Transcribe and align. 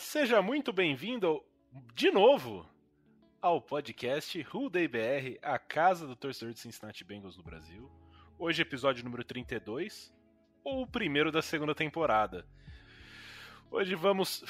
Seja 0.00 0.40
muito 0.40 0.72
bem-vindo 0.72 1.42
de 1.94 2.10
novo 2.10 2.64
ao 3.42 3.60
podcast 3.60 4.46
Day 4.70 4.86
BR, 4.86 5.38
a 5.42 5.58
casa 5.58 6.06
do 6.06 6.14
torcedor 6.14 6.54
de 6.54 6.60
Cincinnati 6.60 7.02
Bengals 7.02 7.36
no 7.36 7.42
Brasil. 7.42 7.90
Hoje 8.38 8.62
episódio 8.62 9.02
número 9.02 9.24
32, 9.24 10.14
ou 10.62 10.82
o 10.82 10.86
primeiro 10.86 11.32
da 11.32 11.42
segunda 11.42 11.74
temporada. 11.74 12.46
Hoje 13.70 13.96
vamos 13.96 14.44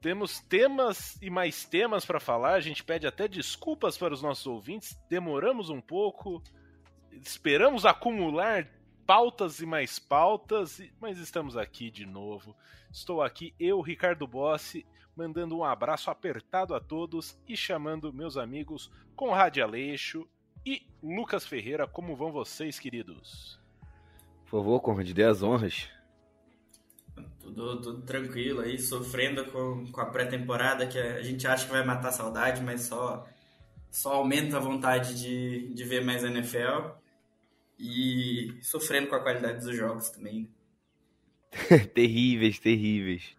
temos 0.00 0.40
temas 0.40 1.20
e 1.20 1.28
mais 1.28 1.64
temas 1.66 2.06
para 2.06 2.20
falar. 2.20 2.54
A 2.54 2.60
gente 2.60 2.82
pede 2.82 3.06
até 3.06 3.28
desculpas 3.28 3.98
para 3.98 4.14
os 4.14 4.22
nossos 4.22 4.46
ouvintes. 4.46 4.98
Demoramos 5.10 5.68
um 5.68 5.80
pouco, 5.82 6.42
esperamos 7.10 7.84
acumular 7.84 8.66
pautas 9.06 9.60
e 9.60 9.66
mais 9.66 9.98
pautas, 9.98 10.80
mas 11.00 11.18
estamos 11.18 11.56
aqui 11.56 11.90
de 11.90 12.06
novo. 12.06 12.56
Estou 12.90 13.22
aqui, 13.22 13.54
eu, 13.58 13.80
Ricardo 13.80 14.26
Bossi, 14.26 14.86
mandando 15.16 15.56
um 15.56 15.64
abraço 15.64 16.10
apertado 16.10 16.74
a 16.74 16.80
todos 16.80 17.38
e 17.48 17.56
chamando 17.56 18.12
meus 18.12 18.36
amigos 18.36 18.90
Conrad 19.14 19.58
Aleixo 19.58 20.28
e 20.66 20.86
Lucas 21.02 21.46
Ferreira. 21.46 21.86
Como 21.86 22.16
vão 22.16 22.32
vocês, 22.32 22.78
queridos? 22.78 23.58
Por 24.44 24.58
favor, 24.58 24.80
Conrad, 24.80 25.10
dê 25.12 25.24
as 25.24 25.42
honras. 25.42 25.88
Tudo, 27.40 27.80
tudo 27.80 28.02
tranquilo 28.02 28.60
aí, 28.60 28.78
sofrendo 28.78 29.44
com, 29.46 29.86
com 29.92 30.00
a 30.00 30.06
pré-temporada 30.06 30.86
que 30.86 30.98
a 30.98 31.22
gente 31.22 31.46
acha 31.46 31.66
que 31.66 31.72
vai 31.72 31.84
matar 31.84 32.08
a 32.08 32.12
saudade, 32.12 32.62
mas 32.62 32.82
só, 32.82 33.26
só 33.90 34.14
aumenta 34.14 34.56
a 34.56 34.60
vontade 34.60 35.20
de, 35.20 35.72
de 35.74 35.84
ver 35.84 36.04
mais 36.04 36.24
NFL 36.24 36.90
e 37.78 38.58
sofrendo 38.62 39.08
com 39.08 39.14
a 39.14 39.20
qualidade 39.20 39.64
dos 39.64 39.76
jogos 39.76 40.08
também. 40.10 40.48
terríveis, 41.94 42.58
terríveis. 42.58 43.36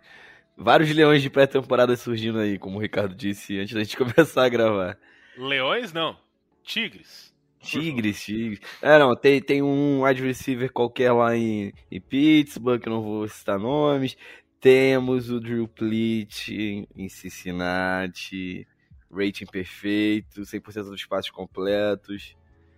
Vários 0.58 0.90
leões 0.94 1.22
de 1.22 1.30
pré-temporada 1.30 1.96
surgindo 1.96 2.40
aí, 2.40 2.58
como 2.58 2.78
o 2.78 2.82
Ricardo 2.82 3.14
disse 3.14 3.60
antes 3.60 3.74
da 3.74 3.84
gente 3.84 3.98
começar 3.98 4.46
a 4.46 4.50
gravar. 4.50 4.98
Leões, 5.38 5.92
não. 5.92 6.18
Tigres. 6.64 7.34
Tigres, 7.60 8.24
tigres. 8.24 8.60
É, 8.82 8.98
não, 9.00 9.16
tem, 9.16 9.42
tem 9.42 9.62
um 9.62 10.04
wide 10.04 10.22
receiver 10.24 10.72
qualquer 10.72 11.12
lá 11.12 11.36
em, 11.36 11.74
em 11.92 12.00
Pittsburgh, 12.00 12.80
que 12.82 12.88
eu 12.88 12.94
não 12.94 13.02
vou 13.02 13.28
citar 13.28 13.60
nomes. 13.60 14.16
Temos 14.62 15.30
o 15.30 15.40
Drew 15.40 15.68
Plitt 15.68 16.54
em, 16.54 16.88
em 16.96 17.10
Cincinnati. 17.10 18.68
Rating 19.12 19.46
perfeito, 19.46 20.42
100% 20.42 20.90
dos 20.90 21.06
passes 21.06 21.32
completos. 21.32 22.36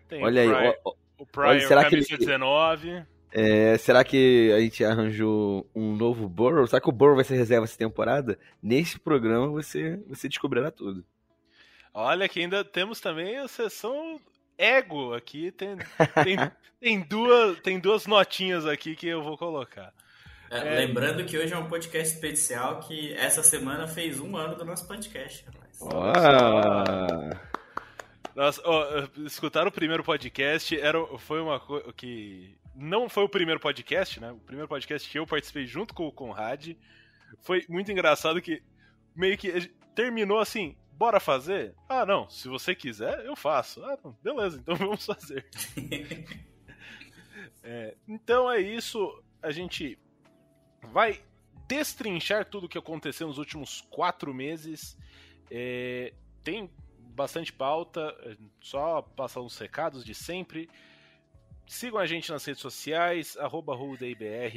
Tem 0.08 0.24
Olha 0.24 0.42
aí, 0.42 0.48
o 0.48 0.52
Pryor, 0.54 0.76
ó, 0.86 0.90
ó, 0.90 0.94
o 1.18 1.26
Pryor 1.26 1.50
olha, 1.50 1.68
será 1.68 1.86
que 1.86 1.96
ele- 1.96 2.06
19. 2.06 3.04
É, 3.32 3.78
será 3.78 4.04
que 4.04 4.52
a 4.56 4.60
gente 4.60 4.84
arranjou 4.84 5.70
um 5.76 5.96
novo 5.96 6.28
Burrow? 6.30 6.66
Será 6.66 6.82
que 6.82 6.90
o 6.90 6.94
Burrow 6.94 7.16
vai 7.16 7.24
ser 7.24 7.36
reserva 7.36 7.66
essa 7.66 7.78
temporada? 7.78 8.40
Nesse 8.62 9.00
programa 9.00 9.48
você, 9.48 10.00
você 10.08 10.28
descobrirá 10.30 10.72
tudo. 10.72 11.06
Olha 11.94 12.30
que 12.30 12.40
ainda 12.40 12.64
temos 12.64 13.00
também 13.00 13.38
a 13.38 13.48
sessão 13.48 14.20
ego 14.58 15.14
aqui. 15.14 15.52
Tem, 15.52 15.78
tem, 16.24 16.38
tem, 16.80 17.02
duas, 17.02 17.60
tem 17.60 17.80
duas 17.80 18.06
notinhas 18.06 18.66
aqui 18.66 18.96
que 18.96 19.08
eu 19.08 19.22
vou 19.22 19.38
colocar. 19.38 19.94
É, 20.50 20.76
É. 20.76 20.86
Lembrando 20.86 21.26
que 21.26 21.38
hoje 21.38 21.54
é 21.54 21.58
um 21.58 21.68
podcast 21.68 22.14
especial 22.14 22.80
que 22.80 23.14
essa 23.14 23.44
semana 23.44 23.88
fez 23.88 24.20
um 24.20 24.36
ano 24.38 24.56
do 24.56 24.64
nosso 24.64 24.88
podcast, 24.88 25.46
Nossa, 28.36 28.62
ó, 28.64 29.08
escutar 29.26 29.68
o 29.68 29.72
primeiro 29.72 30.04
podcast 30.04 30.80
era, 30.80 31.00
foi 31.18 31.42
uma 31.42 31.60
coisa 31.60 31.92
que. 31.94 32.56
Não 32.80 33.10
foi 33.10 33.24
o 33.24 33.30
primeiro 33.30 33.60
podcast, 33.60 34.20
né? 34.20 34.32
O 34.32 34.38
primeiro 34.38 34.68
podcast 34.68 35.10
que 35.10 35.18
eu 35.18 35.26
participei 35.26 35.66
junto 35.66 35.96
com 35.96 36.06
o 36.06 36.12
Conrad. 36.12 36.76
Foi 37.42 37.66
muito 37.68 37.92
engraçado 37.92 38.40
que 38.40 38.62
meio 39.16 39.36
que 39.36 39.68
terminou 39.96 40.40
assim. 40.40 40.78
Bora 40.92 41.20
fazer? 41.20 41.74
Ah, 41.90 42.06
não. 42.06 42.30
Se 42.30 42.48
você 42.48 42.76
quiser, 42.76 43.26
eu 43.26 43.36
faço. 43.36 43.84
Ah, 43.84 43.98
não, 44.04 44.16
beleza, 44.22 44.60
então 44.60 44.76
vamos 44.78 45.06
fazer. 45.06 45.46
É, 47.70 47.96
então 48.08 48.50
é 48.50 48.62
isso. 48.62 49.22
A 49.42 49.52
gente 49.52 50.00
vai 50.82 51.22
destrinchar 51.68 52.46
tudo 52.46 52.66
o 52.66 52.70
que 52.70 52.78
aconteceu 52.78 53.28
nos 53.28 53.38
últimos 53.38 53.82
quatro 53.90 54.34
meses. 54.34 54.98
É, 55.52 56.14
tem 56.46 56.72
bastante 56.98 57.52
pauta, 57.52 58.16
é, 58.22 58.38
só 58.62 59.02
passar 59.02 59.42
uns 59.42 59.58
recados 59.58 60.06
de 60.06 60.16
sempre. 60.16 60.70
Sigam 61.68 62.00
a 62.00 62.06
gente 62.06 62.32
nas 62.32 62.46
redes 62.46 62.62
sociais, 62.62 63.36
arroba 63.38 63.76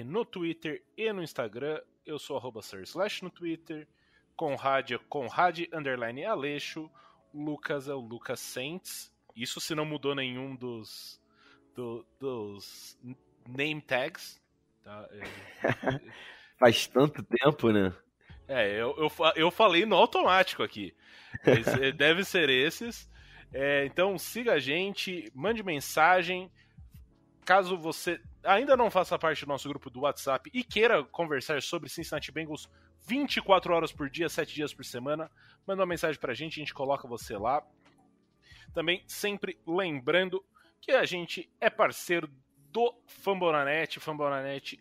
no 0.05 0.25
Twitter 0.25 0.81
e 0.97 1.13
no 1.13 1.23
Instagram. 1.23 1.81
Eu 2.07 2.19
sou 2.21 2.37
arroba 2.37 2.61
Slash 2.61 3.25
no 3.25 3.31
Twitter. 3.31 3.89
Conrad 4.37 4.93
é 4.93 4.99
Conrad 4.99 5.61
underline 5.73 6.25
Aleixo. 6.25 6.89
Lucas 7.35 7.89
é 7.89 7.95
o 7.95 7.99
Lucas 8.01 8.39
Saints. 8.39 9.13
Isso 9.35 9.61
se 9.61 9.75
não 9.75 9.85
mudou 9.85 10.15
nenhum 10.15 10.55
dos, 10.55 11.21
do- 11.75 12.07
dos 12.19 12.97
name 13.47 13.83
tags. 13.83 14.41
Tá? 14.85 15.09
É, 15.11 15.21
faz 16.59 16.87
tanto 16.87 17.25
tempo, 17.25 17.71
né? 17.73 17.93
é, 18.47 18.71
eu, 18.81 18.95
eu, 18.97 19.13
eu 19.35 19.51
falei 19.51 19.85
no 19.85 19.97
automático 19.97 20.63
aqui. 20.63 20.95
É, 21.45 21.91
deve 21.93 22.25
ser 22.25 22.49
esses. 22.49 23.11
É, 23.53 23.85
então 23.85 24.17
siga 24.17 24.53
a 24.55 24.59
gente, 24.61 25.31
mande 25.35 25.63
mensagem. 25.63 26.51
Caso 27.51 27.77
você 27.77 28.21
ainda 28.45 28.77
não 28.77 28.89
faça 28.93 29.19
parte 29.19 29.45
do 29.45 29.49
nosso 29.49 29.69
grupo 29.69 29.91
do 29.91 30.03
WhatsApp 30.03 30.49
e 30.55 30.63
queira 30.63 31.03
conversar 31.03 31.61
sobre 31.61 31.89
Cincinnati 31.89 32.31
Bengals 32.31 32.71
24 33.09 33.75
horas 33.75 33.91
por 33.91 34.09
dia, 34.09 34.29
7 34.29 34.55
dias 34.55 34.73
por 34.73 34.85
semana, 34.85 35.29
manda 35.67 35.81
uma 35.83 35.89
mensagem 35.89 36.21
pra 36.21 36.33
gente, 36.33 36.61
a 36.61 36.63
gente 36.63 36.73
coloca 36.73 37.09
você 37.09 37.37
lá. 37.37 37.67
Também 38.73 39.03
sempre 39.09 39.59
lembrando 39.67 40.45
que 40.81 40.93
a 40.93 41.05
gente 41.05 41.51
é 41.61 41.69
parceiro 41.69 42.31
do 42.71 42.95
Fambonanet. 43.09 43.99
Fambonanet 43.99 44.81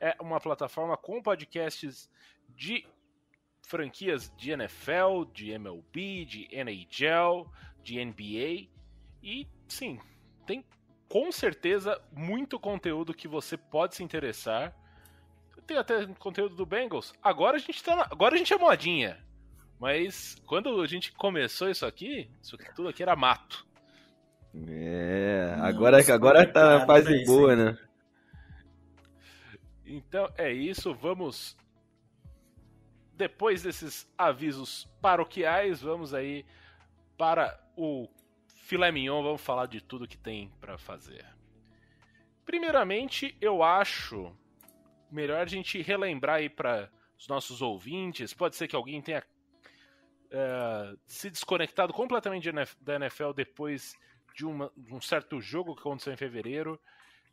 é 0.00 0.16
uma 0.20 0.40
plataforma 0.40 0.96
com 0.96 1.22
podcasts 1.22 2.10
de 2.48 2.84
franquias 3.62 4.34
de 4.36 4.50
NFL, 4.50 5.26
de 5.32 5.52
MLB, 5.52 6.24
de 6.24 6.48
NHL, 6.50 7.48
de 7.84 8.04
NBA 8.04 8.68
e 9.22 9.46
sim, 9.68 10.00
tem 10.44 10.64
com 11.10 11.32
certeza 11.32 12.00
muito 12.12 12.56
conteúdo 12.58 13.12
que 13.12 13.26
você 13.26 13.56
pode 13.56 13.96
se 13.96 14.02
interessar. 14.04 14.72
Tem 15.66 15.76
até 15.76 16.06
conteúdo 16.06 16.54
do 16.54 16.64
Bengals. 16.64 17.12
Agora 17.20 17.56
a 17.56 17.60
gente 17.60 17.82
tá 17.82 17.96
na- 17.96 18.08
agora 18.10 18.36
a 18.36 18.38
gente 18.38 18.52
é 18.52 18.56
modinha. 18.56 19.18
Mas 19.78 20.36
quando 20.46 20.80
a 20.80 20.86
gente 20.86 21.12
começou 21.12 21.68
isso 21.68 21.84
aqui, 21.84 22.30
isso 22.40 22.54
aqui- 22.54 22.72
tudo 22.76 22.88
aqui 22.88 23.02
era 23.02 23.16
mato. 23.16 23.66
É, 24.68 25.56
agora, 25.60 26.00
sou 26.02 26.14
agora 26.14 26.46
tá 26.46 26.78
na 26.78 26.86
fase 26.86 27.24
boa, 27.24 27.56
né? 27.56 27.78
Então 29.84 30.32
é 30.38 30.52
isso, 30.52 30.94
vamos. 30.94 31.56
Depois 33.16 33.62
desses 33.64 34.08
avisos 34.16 34.88
paroquiais, 35.00 35.82
vamos 35.82 36.14
aí 36.14 36.46
para 37.18 37.60
o 37.76 38.08
filé 38.70 38.92
mignon, 38.92 39.20
vamos 39.20 39.40
falar 39.40 39.66
de 39.66 39.80
tudo 39.80 40.06
que 40.06 40.16
tem 40.16 40.48
pra 40.60 40.78
fazer. 40.78 41.26
Primeiramente, 42.46 43.36
eu 43.40 43.64
acho 43.64 44.32
melhor 45.10 45.40
a 45.40 45.46
gente 45.46 45.82
relembrar 45.82 46.36
aí 46.36 46.48
para 46.48 46.88
os 47.18 47.26
nossos 47.26 47.62
ouvintes. 47.62 48.32
Pode 48.32 48.54
ser 48.54 48.68
que 48.68 48.76
alguém 48.76 49.02
tenha 49.02 49.24
é, 50.30 50.96
se 51.04 51.28
desconectado 51.28 51.92
completamente 51.92 52.48
da 52.80 52.94
NFL 52.94 53.32
depois 53.34 53.98
de, 54.36 54.46
uma, 54.46 54.70
de 54.76 54.94
um 54.94 55.00
certo 55.00 55.40
jogo 55.40 55.74
que 55.74 55.80
aconteceu 55.80 56.12
em 56.12 56.16
fevereiro, 56.16 56.80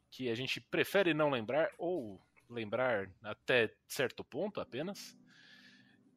que 0.09 0.31
a 0.31 0.35
gente 0.35 0.59
prefere 0.59 1.13
não 1.13 1.29
lembrar, 1.29 1.69
ou 1.77 2.19
lembrar 2.49 3.11
até 3.21 3.71
certo 3.87 4.23
ponto 4.23 4.59
apenas. 4.59 5.15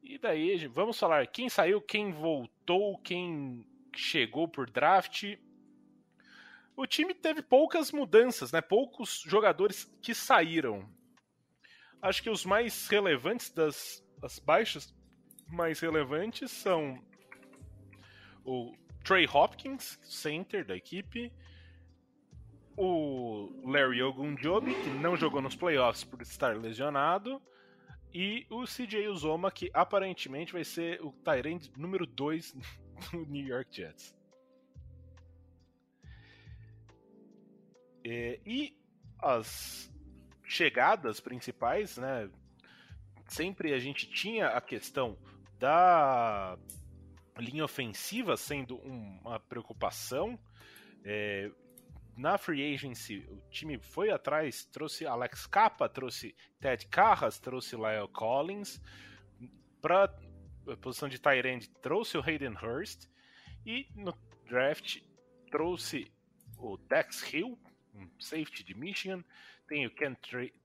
E 0.01 0.17
daí, 0.17 0.65
vamos 0.65 0.97
falar 0.97 1.27
quem 1.27 1.47
saiu, 1.47 1.79
quem 1.79 2.11
voltou, 2.11 2.97
quem 2.97 3.63
chegou 3.99 4.47
por 4.47 4.69
draft. 4.69 5.37
O 6.75 6.85
time 6.85 7.13
teve 7.13 7.41
poucas 7.41 7.91
mudanças, 7.91 8.51
né? 8.51 8.61
Poucos 8.61 9.21
jogadores 9.25 9.85
que 10.01 10.13
saíram. 10.13 10.89
Acho 12.01 12.23
que 12.23 12.29
os 12.29 12.45
mais 12.45 12.87
relevantes 12.87 13.51
das 13.51 14.03
as 14.21 14.39
baixas 14.39 14.93
mais 15.47 15.79
relevantes 15.79 16.51
são 16.51 17.01
o 18.45 18.73
Trey 19.03 19.27
Hopkins, 19.27 19.99
center 20.03 20.65
da 20.65 20.75
equipe, 20.75 21.31
o 22.77 23.49
Larry 23.65 24.01
Ogunjobi, 24.01 24.73
que 24.73 24.89
não 24.89 25.17
jogou 25.17 25.41
nos 25.41 25.55
playoffs 25.55 26.03
por 26.03 26.21
estar 26.21 26.55
lesionado, 26.55 27.41
e 28.13 28.45
o 28.49 28.63
CJ 28.65 29.07
Uzoma, 29.07 29.51
que 29.51 29.69
aparentemente 29.73 30.53
vai 30.53 30.63
ser 30.63 31.01
o 31.01 31.11
Tyrant 31.11 31.67
número 31.77 32.05
2 32.05 32.55
do 33.09 33.25
New 33.25 33.45
York 33.45 33.75
Jets. 33.75 34.15
É, 38.03 38.39
e 38.45 38.75
as 39.19 39.91
chegadas 40.43 41.19
principais, 41.19 41.97
né? 41.97 42.29
Sempre 43.27 43.73
a 43.73 43.79
gente 43.79 44.09
tinha 44.09 44.49
a 44.49 44.59
questão 44.59 45.17
da 45.57 46.57
linha 47.37 47.63
ofensiva 47.63 48.35
sendo 48.35 48.75
uma 48.77 49.39
preocupação. 49.39 50.37
É, 51.05 51.49
na 52.17 52.37
free 52.37 52.73
agency, 52.73 53.25
o 53.29 53.41
time 53.49 53.79
foi 53.79 54.11
atrás, 54.11 54.65
trouxe 54.65 55.05
Alex 55.05 55.47
Capa, 55.47 55.87
trouxe 55.87 56.35
Ted 56.59 56.85
Carras, 56.87 57.39
trouxe 57.39 57.75
Lyle 57.75 58.07
Collins. 58.11 58.81
Para 59.81 60.13
a 60.67 60.77
posição 60.77 61.09
de 61.09 61.19
end, 61.45 61.69
trouxe 61.81 62.17
o 62.17 62.21
Hayden 62.21 62.55
Hurst. 62.55 63.07
E 63.65 63.87
no 63.95 64.13
draft, 64.47 65.01
trouxe 65.49 66.11
o 66.57 66.77
Dex 66.77 67.21
Hill, 67.31 67.57
um 67.93 68.09
safety 68.19 68.63
de 68.63 68.73
Michigan. 68.73 69.23
Tem 69.67 69.85
o 69.85 69.91
Ken 69.91 70.15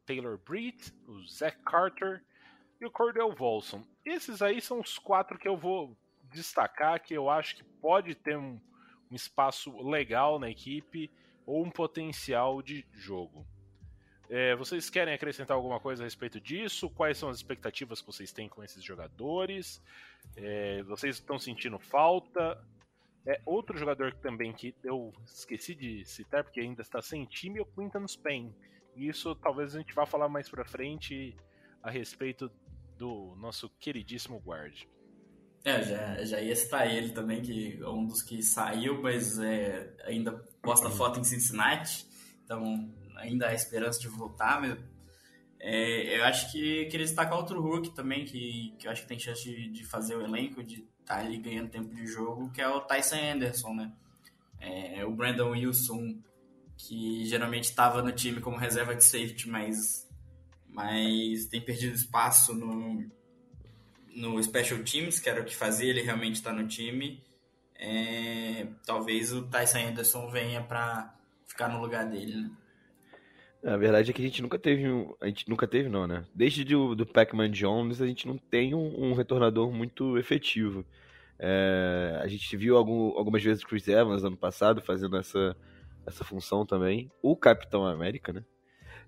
Taylor 0.05 0.39
Britt, 0.39 0.93
o 1.07 1.27
Zach 1.27 1.57
Carter 1.65 2.25
e 2.81 2.87
o 2.87 2.91
Cordell 2.91 3.33
Volson. 3.35 3.83
Esses 4.05 4.43
aí 4.43 4.61
são 4.61 4.81
os 4.81 4.99
quatro 4.99 5.39
que 5.39 5.49
eu 5.49 5.57
vou 5.57 5.97
destacar, 6.25 7.03
que 7.03 7.15
eu 7.15 7.31
acho 7.31 7.57
que 7.57 7.65
pode 7.65 8.15
ter 8.15 8.37
um, 8.37 8.61
um 9.11 9.15
espaço 9.15 9.77
legal 9.83 10.39
na 10.39 10.51
equipe 10.51 11.11
ou 11.45 11.65
um 11.65 11.71
potencial 11.71 12.61
de 12.61 12.85
jogo. 12.93 13.47
É, 14.29 14.57
vocês 14.57 14.91
querem 14.91 15.15
acrescentar 15.15 15.57
alguma 15.57 15.79
coisa 15.79 16.03
a 16.03 16.07
respeito 16.07 16.41
disso? 16.41 16.91
Quais 16.91 17.17
são 17.17 17.29
as 17.29 17.37
expectativas 17.37 18.01
que 18.01 18.07
vocês 18.07 18.33
têm 18.33 18.49
com 18.49 18.63
esses 18.63 18.83
jogadores? 18.83 19.81
É, 20.37 20.83
vocês 20.83 21.17
estão 21.17 21.39
sentindo 21.39 21.79
falta? 21.79 22.59
É, 23.25 23.41
outro 23.45 23.77
jogador 23.79 24.15
também 24.15 24.53
que 24.53 24.75
eu 24.85 25.13
esqueci 25.25 25.75
de 25.75 26.05
citar, 26.05 26.45
porque 26.45 26.61
ainda 26.61 26.83
está 26.83 27.01
sem 27.01 27.25
time, 27.25 27.59
é 27.59 27.63
o 27.63 27.67
Quinton 27.67 28.07
Spain. 28.07 28.55
Isso 28.97 29.35
talvez 29.37 29.75
a 29.75 29.79
gente 29.79 29.95
vá 29.95 30.07
falar 30.07 30.29
mais 30.29 30.49
pra 30.49 30.65
frente 30.65 31.37
a 31.83 31.91
respeito 31.91 32.51
do 32.97 33.35
nosso 33.37 33.69
queridíssimo 33.79 34.39
guard. 34.39 34.87
É, 35.65 35.83
já, 35.83 36.25
já 36.25 36.41
ia 36.41 36.55
citar 36.55 36.89
ele 36.89 37.11
também, 37.11 37.43
que 37.43 37.79
é 37.83 37.89
um 37.89 38.07
dos 38.07 38.23
que 38.23 38.43
saiu, 38.43 39.03
mas 39.03 39.39
é, 39.39 39.93
ainda 40.05 40.33
posta 40.63 40.89
foto 40.91 41.19
em 41.19 41.25
Cincinnati, 41.25 42.07
então 42.45 42.89
ainda 43.17 43.49
há 43.49 43.55
esperança 43.55 44.01
de 44.01 44.09
voltar. 44.09 44.61
Mas, 44.61 44.79
é, 45.59 46.19
eu 46.19 46.25
acho 46.25 46.53
que 46.53 46.87
queria 46.87 47.07
destacar 47.07 47.37
outro 47.37 47.61
Hulk 47.61 47.95
também, 47.95 48.25
que, 48.25 48.75
que 48.79 48.87
eu 48.87 48.91
acho 48.91 49.03
que 49.03 49.09
tem 49.09 49.19
chance 49.19 49.43
de, 49.43 49.69
de 49.69 49.85
fazer 49.85 50.17
o 50.17 50.23
elenco, 50.23 50.63
de 50.63 50.87
estar 51.01 51.17
tá 51.17 51.21
ali 51.21 51.39
ganhando 51.39 51.71
tempo 51.71 51.95
de 51.95 52.07
jogo, 52.07 52.51
que 52.51 52.61
é 52.61 52.69
o 52.69 52.81
Tyson 52.81 53.17
Anderson, 53.17 53.75
né? 53.75 53.93
É, 54.61 55.05
o 55.05 55.11
Brandon 55.11 55.51
Wilson, 55.51 56.19
que 56.77 57.25
geralmente 57.27 57.65
estava 57.65 58.03
no 58.03 58.13
time 58.13 58.41
como 58.41 58.57
reserva 58.57 58.95
de 58.95 59.05
safety, 59.05 59.49
mas 59.49 60.07
mas 60.69 61.47
tem 61.47 61.59
perdido 61.59 61.95
espaço 61.95 62.53
no, 62.53 63.11
no 64.15 64.43
Special 64.43 64.83
Teams, 64.83 65.19
que 65.19 65.31
era 65.31 65.41
o 65.41 65.45
que 65.45 65.57
fazia 65.57 65.89
ele 65.89 66.03
realmente 66.03 66.35
estar 66.35 66.53
no 66.53 66.69
time. 66.69 67.25
É, 67.75 68.67
talvez 68.85 69.33
o 69.33 69.49
Tyson 69.49 69.79
Anderson 69.79 70.31
venha 70.31 70.63
para 70.63 71.15
ficar 71.47 71.69
no 71.69 71.81
lugar 71.81 72.05
dele, 72.05 72.43
né? 72.43 72.51
A 73.67 73.77
verdade 73.77 74.11
é 74.11 74.15
que 74.15 74.23
a 74.23 74.25
gente 74.25 74.41
nunca 74.41 74.59
teve 74.59 74.89
um. 74.89 75.13
A 75.21 75.27
gente 75.27 75.49
nunca 75.49 75.67
teve, 75.67 75.89
não, 75.89 76.07
né? 76.07 76.25
Desde 76.33 76.65
do, 76.65 76.95
do 76.95 77.05
Pac-Man 77.05 77.51
Jones, 77.51 78.01
a 78.01 78.07
gente 78.07 78.29
não 78.29 78.39
tem 78.39 78.75
um, 78.75 79.11
um 79.11 79.13
retornador 79.13 79.73
muito 79.73 80.17
efetivo. 80.17 80.85
É, 81.37 82.19
a 82.23 82.29
gente 82.29 82.57
viu 82.57 82.77
algum, 82.77 83.19
algumas 83.19 83.43
vezes 83.43 83.63
o 83.65 83.67
Chris 83.67 83.89
Evans 83.89 84.23
ano 84.25 84.37
passado 84.37 84.81
fazendo 84.81 85.17
essa, 85.17 85.57
essa 86.07 86.23
função 86.23 86.65
também. 86.65 87.11
O 87.21 87.37
Capitão 87.37 87.85
América, 87.85 88.33
né? 88.33 88.45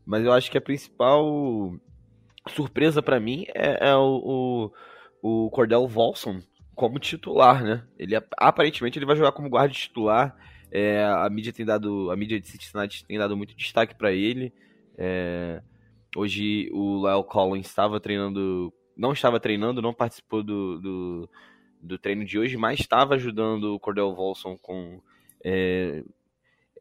Mas 0.05 0.25
eu 0.25 0.33
acho 0.33 0.51
que 0.51 0.59
a 0.59 0.61
principal 0.61 1.73
surpresa 2.49 3.01
para 3.01 3.21
mim 3.21 3.47
é, 3.55 3.91
é 3.91 3.95
o, 3.95 4.73
o, 5.23 5.45
o, 5.47 5.51
Cordell 5.51 5.87
Volson 5.87 6.43
como 6.75 6.99
titular, 6.99 7.63
né? 7.63 7.85
Ele 7.97 8.17
aparentemente 8.37 8.99
ele 8.99 9.07
vai 9.07 9.15
jogar 9.15 9.33
como 9.33 9.49
guarda 9.49 9.73
titular. 9.73 10.37
É, 10.71 11.05
a 11.05 11.29
mídia 11.31 11.53
tem 11.53 11.65
dado, 11.65 12.11
a 12.11 12.17
mídia 12.17 12.41
de 12.41 12.49
Cincinnati 12.49 13.05
tem 13.05 13.19
dado 13.19 13.37
muito 13.37 13.55
destaque 13.55 13.95
para 13.95 14.13
ele. 14.13 14.53
É, 14.97 15.63
hoje 16.17 16.69
o 16.73 17.07
Lyle 17.07 17.25
Collins 17.25 17.67
estava 17.67 18.01
treinando, 18.01 18.73
não 18.97 19.13
estava 19.13 19.41
treinando, 19.41 19.81
não 19.81 19.95
participou 19.95 20.43
do, 20.43 20.79
do, 20.81 21.31
do 21.81 21.99
treino 21.99 22.25
de 22.25 22.39
hoje, 22.39 22.57
mas 22.57 22.81
estava 22.81 23.15
ajudando 23.15 23.75
o 23.75 23.81
Cordell 23.81 24.15
Volson 24.15 24.57
com 24.59 25.01
é, 25.45 26.03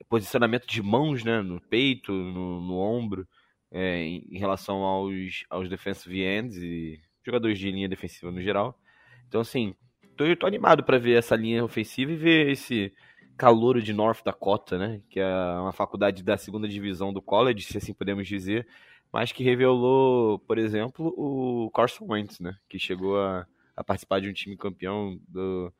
posicionamento 0.09 0.65
de 0.67 0.81
mãos 0.81 1.23
né, 1.23 1.41
no 1.41 1.61
peito, 1.61 2.11
no, 2.11 2.61
no 2.61 2.77
ombro, 2.77 3.27
é, 3.71 3.97
em, 3.97 4.27
em, 4.31 4.37
relação 4.37 4.77
aos, 4.77 5.45
aos 5.49 5.69
defensive 5.69 6.21
ends 6.21 6.57
e 6.57 6.99
jogadores 7.25 7.59
de 7.59 7.69
linha 7.71 7.89
defensiva 7.89 8.31
no 8.31 8.41
geral. 8.41 8.79
Então, 9.27 9.41
assim, 9.41 9.75
tô, 10.15 10.23
tô 10.35 10.47
animado 10.47 10.83
para 10.83 10.97
ver 10.97 11.17
essa 11.17 11.35
linha 11.35 11.63
ofensiva 11.63 12.11
e 12.11 12.15
ver 12.15 12.49
esse 12.49 12.93
calouro 13.37 13.81
de 13.81 13.93
North 13.93 14.23
Dakota, 14.23 14.77
né, 14.77 15.01
que 15.09 15.19
é 15.19 15.27
uma 15.59 15.71
faculdade 15.71 16.23
da 16.23 16.37
segunda 16.37 16.67
divisão 16.67 17.13
do 17.13 17.21
college, 17.21 17.63
se 17.63 17.77
assim 17.77 17.93
podemos 17.93 18.27
dizer, 18.27 18.67
mas 19.11 19.31
que 19.31 19.43
revelou, 19.43 20.39
por 20.39 20.57
exemplo, 20.57 21.13
o 21.15 21.69
Carson 21.71 22.05
Wentz, 22.09 22.39
né, 22.39 22.57
que 22.67 22.79
chegou 22.79 23.19
a, 23.19 23.45
a 23.75 23.83
participar 23.83 24.19
de 24.19 24.29
um 24.29 24.33
time 24.33 24.57
campeão 24.57 25.19
do, 25.27 25.71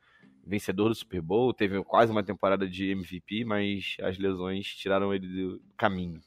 vencedor 0.48 0.88
do 0.88 0.94
Super 0.94 1.20
Bowl, 1.20 1.52
teve 1.52 1.82
quase 1.84 2.10
uma 2.10 2.24
temporada 2.24 2.66
de 2.66 2.90
MVP, 2.90 3.44
mas 3.44 3.96
as 4.00 4.16
lesões 4.18 4.66
tiraram 4.66 5.12
ele 5.12 5.26
do 5.26 5.62
caminho. 5.76 6.20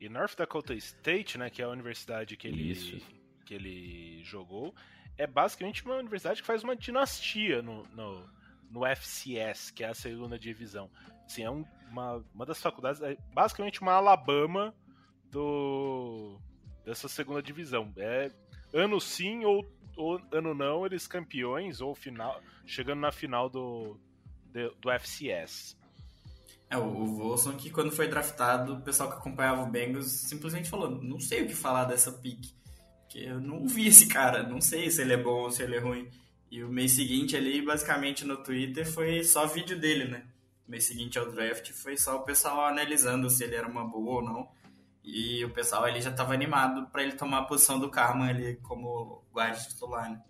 E 0.00 0.08
North 0.08 0.36
Dakota 0.36 0.74
State, 0.74 1.38
né, 1.38 1.48
que 1.48 1.62
é 1.62 1.64
a 1.64 1.68
universidade 1.68 2.36
que 2.36 2.48
ele, 2.48 2.70
Isso. 2.70 2.98
que 3.46 3.54
ele 3.54 4.22
jogou, 4.24 4.74
é 5.16 5.26
basicamente 5.26 5.84
uma 5.84 5.96
universidade 5.96 6.40
que 6.40 6.46
faz 6.46 6.64
uma 6.64 6.74
dinastia 6.74 7.62
no, 7.62 7.84
no, 7.94 8.28
no 8.70 8.86
FCS, 8.86 9.70
que 9.70 9.84
é 9.84 9.88
a 9.88 9.94
segunda 9.94 10.38
divisão. 10.38 10.90
Assim, 11.26 11.42
é 11.42 11.50
um, 11.50 11.64
uma, 11.90 12.24
uma 12.34 12.46
das 12.46 12.60
faculdades, 12.60 13.02
é 13.02 13.16
basicamente 13.34 13.80
uma 13.82 13.92
Alabama 13.92 14.74
do 15.30 16.38
dessa 16.84 17.08
segunda 17.08 17.42
divisão. 17.42 17.92
É 17.96 18.30
ano 18.72 19.00
sim 19.00 19.44
ou 19.44 19.64
ou 19.96 20.20
ano 20.32 20.54
não, 20.54 20.86
eles 20.86 21.06
campeões, 21.06 21.80
ou 21.80 21.94
final, 21.94 22.40
chegando 22.64 23.00
na 23.00 23.12
final 23.12 23.50
do, 23.50 23.98
do, 24.46 24.74
do 24.80 24.90
FCS. 24.90 25.76
É, 26.70 26.78
o 26.78 27.30
Wilson 27.30 27.56
que 27.56 27.68
quando 27.68 27.90
foi 27.90 28.08
draftado, 28.08 28.74
o 28.74 28.80
pessoal 28.80 29.10
que 29.10 29.16
acompanhava 29.16 29.62
o 29.62 29.66
Bengals 29.66 30.10
simplesmente 30.10 30.70
falou, 30.70 30.90
não 31.02 31.18
sei 31.18 31.42
o 31.42 31.46
que 31.46 31.54
falar 31.54 31.84
dessa 31.84 32.12
pick. 32.12 32.52
Porque 33.00 33.18
eu 33.18 33.40
não 33.40 33.66
vi 33.66 33.88
esse 33.88 34.06
cara, 34.06 34.44
não 34.44 34.60
sei 34.60 34.88
se 34.88 35.02
ele 35.02 35.14
é 35.14 35.16
bom 35.16 35.42
ou 35.42 35.50
se 35.50 35.62
ele 35.62 35.76
é 35.76 35.80
ruim. 35.80 36.08
E 36.50 36.64
o 36.64 36.68
mês 36.68 36.92
seguinte 36.92 37.36
ali, 37.36 37.62
basicamente 37.62 38.24
no 38.24 38.36
Twitter, 38.42 38.84
foi 38.90 39.22
só 39.22 39.46
vídeo 39.46 39.78
dele, 39.78 40.06
né? 40.06 40.26
O 40.66 40.70
mês 40.70 40.84
seguinte 40.84 41.18
ao 41.18 41.30
draft 41.30 41.70
foi 41.70 41.96
só 41.96 42.16
o 42.16 42.24
pessoal 42.24 42.64
analisando 42.64 43.30
se 43.30 43.44
ele 43.44 43.54
era 43.54 43.68
uma 43.68 43.84
boa 43.84 44.16
ou 44.16 44.22
não. 44.22 44.48
E 45.04 45.44
o 45.44 45.50
pessoal 45.50 45.84
ali 45.84 46.00
já 46.00 46.10
estava 46.10 46.34
animado 46.34 46.88
para 46.90 47.02
ele 47.02 47.12
tomar 47.12 47.38
a 47.38 47.44
posição 47.44 47.78
do 47.78 47.88
Carman 47.88 48.28
ali 48.28 48.56
como 48.56 49.24
guarda 49.32 49.58
titular, 49.60 50.10
né? 50.10 50.22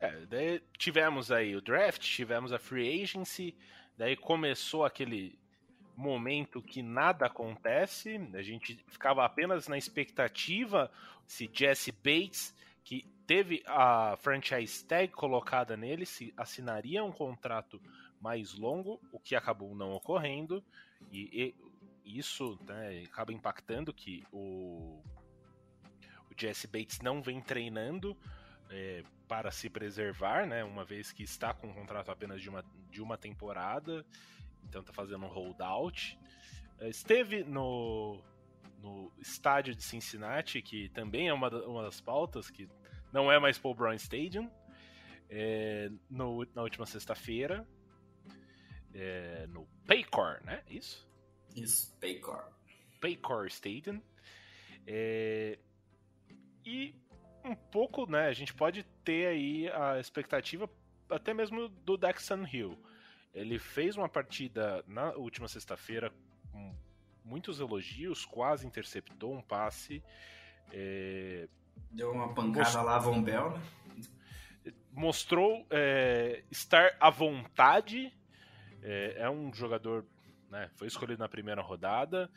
É, 0.00 0.26
daí 0.26 0.62
tivemos 0.76 1.30
aí 1.30 1.54
o 1.54 1.60
draft, 1.60 2.00
tivemos 2.00 2.52
a 2.52 2.58
free 2.58 3.02
agency, 3.02 3.54
daí 3.96 4.16
começou 4.16 4.84
aquele 4.84 5.38
momento 5.94 6.62
que 6.62 6.82
nada 6.82 7.26
acontece. 7.26 8.18
A 8.34 8.42
gente 8.42 8.82
ficava 8.88 9.24
apenas 9.24 9.68
na 9.68 9.76
expectativa 9.76 10.90
se 11.26 11.48
Jesse 11.52 11.92
Bates, 11.92 12.54
que 12.82 13.04
teve 13.30 13.62
a 13.64 14.16
franchise 14.16 14.84
tag 14.84 15.12
colocada 15.12 15.76
nele, 15.76 16.04
se 16.04 16.34
assinaria 16.36 17.04
um 17.04 17.12
contrato 17.12 17.80
mais 18.20 18.54
longo, 18.54 19.00
o 19.12 19.20
que 19.20 19.36
acabou 19.36 19.72
não 19.72 19.92
ocorrendo. 19.92 20.64
E, 21.12 21.54
e 22.04 22.18
isso 22.18 22.58
né, 22.66 23.04
acaba 23.06 23.32
impactando 23.32 23.94
que 23.94 24.26
o, 24.32 25.00
o 26.28 26.34
Jesse 26.36 26.66
Bates 26.66 26.98
não 27.02 27.22
vem 27.22 27.40
treinando. 27.40 28.18
É, 28.68 29.04
para 29.28 29.50
se 29.52 29.70
preservar, 29.70 30.46
né? 30.46 30.64
Uma 30.64 30.84
vez 30.84 31.12
que 31.12 31.22
está 31.24 31.54
com 31.54 31.68
um 31.68 31.72
contrato 31.72 32.10
apenas 32.10 32.40
de 32.40 32.48
uma, 32.48 32.64
de 32.88 33.00
uma 33.00 33.16
temporada, 33.16 34.04
então 34.64 34.80
está 34.80 34.92
fazendo 34.92 35.24
um 35.24 35.28
holdout. 35.28 36.18
É, 36.78 36.88
esteve 36.88 37.42
no, 37.44 38.20
no 38.80 39.12
estádio 39.18 39.74
de 39.74 39.82
Cincinnati, 39.82 40.62
que 40.62 40.88
também 40.90 41.28
é 41.28 41.32
uma, 41.32 41.48
uma 41.64 41.82
das 41.82 42.00
pautas, 42.00 42.48
que 42.48 42.68
não 43.12 43.30
é 43.30 43.38
mais 43.38 43.58
Paul 43.58 43.74
Brown 43.74 43.94
Stadium, 43.94 44.50
é, 45.28 45.90
no, 46.08 46.46
na 46.54 46.62
última 46.62 46.86
sexta-feira, 46.86 47.66
é, 48.92 49.46
no 49.48 49.66
Paycor, 49.86 50.42
né? 50.44 50.62
Isso? 50.68 51.08
Isso, 51.54 51.96
Paycor. 52.00 52.52
Paycor 53.00 53.46
Stadium. 53.46 54.02
É, 54.86 55.58
e 56.64 56.94
um 57.44 57.54
pouco, 57.54 58.10
né? 58.10 58.26
A 58.26 58.32
gente 58.32 58.54
pode 58.54 58.84
ter 59.04 59.26
aí 59.26 59.68
a 59.70 59.98
expectativa 59.98 60.68
até 61.08 61.32
mesmo 61.32 61.68
do 61.68 61.96
Daxon 61.96 62.44
Hill. 62.46 62.78
Ele 63.32 63.58
fez 63.58 63.96
uma 63.96 64.08
partida 64.08 64.84
na 64.86 65.12
última 65.12 65.48
sexta-feira 65.48 66.12
com 66.50 66.74
muitos 67.24 67.60
elogios, 67.60 68.24
quase 68.24 68.66
interceptou 68.66 69.32
um 69.32 69.42
passe. 69.42 70.02
É... 70.72 71.48
Deu 71.90 72.12
uma 72.12 72.34
pancada 72.34 72.58
Most... 72.58 72.76
lá 72.76 72.96
a 72.96 72.98
Von 72.98 73.22
Bell, 73.22 73.50
né? 73.50 73.62
Mostrou 74.92 75.66
é, 75.70 76.42
estar 76.50 76.96
à 77.00 77.10
vontade. 77.10 78.12
É, 78.82 79.14
é 79.18 79.30
um 79.30 79.52
jogador, 79.52 80.04
né? 80.50 80.70
Foi 80.76 80.86
escolhido 80.86 81.20
na 81.20 81.28
primeira 81.28 81.62
rodada. 81.62 82.30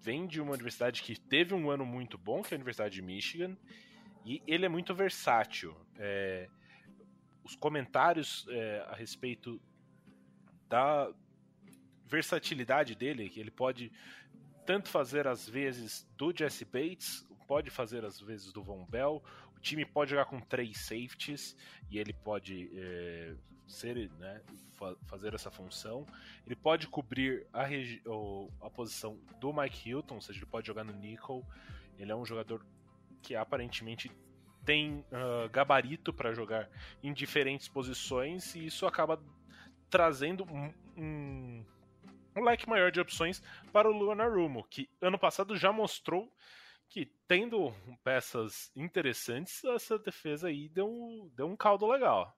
Vem 0.00 0.26
de 0.26 0.40
uma 0.40 0.52
universidade 0.52 1.02
que 1.02 1.18
teve 1.18 1.54
um 1.54 1.70
ano 1.70 1.84
muito 1.84 2.16
bom, 2.16 2.42
que 2.42 2.54
é 2.54 2.56
a 2.56 2.58
Universidade 2.58 2.94
de 2.94 3.02
Michigan 3.02 3.56
e 4.24 4.42
ele 4.46 4.66
é 4.66 4.68
muito 4.68 4.94
versátil. 4.94 5.74
É, 5.96 6.48
os 7.42 7.56
comentários 7.56 8.46
é, 8.50 8.86
a 8.88 8.94
respeito 8.94 9.60
da 10.68 11.10
versatilidade 12.06 12.94
dele, 12.94 13.28
que 13.30 13.40
ele 13.40 13.50
pode 13.50 13.90
tanto 14.66 14.88
fazer 14.90 15.26
às 15.26 15.48
vezes 15.48 16.06
do 16.16 16.30
Jesse 16.36 16.64
Bates, 16.66 17.26
pode 17.48 17.70
fazer 17.70 18.04
às 18.04 18.20
vezes 18.20 18.52
do 18.52 18.62
Von 18.62 18.84
Bell. 18.84 19.24
O 19.56 19.58
time 19.58 19.84
pode 19.84 20.10
jogar 20.10 20.26
com 20.26 20.38
três 20.38 20.78
safeties 20.78 21.56
e 21.90 21.98
ele 21.98 22.12
pode 22.12 22.70
é, 22.78 23.34
ser, 23.66 24.10
né, 24.18 24.42
fazer 25.06 25.34
essa 25.34 25.50
função. 25.50 26.06
Ele 26.46 26.54
pode 26.54 26.86
cobrir 26.86 27.46
a, 27.52 27.64
a 28.60 28.70
posição 28.70 29.18
do 29.40 29.52
Mike 29.52 29.88
Hilton, 29.88 30.16
ou 30.16 30.20
seja, 30.20 30.38
ele 30.38 30.46
pode 30.46 30.66
jogar 30.66 30.84
no 30.84 30.92
nickel. 30.92 31.42
Ele 31.98 32.12
é 32.12 32.14
um 32.14 32.24
jogador 32.24 32.64
que 33.22 33.34
aparentemente 33.34 34.12
tem 34.64 35.04
uh, 35.10 35.48
gabarito 35.50 36.12
para 36.12 36.34
jogar 36.34 36.68
em 37.02 37.12
diferentes 37.12 37.66
posições 37.66 38.54
e 38.54 38.66
isso 38.66 38.86
acaba 38.86 39.18
trazendo 39.88 40.44
um, 40.44 40.72
um, 40.96 41.64
um, 42.36 42.44
leque 42.44 42.68
maior 42.68 42.92
de 42.92 43.00
opções 43.00 43.42
para 43.72 43.90
o 43.90 44.14
Rumo, 44.34 44.62
que 44.68 44.88
ano 45.00 45.18
passado 45.18 45.56
já 45.56 45.72
mostrou 45.72 46.30
que 46.88 47.10
tendo 47.26 47.72
peças 48.02 48.70
interessantes, 48.74 49.62
essa 49.64 49.98
defesa 49.98 50.48
aí 50.48 50.68
deu, 50.68 51.30
deu 51.36 51.46
um 51.46 51.56
caldo 51.56 51.86
legal. 51.86 52.34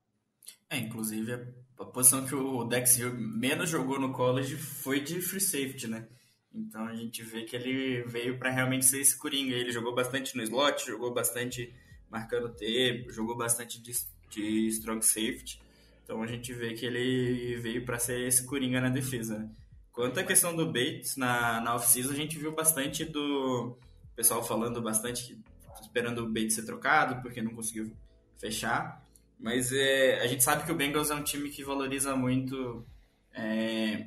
É, 0.69 0.79
inclusive 0.79 1.33
a 1.79 1.85
posição 1.85 2.27
que 2.27 2.35
o 2.35 2.65
Dex 2.65 2.99
Hill 2.99 3.15
menos 3.15 3.71
jogou 3.71 3.99
no 3.99 4.13
college 4.13 4.57
foi 4.57 5.01
de 5.01 5.21
free 5.21 5.41
safety, 5.41 5.87
né? 5.87 6.09
Então 6.53 6.87
a 6.87 6.95
gente 6.95 7.23
vê 7.23 7.45
que 7.45 7.55
ele 7.55 8.03
veio 8.03 8.39
para 8.39 8.51
realmente 8.51 8.85
ser 8.85 9.01
esse 9.01 9.17
coringa. 9.17 9.55
Ele 9.55 9.71
jogou 9.71 9.95
bastante 9.95 10.37
no 10.37 10.43
slot, 10.43 10.87
jogou 10.87 11.13
bastante 11.13 11.73
marcando 12.11 12.49
T, 12.49 13.07
jogou 13.11 13.37
bastante 13.37 13.81
de, 13.81 13.93
de 14.31 14.67
strong 14.69 15.05
safety. 15.05 15.61
Então 16.03 16.23
a 16.23 16.27
gente 16.27 16.53
vê 16.53 16.75
que 16.75 16.85
ele 16.85 17.57
veio 17.57 17.85
para 17.85 17.99
ser 17.99 18.21
esse 18.27 18.45
coringa 18.47 18.81
na 18.81 18.89
defesa. 18.89 19.39
Né? 19.39 19.51
Quanto 19.93 20.19
à 20.19 20.25
questão 20.25 20.55
do 20.55 20.67
Bates 20.67 21.17
na, 21.17 21.61
na 21.61 21.77
off-season, 21.77 22.13
a 22.13 22.17
gente 22.17 22.37
viu 22.37 22.53
bastante 22.53 23.05
do 23.05 23.79
pessoal 24.17 24.43
falando 24.43 24.81
bastante 24.83 25.39
esperando 25.81 26.25
o 26.25 26.29
Bates 26.29 26.55
ser 26.55 26.65
trocado 26.65 27.21
porque 27.23 27.43
não 27.43 27.55
conseguiu 27.55 27.93
fechar. 28.39 29.03
Mas 29.39 29.73
é, 29.73 30.21
a 30.21 30.27
gente 30.27 30.45
sabe 30.45 30.65
que 30.65 30.73
o 30.73 30.75
Bengals 30.75 31.11
é 31.11 31.15
um 31.15 31.23
time 31.23 31.49
que 31.49 31.65
valoriza 31.65 32.15
muito 32.15 32.85
é, 33.33 34.07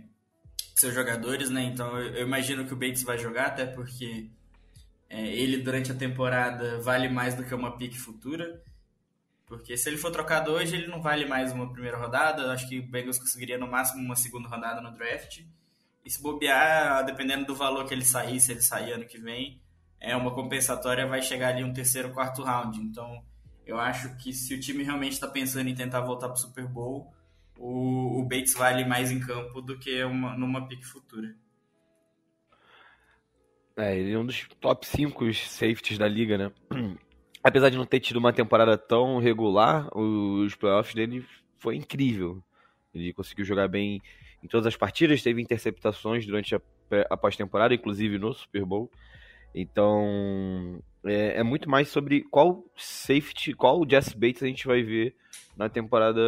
seus 0.76 0.94
jogadores, 0.94 1.50
né? 1.50 1.64
Então 1.64 2.00
eu, 2.00 2.16
eu, 2.16 2.28
imagino 2.28 2.66
que 2.66 2.74
o 2.74 2.78
Bates 2.78 3.04
vai 3.04 3.18
jogar, 3.18 3.48
até 3.48 3.66
porque 3.66 4.30
é, 5.10 5.28
ele 5.28 5.58
durante 5.58 5.92
a 5.92 5.96
temporada 5.96 6.80
vale 6.82 7.10
mais 7.10 7.36
do 7.36 7.44
que 7.44 7.54
uma 7.54 7.76
pique 7.78 7.98
futura. 7.98 8.62
Porque 9.48 9.76
se 9.76 9.90
ele 9.90 9.98
for 9.98 10.12
trocado 10.12 10.52
hoje, 10.52 10.76
ele 10.76 10.88
não 10.88 11.02
vale 11.02 11.26
mais 11.26 11.52
uma 11.52 11.72
primeira 11.72 11.98
rodada. 11.98 12.52
Acho 12.52 12.68
que 12.68 12.80
o 12.80 12.88
Bengals 12.88 13.20
conseguiria 13.20 13.58
no 13.58 13.68
máximo 13.68 14.04
uma 14.04 14.16
segunda 14.16 14.48
rodada 14.48 14.82
no 14.82 14.92
draft. 14.92 15.42
E 16.06 16.10
se 16.10 16.22
bobear, 16.22 17.06
dependendo 17.06 17.46
do 17.46 17.56
valor 17.56 17.86
que 17.86 17.94
ele 17.94 18.06
sair, 18.06 18.40
se 18.40 18.52
ele 18.52 18.62
sair 18.62 18.94
ano 18.94 19.06
que 19.06 19.18
vem, 19.18 19.62
é 20.04 20.16
uma 20.18 20.32
compensatória, 20.32 21.08
vai 21.08 21.22
chegar 21.22 21.48
ali 21.48 21.64
um 21.64 21.72
terceiro, 21.72 22.12
quarto 22.12 22.44
round. 22.44 22.78
Então, 22.78 23.24
eu 23.66 23.80
acho 23.80 24.16
que 24.18 24.34
se 24.34 24.54
o 24.54 24.60
time 24.60 24.84
realmente 24.84 25.14
está 25.14 25.28
pensando 25.30 25.70
em 25.70 25.74
tentar 25.74 26.02
voltar 26.02 26.28
para 26.28 26.36
o 26.36 26.40
Super 26.40 26.68
Bowl, 26.68 27.12
o, 27.58 28.20
o 28.20 28.24
Bates 28.24 28.54
vale 28.54 28.84
mais 28.84 29.10
em 29.12 29.20
campo 29.22 29.62
do 29.62 29.80
que 29.80 30.04
uma, 30.04 30.36
numa 30.38 30.68
pique 30.68 30.86
futura. 30.86 31.34
É, 33.78 33.98
ele 33.98 34.12
é 34.12 34.20
um 34.20 34.26
dos 34.26 34.46
top 34.60 34.86
5 34.86 35.34
safeties 35.34 35.98
da 35.98 36.08
liga, 36.08 36.38
né? 36.38 36.52
Apesar 37.42 37.70
de 37.70 37.78
não 37.78 37.86
ter 37.86 38.02
tido 38.02 38.18
uma 38.18 38.34
temporada 38.34 38.78
tão 38.78 39.20
regular, 39.20 39.90
os 39.98 40.54
playoffs 40.56 40.94
dele 40.94 41.26
foi 41.58 41.78
incrível. 41.78 42.44
Ele 42.94 43.14
conseguiu 43.14 43.46
jogar 43.46 43.70
bem 43.70 44.02
em 44.44 44.48
todas 44.48 44.68
as 44.68 44.76
partidas, 44.76 45.24
teve 45.24 45.42
interceptações 45.42 46.26
durante 46.26 46.56
a, 46.56 46.62
a 47.10 47.18
pós-temporada, 47.18 47.74
inclusive 47.74 48.18
no 48.18 48.34
Super 48.34 48.66
Bowl. 48.66 48.92
Então, 49.54 50.82
é, 51.06 51.40
é, 51.40 51.44
muito 51.44 51.70
mais 51.70 51.90
sobre 51.90 52.22
qual 52.22 52.64
safety, 52.76 53.54
qual 53.54 53.88
Jesse 53.88 54.18
Bates 54.18 54.42
a 54.42 54.48
gente 54.48 54.66
vai 54.66 54.82
ver 54.82 55.16
na 55.56 55.70
temporada 55.70 56.22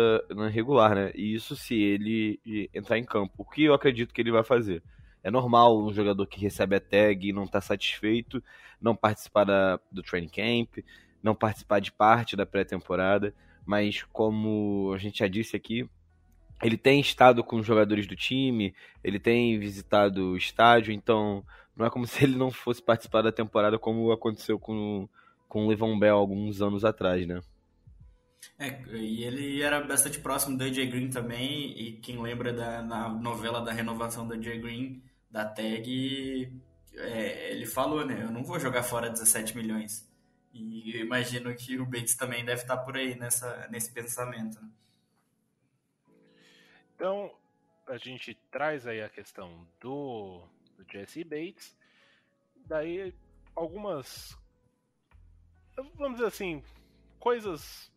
regular, 0.52 0.94
né? 0.94 1.12
E 1.16 1.34
isso 1.34 1.56
se 1.56 1.76
ele 1.76 2.40
entrar 2.74 2.98
em 2.98 3.04
campo. 3.04 3.34
O 3.38 3.46
que 3.46 3.64
eu 3.64 3.74
acredito 3.74 4.14
que 4.14 4.22
ele 4.22 4.32
vai 4.32 4.44
fazer? 4.44 4.84
É 5.24 5.32
normal 5.32 5.84
um 5.84 5.92
jogador 5.92 6.28
que 6.28 6.40
recebe 6.40 6.76
a 6.76 6.80
tag 6.80 7.28
e 7.28 7.34
não 7.34 7.46
está 7.46 7.60
satisfeito 7.60 8.44
não 8.82 8.96
participar 8.96 9.46
da, 9.46 9.80
do 9.92 10.04
training 10.04 10.30
camp, 10.30 10.86
não 11.22 11.34
participar 11.36 11.80
de 11.80 11.92
parte 11.92 12.36
da 12.36 12.46
pré-temporada, 12.46 13.34
mas 13.66 14.04
como 14.04 14.92
a 14.94 14.98
gente 14.98 15.20
já 15.20 15.28
disse 15.28 15.56
aqui, 15.56 15.90
ele 16.62 16.78
tem 16.78 17.00
estado 17.00 17.44
com 17.44 17.58
os 17.58 17.66
jogadores 17.66 18.08
do 18.08 18.16
time, 18.16 18.74
ele 19.04 19.20
tem 19.20 19.58
visitado 19.60 20.32
o 20.32 20.38
estádio, 20.38 20.94
então 20.94 21.44
não 21.76 21.86
é 21.86 21.90
como 21.90 22.06
se 22.08 22.24
ele 22.24 22.36
não 22.36 22.52
fosse 22.52 22.82
participar 22.82 23.22
da 23.22 23.32
temporada 23.32 23.78
como 23.78 24.12
aconteceu 24.12 24.60
com, 24.60 25.08
com 25.48 25.66
o 25.66 25.70
Levon 25.70 25.98
Bell 25.98 26.18
alguns 26.18 26.62
anos 26.62 26.86
atrás, 26.86 27.26
né? 27.28 27.42
É, 28.58 28.82
e 28.94 29.24
ele 29.24 29.62
era 29.62 29.82
bastante 29.82 30.20
próximo 30.20 30.58
do 30.58 30.64
AJ 30.64 30.90
Green 30.90 31.10
também, 31.10 31.78
e 31.78 31.94
quem 31.94 32.22
lembra 32.22 32.54
da 32.54 32.82
novela 33.10 33.60
da 33.60 33.72
renovação 33.72 34.28
do 34.28 34.34
AJ 34.34 34.62
Green, 34.62 35.04
da 35.30 35.44
tag, 35.46 36.54
é, 36.94 37.52
ele 37.52 37.66
falou, 37.66 38.06
né? 38.06 38.24
Eu 38.24 38.32
não 38.32 38.44
vou 38.44 38.60
jogar 38.60 38.84
fora 38.84 39.10
17 39.10 39.58
milhões. 39.58 40.10
E 40.54 40.96
eu 40.96 41.06
imagino 41.06 41.54
que 41.54 41.78
o 41.78 41.86
Bates 41.86 42.16
também 42.16 42.46
deve 42.46 42.62
estar 42.62 42.78
por 42.78 42.96
aí 42.96 43.16
nessa, 43.16 43.68
nesse 43.70 43.92
pensamento. 43.92 44.62
Né? 44.62 44.70
Então, 46.96 47.30
a 47.88 47.98
gente 47.98 48.34
traz 48.50 48.88
aí 48.88 49.02
a 49.02 49.10
questão 49.10 49.68
do, 49.82 50.48
do 50.78 50.86
Jesse 50.92 51.24
Bates. 51.24 51.78
Daí, 52.68 53.14
algumas, 53.56 54.38
vamos 55.96 56.18
dizer 56.18 56.28
assim, 56.28 56.64
coisas 57.20 57.92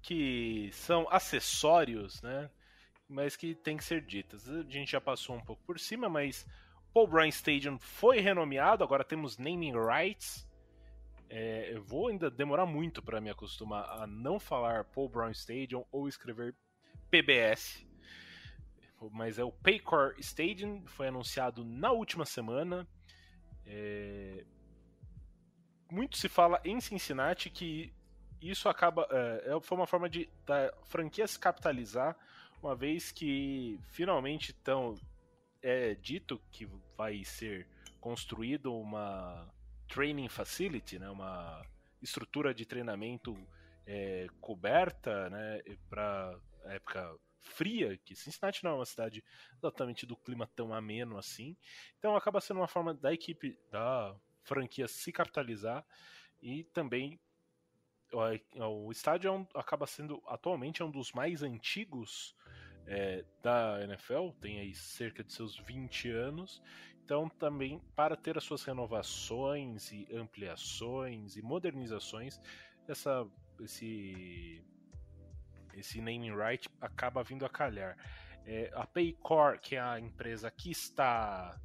que 0.00 0.70
são 0.72 1.06
acessórios, 1.10 2.20
né? 2.22 2.50
mas 3.12 3.36
que 3.36 3.54
tem 3.54 3.76
que 3.76 3.84
ser 3.84 4.00
ditas. 4.00 4.48
A 4.48 4.62
gente 4.62 4.90
já 4.90 5.00
passou 5.00 5.36
um 5.36 5.40
pouco 5.40 5.62
por 5.64 5.78
cima, 5.78 6.08
mas 6.08 6.46
Paul 6.92 7.06
Brown 7.06 7.28
Stadium 7.28 7.78
foi 7.78 8.20
renomeado, 8.20 8.82
agora 8.82 9.04
temos 9.04 9.38
naming 9.38 9.74
rights. 9.74 10.48
É, 11.28 11.74
eu 11.74 11.82
vou 11.82 12.08
ainda 12.08 12.30
demorar 12.30 12.66
muito 12.66 13.02
para 13.02 13.20
me 13.20 13.30
acostumar 13.30 13.84
a 14.02 14.06
não 14.06 14.38
falar 14.38 14.84
Paul 14.84 15.08
Brown 15.08 15.30
Stadium 15.30 15.84
ou 15.90 16.08
escrever 16.08 16.54
PBS. 17.10 17.86
Mas 19.10 19.38
é 19.38 19.44
o 19.44 19.52
Paycor 19.52 20.14
Stadium, 20.18 20.84
foi 20.86 21.08
anunciado 21.08 21.64
na 21.64 21.90
última 21.90 22.24
semana. 22.24 22.86
É... 23.66 24.44
Muito 25.90 26.16
se 26.16 26.28
fala 26.28 26.60
em 26.64 26.80
Cincinnati 26.80 27.50
que 27.50 27.92
isso 28.40 28.68
acaba. 28.68 29.06
É, 29.10 29.54
é, 29.54 29.60
foi 29.60 29.78
uma 29.78 29.86
forma 29.86 30.08
de 30.08 30.28
da 30.44 30.72
franquia 30.84 31.26
se 31.26 31.38
capitalizar, 31.38 32.16
uma 32.62 32.74
vez 32.74 33.12
que 33.12 33.78
finalmente 33.90 34.54
então 34.60 34.94
é 35.62 35.94
dito 35.94 36.40
que 36.50 36.66
vai 36.96 37.24
ser 37.24 37.68
construído 38.00 38.74
uma 38.74 39.48
training 39.88 40.28
facility, 40.28 40.98
né, 40.98 41.08
uma 41.08 41.64
estrutura 42.00 42.52
de 42.52 42.66
treinamento 42.66 43.36
é, 43.86 44.26
coberta 44.40 45.30
né, 45.30 45.60
para 45.88 46.36
época 46.64 47.14
fria, 47.42 47.98
que 47.98 48.14
Cincinnati 48.14 48.64
não 48.64 48.72
é 48.72 48.74
uma 48.74 48.86
cidade 48.86 49.22
exatamente 49.58 50.06
do 50.06 50.16
clima 50.16 50.46
tão 50.54 50.72
ameno 50.72 51.18
assim. 51.18 51.56
Então 51.98 52.16
acaba 52.16 52.40
sendo 52.40 52.60
uma 52.60 52.68
forma 52.68 52.94
da 52.94 53.12
equipe, 53.12 53.58
da 53.70 54.16
franquia 54.42 54.88
se 54.88 55.12
capitalizar 55.12 55.84
e 56.40 56.64
também 56.64 57.20
o, 58.12 58.86
o 58.86 58.92
estádio 58.92 59.28
é 59.28 59.32
um, 59.32 59.46
acaba 59.54 59.86
sendo 59.86 60.22
atualmente 60.26 60.82
é 60.82 60.84
um 60.84 60.90
dos 60.90 61.12
mais 61.12 61.42
antigos 61.42 62.34
é, 62.86 63.24
da 63.42 63.82
NFL, 63.84 64.30
tem 64.40 64.58
aí 64.58 64.74
cerca 64.74 65.22
de 65.22 65.32
seus 65.32 65.56
20 65.56 66.10
anos. 66.10 66.62
Então, 67.04 67.28
também 67.28 67.80
para 67.96 68.16
ter 68.16 68.38
as 68.38 68.44
suas 68.44 68.64
renovações 68.64 69.90
e 69.92 70.06
ampliações 70.14 71.36
e 71.36 71.42
modernizações, 71.42 72.40
essa, 72.88 73.26
esse, 73.60 74.64
esse 75.82 76.00
naming 76.00 76.34
right 76.34 76.68
acaba 76.80 77.22
vindo 77.22 77.44
a 77.44 77.48
calhar. 77.48 77.96
É, 78.46 78.70
a 78.74 78.86
Paycor, 78.86 79.60
que 79.60 79.76
é 79.76 79.80
a 79.80 80.00
empresa 80.00 80.50
que 80.50 80.70
está 80.70 81.60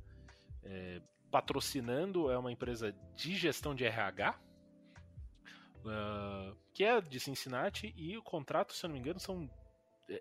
é, 0.63 1.01
patrocinando, 1.31 2.29
é 2.29 2.38
uma 2.38 2.51
empresa 2.51 2.93
de 3.15 3.36
gestão 3.36 3.74
de 3.74 3.86
RH, 3.86 4.31
uh, 4.31 5.89
ah, 5.89 6.55
que 6.74 6.83
é 6.83 7.01
de 7.01 7.19
Cincinnati, 7.19 7.93
e 7.97 8.17
o 8.17 8.24
contrato, 8.24 8.74
se 8.74 8.86
eu 8.86 8.89
não 8.89 8.95
me 8.95 9.00
engano, 9.00 9.19
são 9.19 9.50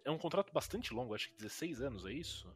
é 0.05 0.11
um 0.11 0.19
contrato 0.19 0.53
bastante 0.53 0.93
longo, 0.93 1.15
acho 1.15 1.29
que 1.29 1.37
16 1.37 1.81
anos, 1.81 2.07
é 2.07 2.13
isso? 2.13 2.53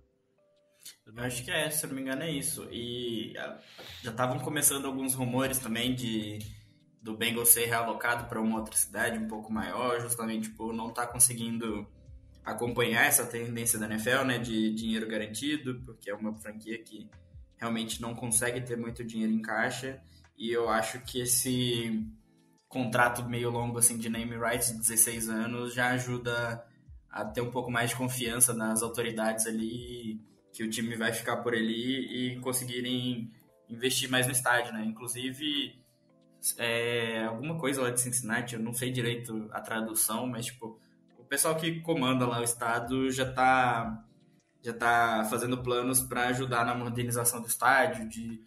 Não... 1.07 1.23
Acho 1.23 1.45
que 1.45 1.51
é, 1.51 1.71
se 1.71 1.85
eu 1.85 1.89
não 1.89 1.97
me 1.97 2.03
engano 2.03 2.23
é 2.23 2.31
isso. 2.31 2.69
E 2.73 3.37
ah, 3.39 3.61
já 4.03 4.11
estavam 4.11 4.41
começando 4.41 4.87
alguns 4.87 5.15
rumores 5.15 5.59
também 5.59 5.95
de 5.95 6.39
do 7.03 7.17
Bengals 7.17 7.49
ser 7.51 7.67
realocado 7.67 8.29
para 8.29 8.41
uma 8.41 8.59
outra 8.59 8.77
cidade 8.77 9.19
um 9.19 9.27
pouco 9.27 9.53
maior, 9.53 10.01
justamente 10.01 10.51
por 10.51 10.73
não 10.73 10.89
estar 10.89 11.07
tá 11.07 11.13
conseguindo 11.13 11.87
acompanhar 12.45 13.07
essa 13.07 13.25
tendência 13.25 13.79
da 13.79 13.87
NFL, 13.87 14.25
né, 14.25 14.39
de 14.39 14.73
dinheiro 14.75 15.07
garantido, 15.07 15.81
porque 15.85 16.11
é 16.11 16.15
uma 16.15 16.35
franquia 16.35 16.83
que 16.83 17.09
realmente 17.57 18.01
não 18.01 18.15
consegue 18.15 18.61
ter 18.61 18.77
muito 18.77 19.05
dinheiro 19.05 19.33
em 19.33 19.43
caixa. 19.43 20.01
E 20.37 20.51
eu 20.51 20.69
acho 20.69 21.01
que 21.01 21.21
esse 21.21 22.07
contrato 22.69 23.29
meio 23.29 23.51
longo 23.51 23.79
assim 23.79 23.99
de 23.99 24.09
name 24.09 24.37
rights 24.37 24.73
de 24.73 24.79
16 24.79 25.29
anos 25.29 25.75
já 25.75 25.91
ajuda 25.91 26.65
a 27.11 27.25
ter 27.25 27.41
um 27.41 27.51
pouco 27.51 27.71
mais 27.71 27.91
de 27.91 27.97
confiança 27.97 28.55
nas 28.55 28.83
autoridades 28.83 29.47
ali, 29.47 30.21
que 30.53 30.63
o 30.63 30.71
time 30.71 30.97
vai 30.97 31.13
ficar 31.13 31.39
por 31.39 31.53
ali 31.53 32.35
e 32.35 32.41
conseguirem 32.41 33.31
investir 33.69 34.09
mais 34.09 34.27
no 34.27 34.33
estádio, 34.33 34.73
né? 34.73 34.85
Inclusive, 34.85 35.80
é, 36.59 37.25
alguma 37.25 37.59
coisa 37.59 37.83
lá 37.83 37.91
de 37.91 38.01
Cincinnati, 38.01 38.55
eu 38.55 38.61
não 38.61 38.73
sei 38.73 38.91
direito 38.91 39.49
a 39.53 39.61
tradução, 39.61 40.27
mas 40.27 40.47
tipo, 40.47 40.79
o 41.19 41.25
pessoal 41.25 41.55
que 41.57 41.81
comanda 41.81 42.27
lá 42.27 42.41
o 42.41 42.45
estado 42.45 43.11
já 43.11 43.31
tá 43.31 44.05
já 44.63 44.75
tá 44.75 45.27
fazendo 45.31 45.63
planos 45.63 46.03
para 46.03 46.29
ajudar 46.29 46.67
na 46.67 46.75
modernização 46.75 47.41
do 47.41 47.49
estádio, 47.49 48.09
de, 48.09 48.43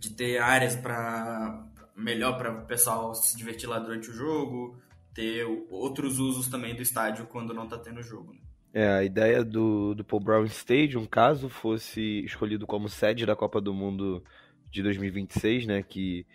de 0.00 0.10
ter 0.10 0.38
áreas 0.38 0.74
para 0.74 1.64
melhor 1.94 2.36
para 2.36 2.52
o 2.52 2.66
pessoal 2.66 3.14
se 3.14 3.36
divertir 3.36 3.68
lá 3.68 3.78
durante 3.78 4.10
o 4.10 4.12
jogo, 4.12 4.76
ter 5.14 5.44
outros 5.70 6.18
usos 6.18 6.48
também 6.48 6.74
do 6.74 6.82
estádio 6.82 7.26
quando 7.26 7.54
não 7.54 7.64
está 7.64 7.78
tendo 7.78 8.02
jogo. 8.02 8.32
Né? 8.32 8.40
É, 8.72 8.88
a 8.88 9.04
ideia 9.04 9.44
do, 9.44 9.94
do 9.94 10.04
Paul 10.04 10.22
Brown 10.22 10.44
Stadium, 10.44 11.06
caso 11.06 11.48
fosse 11.48 12.24
escolhido 12.24 12.66
como 12.66 12.88
sede 12.88 13.24
da 13.24 13.34
Copa 13.34 13.60
do 13.60 13.72
Mundo 13.72 14.22
de 14.70 14.82
2026, 14.82 15.66
né, 15.66 15.82
que, 15.82 16.26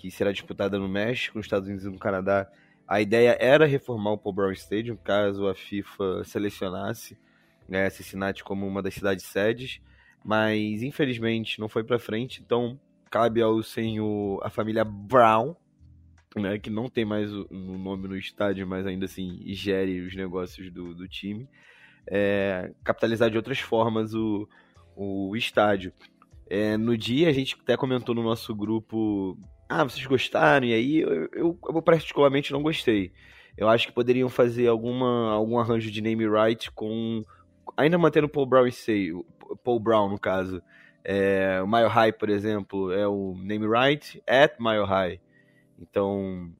que 0.00 0.10
será 0.10 0.32
disputada 0.32 0.78
no 0.78 0.88
México, 0.88 1.36
nos 1.36 1.44
Estados 1.44 1.68
Unidos 1.68 1.84
e 1.84 1.90
no 1.90 1.98
Canadá, 1.98 2.50
a 2.88 3.02
ideia 3.02 3.36
era 3.38 3.66
reformar 3.66 4.12
o 4.12 4.18
Paul 4.18 4.34
Brown 4.34 4.52
Stadium, 4.52 4.96
caso 4.96 5.46
a 5.46 5.54
FIFA 5.54 6.24
selecionasse 6.24 7.18
né, 7.68 7.90
Cincinnati 7.90 8.42
como 8.42 8.66
uma 8.66 8.82
das 8.82 8.94
cidades 8.94 9.26
sedes, 9.26 9.78
mas 10.24 10.82
infelizmente 10.82 11.60
não 11.60 11.68
foi 11.68 11.84
para 11.84 11.98
frente, 11.98 12.40
então 12.42 12.80
cabe 13.10 13.42
ao 13.42 13.62
senhor, 13.62 14.40
a 14.42 14.48
família 14.48 14.84
Brown, 14.84 15.54
né, 16.34 16.58
que 16.58 16.70
não 16.70 16.88
tem 16.88 17.04
mais 17.04 17.30
o, 17.30 17.46
nome 17.50 18.08
no 18.08 18.16
estádio, 18.16 18.66
mas 18.66 18.86
ainda 18.86 19.04
assim 19.04 19.42
gere 19.48 20.00
os 20.00 20.16
negócios 20.16 20.72
do, 20.72 20.94
do 20.94 21.06
time, 21.06 21.46
é, 22.06 22.72
capitalizar 22.82 23.30
de 23.30 23.36
outras 23.36 23.58
formas 23.58 24.14
o, 24.14 24.48
o 24.96 25.36
estádio. 25.36 25.92
É, 26.48 26.76
no 26.78 26.96
dia 26.96 27.28
a 27.28 27.32
gente 27.32 27.56
até 27.60 27.76
comentou 27.76 28.14
no 28.14 28.22
nosso 28.22 28.54
grupo, 28.54 29.38
ah, 29.70 29.84
vocês 29.84 30.04
gostaram? 30.04 30.66
E 30.66 30.74
aí 30.74 31.00
eu, 31.00 31.28
eu, 31.32 31.58
eu 31.68 31.82
particularmente 31.82 32.52
não 32.52 32.62
gostei. 32.62 33.12
Eu 33.56 33.68
acho 33.68 33.86
que 33.86 33.92
poderiam 33.92 34.28
fazer 34.28 34.66
alguma, 34.66 35.30
algum 35.30 35.58
arranjo 35.58 35.90
de 35.90 36.00
name 36.00 36.28
right 36.28 36.70
com. 36.72 37.24
Ainda 37.76 37.96
mantendo 37.96 38.28
Paul 38.28 38.46
Brown 38.46 38.70
sei, 38.72 39.12
Paul 39.62 39.78
Brown 39.78 40.08
no 40.08 40.18
caso. 40.18 40.60
É, 41.04 41.60
o 41.62 41.68
Mile 41.68 41.86
High, 41.86 42.12
por 42.12 42.28
exemplo, 42.28 42.92
é 42.92 43.06
o 43.06 43.34
name 43.38 43.66
right 43.66 44.20
at 44.26 44.54
Mile 44.58 44.84
High. 44.84 45.20
Então, 45.78 46.52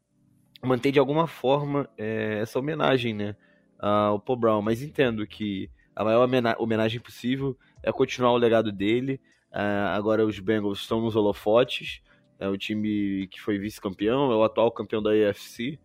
manter 0.63 0.93
de 0.93 0.99
alguma 0.99 1.27
forma 1.27 1.89
é, 1.99 2.39
essa 2.41 2.59
homenagem, 2.59 3.13
né, 3.13 3.35
ao 3.79 4.21
Paul 4.21 4.39
Brown. 4.39 4.63
Mas 4.63 4.83
entendo 4.83 5.27
que 5.27 5.69
a 5.97 6.05
maior 6.05 6.29
homenagem 6.59 7.01
possível 7.01 7.57
é 7.83 7.91
continuar 7.91 8.33
o 8.33 8.37
legado 8.37 8.71
dele. 8.71 9.21
Uh, 9.53 9.91
agora 9.95 10.25
os 10.25 10.39
Bengals 10.39 10.81
estão 10.81 11.01
nos 11.01 11.17
holofotes. 11.17 12.01
É 12.41 12.49
o 12.49 12.57
time 12.57 13.29
que 13.29 13.41
foi 13.41 13.59
vice-campeão, 13.59 14.33
é 14.33 14.35
o 14.35 14.43
atual 14.43 14.73
campeão 14.73 15.03
da 15.03 15.11
AFC. 15.11 15.79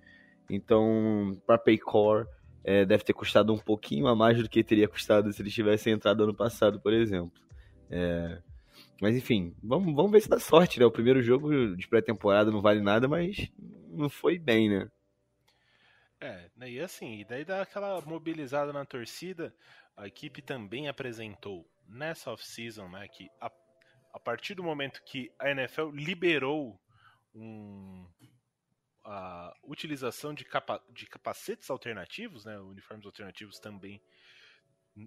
Então, 0.50 1.40
para 1.46 1.58
Paycor, 1.58 2.28
é, 2.64 2.86
deve 2.86 3.04
ter 3.04 3.14
custado 3.14 3.54
um 3.54 3.58
pouquinho 3.58 4.08
a 4.08 4.16
mais 4.16 4.42
do 4.42 4.50
que 4.50 4.64
teria 4.64 4.88
custado 4.88 5.32
se 5.32 5.42
eles 5.42 5.54
tivessem 5.54 5.94
entrado 5.94 6.24
ano 6.24 6.34
passado, 6.34 6.80
por 6.80 6.94
exemplo. 6.94 7.32
É, 7.92 8.42
mas 9.02 9.16
enfim, 9.16 9.54
vamos, 9.62 9.94
vamos 9.94 10.12
ver 10.12 10.22
se 10.22 10.30
dá 10.30 10.40
sorte, 10.40 10.80
né? 10.80 10.86
O 10.86 10.92
primeiro 10.92 11.22
jogo 11.22 11.76
de 11.76 11.88
pré-temporada 11.88 12.50
não 12.50 12.62
vale 12.62 12.82
nada, 12.82 13.08
mas 13.08 13.52
não 13.90 14.10
foi 14.10 14.40
bem, 14.40 14.70
né? 14.70 14.90
É, 16.20 16.50
né, 16.56 16.72
e 16.72 16.80
assim, 16.80 17.20
e 17.20 17.26
daí 17.26 17.44
dá 17.44 17.62
aquela 17.62 18.02
mobilizada 18.02 18.72
na 18.72 18.86
torcida, 18.86 19.54
a 19.96 20.08
equipe 20.08 20.42
também 20.42 20.88
apresentou 20.88 21.70
nessa 21.88 22.32
off-season, 22.32 22.88
né, 22.90 23.08
que 23.08 23.30
a, 23.40 23.52
a 24.16 24.20
partir 24.20 24.56
do 24.56 24.64
momento 24.64 25.04
que 25.04 25.30
a 25.38 25.52
NFL 25.52 25.90
liberou 25.90 26.82
um, 27.34 28.08
a 29.04 29.54
utilização 29.62 30.34
de, 30.34 30.46
capa, 30.46 30.82
de 30.90 31.06
capacetes 31.06 31.70
alternativos, 31.70 32.46
né, 32.46 32.58
uniformes 32.58 33.06
alternativos 33.06 33.60
também, 33.60 34.02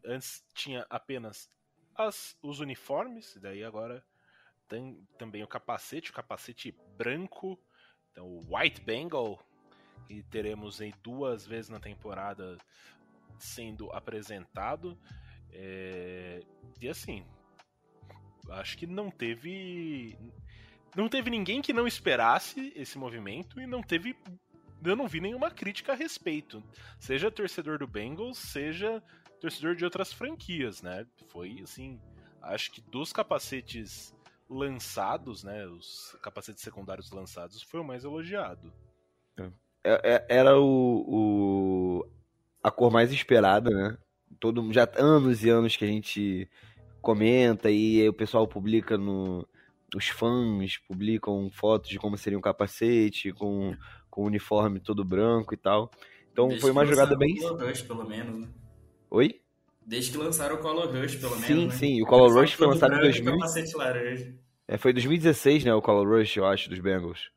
antes 0.05 0.45
tinha 0.53 0.87
apenas 0.91 1.51
as, 1.95 2.37
os 2.43 2.61
uniformes, 2.61 3.35
daí 3.41 3.65
agora 3.65 4.05
tem 4.69 5.03
também 5.17 5.43
o 5.43 5.49
capacete, 5.49 6.11
o 6.11 6.15
capacete 6.15 6.77
branco, 6.99 7.59
então 8.13 8.27
o 8.27 8.55
White 8.55 8.83
Bengal, 8.83 9.43
que 10.07 10.23
teremos 10.25 10.83
aí 10.83 10.93
duas 11.03 11.47
vezes 11.47 11.71
na 11.71 11.81
temporada 11.81 12.59
sendo 13.39 13.91
apresentado. 13.91 15.01
É, 15.51 16.41
e 16.79 16.87
assim, 16.91 17.27
acho 18.51 18.77
que 18.77 18.87
não 18.87 19.11
teve. 19.11 20.17
Não 20.97 21.09
teve 21.09 21.31
ninguém 21.31 21.61
que 21.61 21.73
não 21.73 21.87
esperasse 21.87 22.73
esse 22.75 22.99
movimento 22.99 23.61
e 23.61 23.67
não 23.67 23.83
teve. 23.83 24.17
Eu 24.85 24.97
não 24.97 25.09
vi 25.09 25.21
nenhuma 25.21 25.51
crítica 25.51 25.93
a 25.93 25.97
respeito. 25.97 26.63
Seja 26.99 27.31
torcedor 27.31 27.79
do 27.79 27.87
Bengals, 27.87 28.39
seja 28.39 29.03
torcedor 29.41 29.75
de 29.75 29.85
outras 29.85 30.13
franquias, 30.13 30.83
né? 30.83 31.07
Foi 31.29 31.61
assim, 31.63 32.01
acho 32.43 32.71
que 32.73 32.81
dos 32.81 33.13
capacetes 33.13 34.15
lançados, 34.49 35.45
né, 35.45 35.67
os 35.67 36.17
capacetes 36.23 36.63
secundários 36.63 37.11
lançados, 37.11 37.63
foi 37.63 37.81
o 37.81 37.85
mais 37.85 38.05
elogiado. 38.05 38.73
É, 39.85 40.15
é, 40.15 40.27
era 40.29 40.59
o, 40.59 41.05
o, 41.07 42.11
a 42.63 42.71
cor 42.71 42.91
mais 42.91 43.13
esperada, 43.13 43.71
né? 43.71 43.99
Todo 44.41 44.73
já 44.73 44.89
anos 44.97 45.45
e 45.45 45.51
anos 45.51 45.77
que 45.77 45.85
a 45.85 45.89
gente 45.89 46.49
comenta 47.01 47.71
e 47.71 48.09
o 48.09 48.13
pessoal 48.13 48.47
publica 48.47 48.97
no 48.99 49.47
os 49.95 50.09
fãs 50.09 50.77
publicam 50.77 51.51
fotos 51.51 51.89
de 51.89 51.99
como 51.99 52.17
seria 52.19 52.39
um 52.39 52.43
capacete 52.43 53.33
com, 53.33 53.75
com 54.11 54.23
o 54.23 54.27
uniforme 54.27 54.81
todo 54.81 55.05
branco 55.05 55.55
e 55.55 55.57
tal. 55.57 55.91
Então 56.31 56.49
Desde 56.49 56.61
foi 56.61 56.71
uma 56.71 56.85
jogada 56.85 57.17
bem. 57.17 57.35
Rush, 57.41 57.83
pelo 57.83 58.07
menos, 58.07 58.41
né? 58.41 58.49
Oi? 59.11 59.41
Desde 59.87 60.13
que 60.13 60.19
lançaram 60.19 60.57
o 60.57 60.59
Color 60.59 60.95
Rush, 60.95 61.17
pelo 61.17 61.33
menos. 61.33 61.47
Sim, 61.47 61.67
né? 61.67 61.73
sim, 61.73 62.03
o 62.03 62.07
Color 62.07 62.35
Rush 62.35 62.53
foi 62.53 62.67
lançado 62.67 62.93
em 62.93 62.99
branco 62.99 63.07
e 63.07 63.23
2000. 63.23 63.33
capacete 63.39 63.77
laranja. 63.77 64.35
É, 64.69 64.77
foi 64.77 64.91
em 64.91 64.95
2016, 64.95 65.65
né? 65.65 65.75
O 65.75 65.81
Color 65.81 66.19
Rush, 66.19 66.37
eu 66.37 66.45
acho, 66.45 66.69
dos 66.69 66.79
Bengals. 66.79 67.31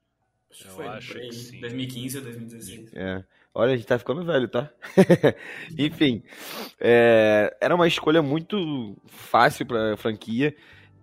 Acho 0.51 0.63
que 0.63 0.67
Eu 0.67 0.73
foi 0.73 0.87
acho 0.89 1.13
que 1.13 1.31
sim. 1.31 1.61
2015 1.61 2.17
ou 2.17 2.23
2016. 2.25 2.93
É. 2.93 3.23
Olha, 3.53 3.73
a 3.73 3.75
gente 3.77 3.85
tá 3.87 3.99
ficando 3.99 4.23
velho, 4.23 4.47
tá? 4.47 4.69
Enfim, 5.77 6.23
é, 6.79 7.55
era 7.59 7.75
uma 7.75 7.87
escolha 7.87 8.21
muito 8.21 8.95
fácil 9.07 9.65
pra 9.65 9.97
franquia 9.97 10.55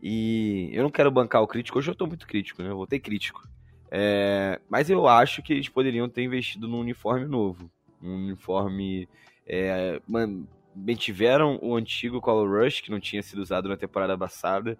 e 0.02 0.70
eu 0.72 0.82
não 0.82 0.90
quero 0.90 1.10
bancar 1.10 1.42
o 1.42 1.46
crítico. 1.46 1.78
Hoje 1.78 1.90
eu 1.90 1.94
tô 1.94 2.06
muito 2.06 2.26
crítico, 2.26 2.62
né? 2.62 2.70
Eu 2.70 2.76
voltei 2.76 2.98
crítico. 2.98 3.46
É, 3.90 4.60
mas 4.68 4.88
eu 4.88 5.06
acho 5.06 5.42
que 5.42 5.52
eles 5.52 5.68
poderiam 5.68 6.08
ter 6.08 6.22
investido 6.22 6.66
num 6.68 6.80
uniforme 6.80 7.26
novo. 7.26 7.70
Um 8.02 8.14
uniforme. 8.28 9.08
É, 9.46 10.00
man- 10.08 10.46
mantiveram 10.74 11.58
o 11.62 11.74
antigo 11.76 12.20
Color 12.20 12.62
Rush, 12.64 12.80
que 12.80 12.90
não 12.90 13.00
tinha 13.00 13.22
sido 13.22 13.42
usado 13.42 13.68
na 13.68 13.76
temporada 13.76 14.16
passada. 14.16 14.78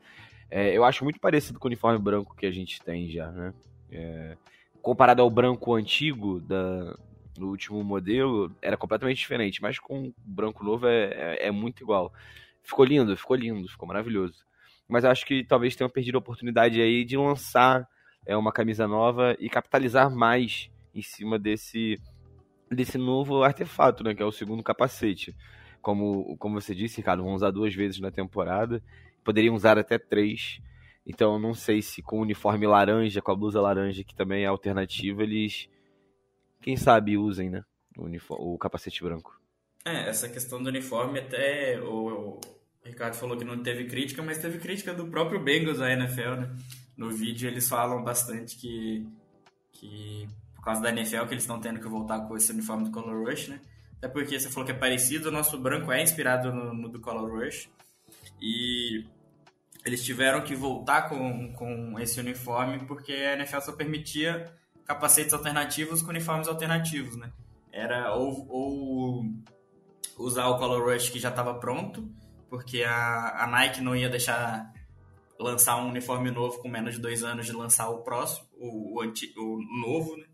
É, 0.51 0.77
eu 0.77 0.85
acho 0.85 1.05
muito 1.05 1.21
parecido 1.21 1.59
com 1.59 1.67
o 1.67 1.71
uniforme 1.71 1.99
branco 1.99 2.35
que 2.37 2.47
a 2.47 2.51
gente 2.51 2.81
tem 2.83 3.11
já, 3.11 3.31
né? 3.31 3.55
É, 3.91 4.37
comparado 4.81 5.21
ao 5.23 5.31
branco 5.31 5.75
antigo 5.75 6.41
da, 6.41 6.97
do 7.38 7.48
último 7.48 7.83
modelo, 7.83 8.55
era 8.61 8.77
completamente 8.77 9.18
diferente, 9.18 9.62
mas 9.62 9.79
com 9.79 10.09
o 10.09 10.14
branco 10.18 10.64
novo 10.64 10.87
é, 10.87 11.37
é, 11.38 11.46
é 11.46 11.51
muito 11.51 11.83
igual. 11.83 12.12
Ficou 12.62 12.85
lindo, 12.85 13.16
ficou 13.16 13.37
lindo, 13.37 13.68
ficou 13.68 13.88
maravilhoso. 13.88 14.44
Mas 14.88 15.05
acho 15.05 15.24
que 15.24 15.44
talvez 15.44 15.77
tenham 15.77 15.90
perdido 15.90 16.16
a 16.16 16.18
oportunidade 16.18 16.81
aí 16.81 17.05
de 17.05 17.16
lançar 17.16 17.88
é, 18.27 18.37
uma 18.37 18.53
camisa 18.53 18.87
nova 18.87 19.37
e 19.38 19.48
capitalizar 19.48 20.11
mais 20.11 20.70
em 20.94 21.03
cima 21.03 21.38
desse, 21.38 22.01
desse 22.70 22.98
novo 22.98 23.42
artefato, 23.42 24.03
né? 24.03 24.14
Que 24.14 24.22
é 24.22 24.27
o 24.27 24.33
segundo 24.33 24.62
capacete. 24.62 25.35
Como, 25.81 26.37
como 26.38 26.61
você 26.61 26.74
disse, 26.74 26.98
Ricardo, 26.98 27.22
vão 27.22 27.35
usar 27.35 27.51
duas 27.51 27.74
vezes 27.74 28.01
na 28.01 28.11
temporada. 28.11 28.83
Poderiam 29.24 29.55
usar 29.55 29.79
até 29.79 29.98
três. 29.98 30.61
Então, 31.07 31.38
não 31.38 31.55
sei 31.55 31.81
se 31.81 32.03
com 32.03 32.18
o 32.18 32.22
uniforme 32.22 32.66
laranja, 32.66 33.22
com 33.22 33.33
a 33.33 33.37
blusa 33.37 33.61
laranja, 33.61 34.05
que 34.05 34.14
também 34.14 34.44
é 34.44 34.46
alternativa, 34.46 35.22
eles, 35.22 35.68
quem 36.61 36.77
sabe, 36.77 37.16
usem, 37.16 37.51
né? 37.51 37.64
O, 37.97 38.05
uniforme, 38.05 38.44
o 38.44 38.59
capacete 38.59 39.03
branco. 39.03 39.40
É, 39.85 40.09
essa 40.09 40.29
questão 40.29 40.62
do 40.62 40.68
uniforme 40.68 41.18
até 41.18 41.81
o, 41.81 42.38
o 42.38 42.40
Ricardo 42.85 43.14
falou 43.14 43.37
que 43.37 43.44
não 43.44 43.62
teve 43.62 43.87
crítica, 43.87 44.23
mas 44.23 44.38
teve 44.38 44.59
crítica 44.59 44.92
do 44.92 45.07
próprio 45.07 45.42
Bengals 45.42 45.81
à 45.81 45.90
NFL, 45.90 46.40
né? 46.40 46.57
No 46.97 47.11
vídeo 47.11 47.49
eles 47.49 47.68
falam 47.68 48.03
bastante 48.03 48.57
que, 48.57 49.07
que 49.73 50.29
por 50.55 50.64
causa 50.64 50.83
da 50.83 50.90
NFL 50.90 51.25
que 51.27 51.35
eles 51.35 51.44
estão 51.44 51.61
tendo 51.61 51.81
que 51.81 51.88
voltar 51.88 52.21
com 52.27 52.37
esse 52.37 52.53
uniforme 52.53 52.85
do 52.85 52.90
Color 52.90 53.29
Rush, 53.29 53.49
né? 53.49 53.61
Até 53.97 54.09
porque 54.09 54.38
você 54.38 54.49
falou 54.49 54.64
que 54.64 54.73
é 54.73 54.75
parecido, 54.75 55.29
o 55.29 55.33
nosso 55.33 55.59
branco 55.59 55.90
é 55.90 56.03
inspirado 56.03 56.53
no, 56.53 56.73
no 56.73 56.88
do 56.88 57.01
Color 57.01 57.31
Rush. 57.31 57.68
E 58.40 59.05
eles 59.85 60.05
tiveram 60.05 60.42
que 60.42 60.55
voltar 60.55 61.09
com, 61.09 61.53
com 61.53 61.99
esse 61.99 62.21
uniforme 62.21 62.79
porque 62.87 63.12
a 63.12 63.35
NFL 63.35 63.61
só 63.61 63.73
permitia 63.73 64.53
capacetes 64.88 65.35
alternativos 65.35 66.01
com 66.01 66.09
uniformes 66.09 66.48
alternativos, 66.48 67.14
né? 67.16 67.31
Era 67.70 68.14
ou, 68.14 68.46
ou 68.48 69.24
usar 70.16 70.48
o 70.48 70.59
Color 70.59 70.90
Rush 70.90 71.11
que 71.11 71.20
já 71.20 71.29
estava 71.29 71.55
pronto, 71.55 72.11
porque 72.48 72.83
a, 72.83 73.44
a 73.44 73.46
Nike 73.46 73.83
não 73.83 73.94
ia 73.94 74.09
deixar 74.09 74.72
lançar 75.38 75.77
um 75.77 75.90
uniforme 75.90 76.31
novo 76.31 76.59
com 76.61 76.68
menos 76.68 76.94
de 76.94 77.01
dois 77.01 77.22
anos 77.22 77.44
de 77.44 77.53
lançar 77.53 77.90
o 77.90 78.03
próximo, 78.03 78.48
o, 78.55 78.98
o, 78.98 79.05
o 79.05 79.81
novo, 79.87 80.16
né? 80.16 80.24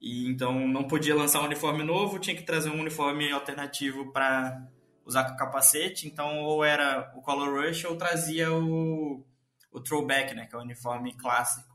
E 0.00 0.28
então 0.28 0.66
não 0.66 0.84
podia 0.88 1.14
lançar 1.14 1.40
um 1.40 1.46
uniforme 1.46 1.84
novo, 1.84 2.18
tinha 2.18 2.36
que 2.36 2.42
trazer 2.42 2.70
um 2.70 2.80
uniforme 2.80 3.30
alternativo 3.30 4.12
para 4.12 4.68
usar 5.06 5.24
com 5.24 5.36
capacete. 5.36 6.08
Então 6.08 6.40
ou 6.40 6.64
era 6.64 7.12
o 7.16 7.22
Color 7.22 7.64
Rush 7.64 7.84
ou 7.84 7.96
trazia 7.96 8.52
o, 8.52 9.24
o 9.72 9.80
Throwback, 9.80 10.34
né? 10.34 10.46
Que 10.46 10.56
é 10.56 10.58
o 10.58 10.62
uniforme 10.62 11.16
clássico. 11.16 11.73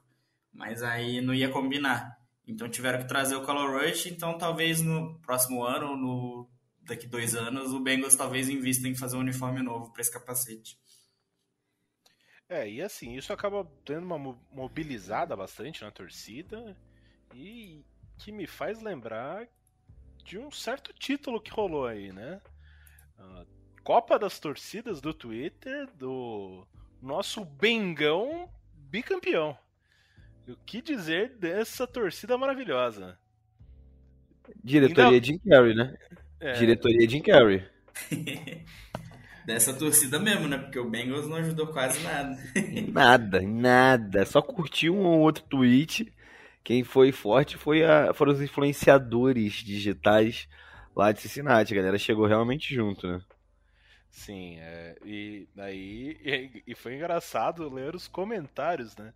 Mas 0.52 0.82
aí 0.84 1.22
não 1.22 1.34
ia 1.34 1.50
combinar. 1.50 2.18
Então 2.48 2.70
tiveram 2.70 3.00
que 3.00 3.08
trazer 3.08 3.36
o 3.36 3.46
Color 3.46 3.80
Rush. 3.82 4.08
Então 4.08 4.38
talvez 4.38 4.82
no 4.82 5.20
próximo 5.22 5.64
ano, 5.64 5.96
no 5.96 6.50
daqui 6.82 7.08
dois 7.08 7.36
anos, 7.36 7.72
o 7.72 7.80
Bengals 7.80 8.16
talvez 8.16 8.50
invista 8.50 8.88
em 8.88 8.96
fazer 8.96 9.16
um 9.16 9.22
uniforme 9.22 9.62
novo 9.62 9.92
para 9.92 10.02
esse 10.02 10.12
capacete. 10.12 10.78
É, 12.48 12.68
e 12.68 12.82
assim, 12.82 13.16
isso 13.16 13.32
acaba 13.32 13.72
dando 13.86 14.06
uma 14.06 14.18
mo- 14.18 14.48
mobilizada 14.52 15.36
bastante 15.36 15.84
na 15.84 15.92
torcida 15.92 16.76
e 17.36 17.86
que 18.18 18.32
me 18.32 18.48
faz 18.48 18.82
lembrar 18.82 19.48
de 20.24 20.40
um 20.40 20.50
certo 20.50 20.92
título 20.92 21.40
que 21.40 21.52
rolou 21.52 21.86
aí, 21.86 22.12
né? 22.12 22.42
Copa 23.84 24.18
das 24.18 24.40
Torcidas 24.40 25.00
do 25.00 25.14
Twitter 25.14 25.90
do 25.96 26.68
nosso 27.02 27.46
Bengão 27.46 28.52
bicampeão. 28.74 29.58
O 30.50 30.56
que 30.66 30.82
dizer 30.82 31.38
dessa 31.38 31.86
torcida 31.86 32.38
maravilhosa? 32.38 33.18
Diretoria 34.64 35.06
Ainda- 35.06 35.26
Jim 35.26 35.38
Carrey, 35.38 35.76
né? 35.76 35.96
É, 36.40 36.54
Diretoria 36.54 37.10
Jim 37.10 37.22
Carrey. 37.22 37.64
Dessa 39.46 39.74
torcida 39.74 40.20
mesmo, 40.20 40.48
né? 40.48 40.58
Porque 40.58 40.78
o 40.78 40.90
Bengals 40.90 41.28
não 41.28 41.38
ajudou 41.38 41.68
quase 41.68 42.00
nada. 42.04 42.38
Nada, 42.92 43.42
nada. 43.42 44.26
Só 44.26 44.42
curtiu 44.42 44.96
um 44.96 45.06
ou 45.06 45.20
outro 45.20 45.44
tweet. 45.44 46.12
Quem 46.64 46.84
foi 46.84 47.12
forte 47.12 47.58
foi 47.58 47.84
a, 47.84 48.14
foram 48.14 48.32
os 48.32 48.42
influenciadores 48.42 49.54
digitais 49.54 50.48
lá 50.96 51.12
de 51.12 51.22
Cincinnati. 51.22 51.74
A 51.74 51.78
galera 51.78 51.98
chegou 51.98 52.28
realmente 52.28 52.74
junto, 52.74 53.08
né? 53.08 53.22
Sim, 54.12 54.58
é, 54.60 54.98
e 55.04 55.48
aí 55.58 56.18
e, 56.66 56.72
e 56.72 56.76
foi 56.76 56.96
engraçado 56.96 57.74
ler 57.74 57.96
os 57.96 58.08
comentários, 58.08 58.96
né? 58.98 59.14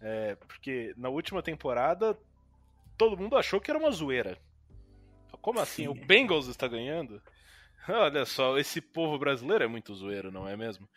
É, 0.00 0.34
porque 0.36 0.94
na 0.96 1.08
última 1.08 1.42
temporada 1.42 2.18
todo 2.96 3.16
mundo 3.16 3.36
achou 3.36 3.60
que 3.60 3.70
era 3.70 3.78
uma 3.78 3.90
zoeira. 3.90 4.38
Como 5.40 5.60
assim? 5.60 5.88
O 5.88 5.94
Bengals 5.94 6.48
está 6.48 6.66
ganhando? 6.66 7.22
Olha 7.88 8.24
só, 8.24 8.56
esse 8.58 8.80
povo 8.80 9.18
brasileiro 9.18 9.64
é 9.64 9.66
muito 9.66 9.94
zoeiro, 9.94 10.32
não 10.32 10.48
é 10.48 10.56
mesmo? 10.56 10.88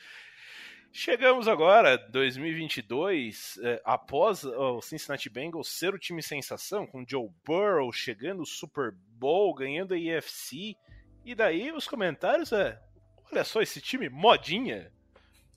Chegamos 0.91 1.47
agora, 1.47 1.97
2022, 1.97 3.59
é, 3.61 3.81
após 3.83 4.43
o 4.45 4.81
Cincinnati 4.81 5.29
Bengals 5.29 5.67
ser 5.67 5.93
o 5.93 5.99
time 5.99 6.23
sensação, 6.23 6.87
com 6.87 7.05
Joe 7.05 7.29
Burrow 7.45 7.91
chegando 7.91 8.39
no 8.39 8.45
Super 8.45 8.93
Bowl, 8.93 9.53
ganhando 9.53 9.93
a 9.93 9.97
EFC, 9.99 10.75
e 11.25 11.35
daí 11.35 11.71
os 11.73 11.87
comentários 11.87 12.53
é: 12.53 12.81
olha 13.29 13.43
só 13.43 13.61
esse 13.61 13.81
time 13.81 14.09
modinha. 14.09 14.91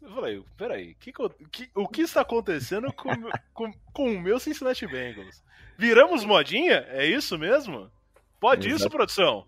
Eu 0.03 0.11
falei, 0.15 0.43
peraí, 0.57 0.95
que 0.95 1.13
que 1.13 1.71
o 1.75 1.87
que 1.89 2.01
está 2.03 2.23
acontecendo 2.23 2.93
com, 2.93 3.11
o 3.11 3.19
meu- 3.19 3.31
com, 3.53 3.73
com 3.93 4.13
o 4.15 4.21
meu 4.21 4.41
Cincinnati 4.41 4.87
Bengals? 4.87 5.43
Viramos 5.77 6.25
modinha? 6.25 6.87
É 6.89 7.07
isso 7.07 7.39
mesmo? 7.39 7.91
Pode 8.39 8.67
isso, 8.69 8.77
Exato. 8.77 8.91
produção? 8.91 9.47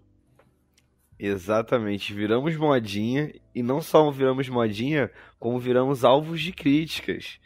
Exatamente, 1.19 2.12
viramos 2.12 2.57
modinha 2.57 3.33
e 3.55 3.62
não 3.62 3.81
só 3.81 4.11
viramos 4.11 4.49
modinha, 4.49 5.11
como 5.38 5.59
viramos 5.59 6.05
alvos 6.05 6.41
de 6.41 6.53
críticas. 6.53 7.38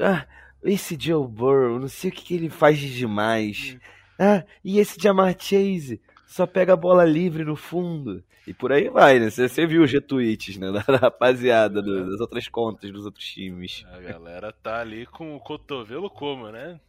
Ah, 0.00 0.26
esse 0.64 0.96
Joe 0.98 1.26
Burrow, 1.28 1.78
não 1.78 1.88
sei 1.88 2.10
o 2.10 2.12
que, 2.12 2.22
que 2.22 2.34
ele 2.34 2.48
faz 2.48 2.78
de 2.78 2.94
demais. 2.96 3.76
Ah, 4.18 4.44
e 4.64 4.78
esse 4.78 4.98
Jamar 5.00 5.34
Chase 5.38 6.00
só 6.32 6.46
pega 6.46 6.72
a 6.74 6.76
bola 6.76 7.04
livre 7.04 7.44
no 7.44 7.56
fundo. 7.56 8.22
E 8.46 8.54
por 8.54 8.72
aí 8.72 8.88
vai, 8.88 9.18
né? 9.18 9.28
Você, 9.30 9.48
você 9.48 9.66
viu 9.66 9.82
os 9.82 9.90
retweets, 9.92 10.56
né? 10.56 10.70
Da 10.72 10.96
rapaziada, 10.96 11.82
do- 11.82 12.10
das 12.10 12.20
outras 12.20 12.48
contas 12.48 12.90
dos 12.92 13.04
outros 13.04 13.24
times. 13.26 13.84
A 13.92 14.00
galera 14.00 14.52
tá 14.52 14.80
ali 14.80 15.06
com 15.06 15.34
o 15.36 15.40
cotovelo 15.40 16.08
como, 16.08 16.50
né? 16.50 16.80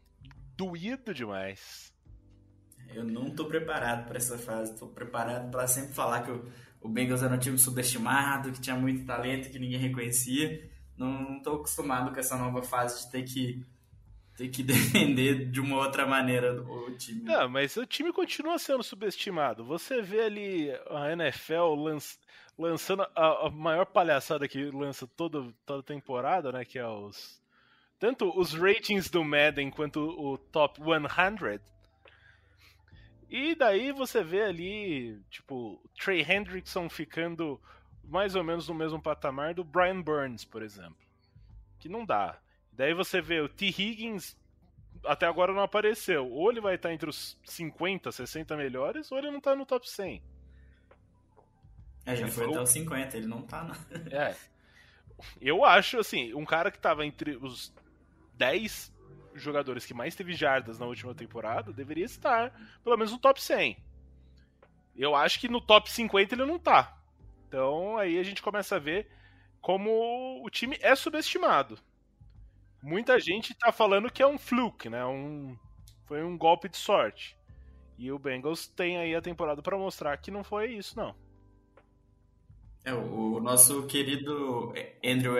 Doído 0.56 1.14
demais. 1.14 1.92
Eu 2.94 3.04
não 3.04 3.30
tô 3.32 3.46
preparado 3.46 4.08
para 4.08 4.18
essa 4.18 4.38
fase. 4.38 4.78
Tô 4.78 4.88
preparado 4.88 5.50
para 5.50 5.68
sempre 5.68 5.94
falar 5.94 6.22
que 6.24 6.32
o, 6.32 6.46
o 6.82 6.90
Bengals 6.90 7.24
era 7.24 7.34
um 7.34 7.40
time 7.40 7.58
subestimado, 7.58 8.52
que 8.52 8.62
tinha 8.62 8.76
muito 8.76 9.06
talento, 9.06 9.50
que 9.50 9.58
ninguém 9.60 9.80
reconhecia. 9.80 10.70
Não, 10.98 11.08
não 11.32 11.42
tô 11.42 11.56
acostumado 11.56 12.14
com 12.14 12.20
essa 12.20 12.38
nova 12.38 12.62
fase 12.62 13.06
de 13.06 13.12
ter 13.12 13.24
que 13.24 13.64
ter 14.42 14.50
que 14.50 14.64
defender 14.64 15.46
de 15.50 15.60
uma 15.60 15.78
outra 15.78 16.06
maneira 16.06 16.62
o 16.62 16.92
time. 16.98 17.22
Não, 17.24 17.48
mas 17.50 17.76
o 17.78 17.86
time 17.86 18.12
continua 18.12 18.58
sendo 18.58 18.84
subestimado. 18.84 19.64
Você 19.66 20.02
vê 20.02 20.22
ali 20.22 20.72
a 20.90 21.12
NFL 21.12 21.76
lanç- 21.76 22.20
lançando 22.58 23.04
a, 23.16 23.48
a 23.48 23.50
maior 23.50 23.86
palhaçada 23.86 24.48
que 24.48 24.66
lança 24.72 25.06
toda, 25.08 25.54
toda 25.66 25.84
temporada, 25.84 26.52
né? 26.52 26.66
Que 26.66 26.80
é 26.80 26.88
os. 26.88 27.40
Tanto 28.00 28.36
os 28.40 28.54
ratings 28.54 29.10
do 29.12 29.24
Madden 29.24 29.70
quanto 29.70 30.00
o 30.00 30.38
top 30.38 30.80
100. 30.82 31.60
E 33.30 33.56
daí 33.56 33.92
você 33.92 34.24
vê 34.24 34.42
ali, 34.42 35.22
tipo, 35.30 35.80
Trey 35.98 36.22
Hendrickson 36.28 36.90
ficando 36.90 37.62
mais 38.04 38.36
ou 38.36 38.44
menos 38.44 38.68
no 38.68 38.74
mesmo 38.74 39.00
patamar 39.02 39.54
do 39.54 39.64
Brian 39.64 40.02
Burns, 40.02 40.44
por 40.44 40.62
exemplo. 40.64 40.98
Que 41.80 41.88
não 41.88 42.06
dá. 42.06 42.38
Daí 42.82 42.96
você 42.96 43.22
vê 43.22 43.40
o 43.40 43.48
T. 43.48 43.68
Higgins 43.68 44.36
até 45.06 45.28
agora 45.28 45.54
não 45.54 45.62
apareceu. 45.62 46.28
Ou 46.28 46.50
ele 46.50 46.60
vai 46.60 46.74
estar 46.74 46.92
entre 46.92 47.08
os 47.08 47.38
50, 47.44 48.12
60 48.12 48.58
melhores, 48.58 49.12
ou 49.12 49.20
ele 49.20 49.30
não 49.30 49.40
tá 49.40 49.56
no 49.56 49.68
top 49.68 49.88
100. 49.88 50.20
É, 52.08 52.16
já 52.16 52.24
Ele 52.24 52.32
foi 52.32 52.46
ficou- 52.46 52.56
até 52.56 52.64
os 52.64 52.70
50, 52.72 53.18
ele 53.18 53.28
não 53.28 53.44
tá, 53.44 53.64
não. 53.66 53.76
É. 54.12 54.36
Eu 55.40 55.64
acho, 55.64 56.00
assim, 56.00 56.34
um 56.34 56.44
cara 56.44 56.72
que 56.72 56.80
tava 56.80 57.06
entre 57.06 57.36
os 57.38 57.72
10 58.34 58.92
jogadores 59.36 59.86
que 59.86 59.94
mais 59.94 60.16
teve 60.16 60.34
jardas 60.34 60.80
na 60.80 60.88
última 60.88 61.14
temporada 61.14 61.72
deveria 61.72 62.06
estar, 62.06 62.52
pelo 62.84 62.98
menos, 62.98 63.12
no 63.12 63.20
top 63.20 63.40
100. 63.40 63.78
Eu 64.96 65.14
acho 65.16 65.40
que 65.40 65.48
no 65.48 65.62
top 65.62 65.92
50 65.92 66.34
ele 66.34 66.46
não 66.48 66.58
tá. 66.58 66.98
Então 67.48 67.96
aí 68.00 68.18
a 68.18 68.24
gente 68.24 68.42
começa 68.42 68.78
a 68.78 68.80
ver 68.80 69.08
como 69.62 70.44
o 70.44 70.50
time 70.50 70.80
é 70.82 70.96
subestimado. 70.96 71.78
Muita 72.82 73.20
gente 73.20 73.54
tá 73.54 73.72
falando 73.72 74.12
que 74.12 74.24
é 74.24 74.28
um 74.28 74.38
fluke, 74.38 74.90
né? 74.90 75.06
Um, 75.06 75.56
foi 76.06 76.24
um 76.24 76.38
golpe 76.38 76.68
de 76.68 76.78
sorte. 76.78 77.38
E 77.98 78.12
o 78.12 78.18
Bengals 78.18 78.68
tem 78.68 78.98
aí 78.98 79.16
a 79.16 79.22
temporada 79.22 79.62
pra 79.62 79.78
mostrar 79.78 80.18
que 80.18 80.32
não 80.32 80.44
foi 80.44 80.74
isso, 80.74 80.98
não. 80.98 81.16
É, 82.84 82.94
o, 82.94 83.36
o 83.36 83.40
nosso 83.40 83.86
querido 83.86 84.74
Andrew, 85.06 85.36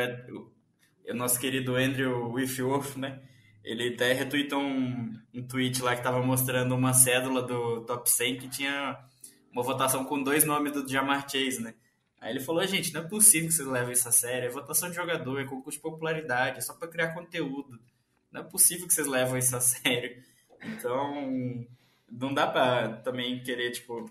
o 1.10 1.14
nosso 1.14 1.40
querido 1.40 1.76
Andrew 1.76 2.32
Whitworth, 2.32 2.96
né? 2.98 3.20
Ele 3.64 3.94
até 3.94 4.14
retweetou 4.14 4.60
um, 4.60 5.20
um 5.34 5.48
tweet 5.48 5.82
lá 5.82 5.96
que 5.96 6.04
tava 6.04 6.22
mostrando 6.22 6.76
uma 6.76 6.94
cédula 6.94 7.42
do 7.42 7.82
top 7.86 8.10
100 8.10 8.38
que 8.38 8.48
tinha 8.48 8.98
uma 9.52 9.64
votação 9.64 10.06
com 10.06 10.22
dois 10.22 10.44
nomes 10.44 10.72
do 10.72 10.88
Jamar 10.88 11.30
Chase, 11.30 11.62
né? 11.62 11.74
Aí 12.22 12.32
ele 12.32 12.40
falou, 12.40 12.66
gente, 12.68 12.94
não 12.94 13.02
é 13.02 13.08
possível 13.08 13.50
que 13.50 13.56
vocês 13.56 13.68
levem 13.68 13.94
isso 13.94 14.08
a 14.08 14.12
sério, 14.12 14.48
é 14.48 14.52
votação 14.52 14.90
de 14.90 14.96
jogador, 14.96 15.42
é 15.42 15.44
concurso 15.44 15.80
de 15.80 15.82
popularidade, 15.82 16.60
é 16.60 16.62
só 16.62 16.72
pra 16.76 16.88
criar 16.88 17.16
conteúdo. 17.16 17.80
Não 18.32 18.42
é 18.42 18.44
possível 18.44 18.88
que 18.88 18.94
vocês 18.94 19.08
levam 19.08 19.40
isso 19.40 19.56
a 19.56 19.60
sério. 19.60 20.24
Então, 20.64 21.66
não 22.10 22.32
dá 22.32 22.46
pra 22.46 22.90
também 22.98 23.42
querer, 23.42 23.72
tipo, 23.72 24.08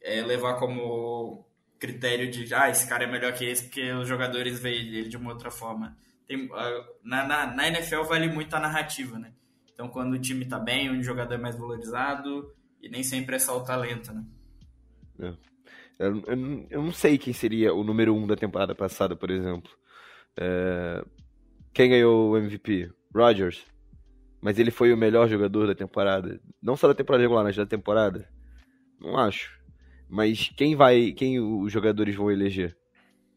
é, 0.00 0.22
levar 0.22 0.54
como 0.54 1.46
critério 1.78 2.30
de, 2.30 2.52
ah, 2.54 2.70
esse 2.70 2.88
cara 2.88 3.04
é 3.04 3.06
melhor 3.06 3.34
que 3.34 3.44
esse 3.44 3.64
porque 3.64 3.92
os 3.92 4.08
jogadores 4.08 4.58
veem 4.58 4.94
ele 4.94 5.08
de 5.10 5.18
uma 5.18 5.30
outra 5.30 5.50
forma. 5.50 5.94
Tem, 6.26 6.48
na, 7.04 7.26
na, 7.26 7.46
na 7.54 7.68
NFL 7.68 8.04
vale 8.04 8.28
muito 8.28 8.56
a 8.56 8.60
narrativa, 8.60 9.18
né? 9.18 9.34
Então, 9.70 9.86
quando 9.88 10.14
o 10.14 10.18
time 10.18 10.46
tá 10.46 10.58
bem, 10.58 10.90
o 10.90 11.02
jogador 11.02 11.34
é 11.34 11.38
mais 11.38 11.56
valorizado 11.56 12.54
e 12.80 12.88
nem 12.88 13.02
sempre 13.02 13.36
é 13.36 13.38
só 13.38 13.58
o 13.58 13.64
talento, 13.64 14.12
né? 14.14 14.24
Eu, 16.00 16.22
eu 16.26 16.36
não- 16.36 16.66
eu 16.70 16.82
não 16.82 16.92
sei 16.92 17.18
quem 17.18 17.32
seria 17.32 17.74
o 17.74 17.84
número 17.84 18.14
um 18.14 18.26
da 18.26 18.34
temporada 18.34 18.74
passada, 18.74 19.14
por 19.14 19.30
exemplo. 19.30 19.70
É, 20.36 21.04
Quem 21.72 21.90
ganhou 21.90 22.30
o 22.30 22.36
MVP? 22.36 22.90
Rodgers. 23.14 23.64
Mas 24.40 24.58
ele 24.58 24.70
foi 24.70 24.92
o 24.92 24.96
melhor 24.96 25.28
jogador 25.28 25.66
da 25.66 25.74
temporada. 25.74 26.40
Não 26.62 26.74
só 26.76 26.88
da 26.88 26.94
temporada 26.94 27.22
regular, 27.22 27.44
mas 27.44 27.54
da 27.54 27.66
temporada. 27.66 28.28
Não 28.98 29.16
acho. 29.18 29.56
Mas 30.08 30.48
quem 30.56 30.74
vai. 30.74 31.12
Quem 31.12 31.38
os 31.38 31.70
jogadores 31.70 32.14
vão 32.16 32.30
eleger? 32.30 32.76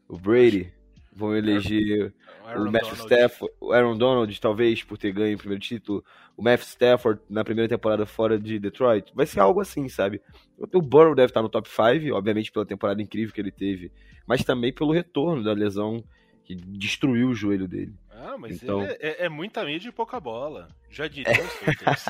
O 0.08 0.18
Brady? 0.18 0.74
Vão 1.16 1.36
eleger 1.36 2.12
o 2.44 2.48
Aaron 2.48 2.72
Matthew 2.72 2.96
Donald. 2.96 3.14
Stafford, 3.14 3.54
o 3.62 3.72
Aaron 3.72 3.98
Donald, 3.98 4.42
talvez, 4.42 4.84
por 4.84 4.98
ter 4.98 5.12
ganho 5.12 5.36
o 5.36 5.38
primeiro 5.38 5.62
título, 5.62 6.04
o 6.36 6.42
Matthew 6.44 6.66
Stafford 6.68 7.22
na 7.30 7.44
primeira 7.44 7.70
temporada 7.70 8.06
fora 8.06 8.40
de 8.40 8.58
Detroit. 8.60 9.12
Vai 9.14 9.26
ser 9.28 9.40
algo 9.40 9.62
assim, 9.62 9.88
sabe? 9.88 10.20
O 10.58 10.82
Burrow 10.82 11.14
deve 11.14 11.28
estar 11.30 11.42
no 11.44 11.50
top 11.50 11.70
5, 11.70 12.16
obviamente 12.16 12.52
pela 12.52 12.66
temporada 12.66 13.02
incrível 13.02 13.34
que 13.34 13.40
ele 13.40 13.52
teve, 13.52 13.92
mas 14.26 14.44
também 14.44 14.74
pelo 14.74 14.92
retorno 14.92 15.44
da 15.44 15.54
lesão 15.54 16.04
que 16.44 16.56
destruiu 16.56 17.30
o 17.30 17.36
joelho 17.36 17.68
dele. 17.68 17.94
Ah, 18.10 18.36
mas 18.38 18.62
Então- 18.62 18.82
ele 18.84 18.98
é, 19.00 19.26
é 19.26 19.30
muita 19.30 19.64
mídia 19.64 19.90
e 19.90 19.92
pouca 19.92 20.20
bola. 20.20 20.68
Já 20.90 21.08
diria 21.08 21.32
os 21.32 21.60
haters. 21.60 22.06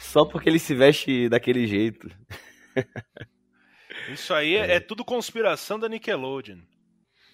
Só 0.00 0.24
porque 0.24 0.48
ele 0.48 0.58
se 0.58 0.74
veste 0.74 1.28
daquele 1.28 1.66
jeito. 1.66 2.08
Isso 4.12 4.34
aí 4.34 4.56
é, 4.56 4.76
é 4.76 4.80
tudo 4.80 5.04
conspiração 5.04 5.78
da 5.78 5.88
Nickelodeon. 5.88 6.58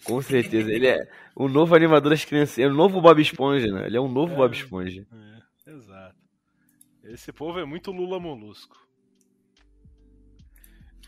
Com 0.05 0.21
certeza. 0.23 0.73
Ele 0.73 0.87
é 0.87 1.09
o 1.35 1.49
novo 1.49 1.75
animador 1.75 2.11
das 2.11 2.25
crianças. 2.25 2.59
É 2.59 2.67
o 2.67 2.75
novo 2.75 3.01
Bob 3.01 3.21
Esponja, 3.21 3.67
né? 3.69 3.87
Ele 3.87 3.97
é 3.97 4.01
um 4.01 4.11
novo 4.11 4.33
É. 4.33 4.37
Bob 4.37 4.55
Esponja. 4.55 5.07
É, 5.67 5.71
exato. 5.71 6.17
Esse 7.05 7.33
povo 7.33 7.59
é 7.59 7.65
muito 7.65 7.91
Lula 7.91 8.19
Molusco. 8.19 8.77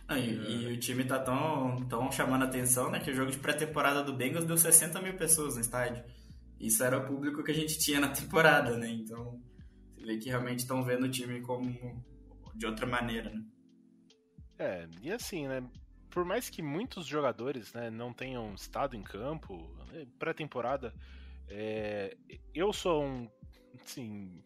Ah, 0.08 0.18
e, 0.18 0.34
e 0.34 0.72
o 0.72 0.78
time 0.78 1.04
tá 1.04 1.18
tão, 1.18 1.76
tão 1.88 2.10
chamando 2.12 2.44
atenção, 2.44 2.90
né? 2.90 3.00
Que 3.00 3.10
o 3.10 3.14
jogo 3.14 3.30
de 3.30 3.38
pré-temporada 3.38 4.02
do 4.02 4.12
Bengals 4.12 4.44
deu 4.44 4.58
60 4.58 5.00
mil 5.00 5.14
pessoas 5.14 5.54
no 5.54 5.60
estádio. 5.60 6.04
Isso 6.60 6.84
era 6.84 6.98
o 6.98 7.06
público 7.06 7.42
que 7.42 7.50
a 7.50 7.54
gente 7.54 7.78
tinha 7.78 8.00
na 8.00 8.08
temporada, 8.08 8.76
né? 8.76 8.88
Então, 8.90 9.40
você 9.96 10.04
vê 10.04 10.18
que 10.18 10.28
realmente 10.28 10.60
estão 10.60 10.84
vendo 10.84 11.04
o 11.04 11.10
time 11.10 11.40
como 11.40 12.04
de 12.54 12.66
outra 12.66 12.86
maneira, 12.86 13.30
né? 13.30 13.42
É, 14.58 14.88
e 15.02 15.10
assim, 15.10 15.48
né? 15.48 15.62
Por 16.12 16.26
mais 16.26 16.50
que 16.50 16.60
muitos 16.60 17.06
jogadores 17.06 17.72
né, 17.72 17.90
não 17.90 18.12
tenham 18.12 18.54
estado 18.54 18.94
em 18.94 19.02
campo, 19.02 19.74
né, 19.90 20.06
pré-temporada, 20.18 20.94
é, 21.48 22.14
eu 22.54 22.70
sou 22.70 23.02
um. 23.02 23.30
Assim, 23.82 24.42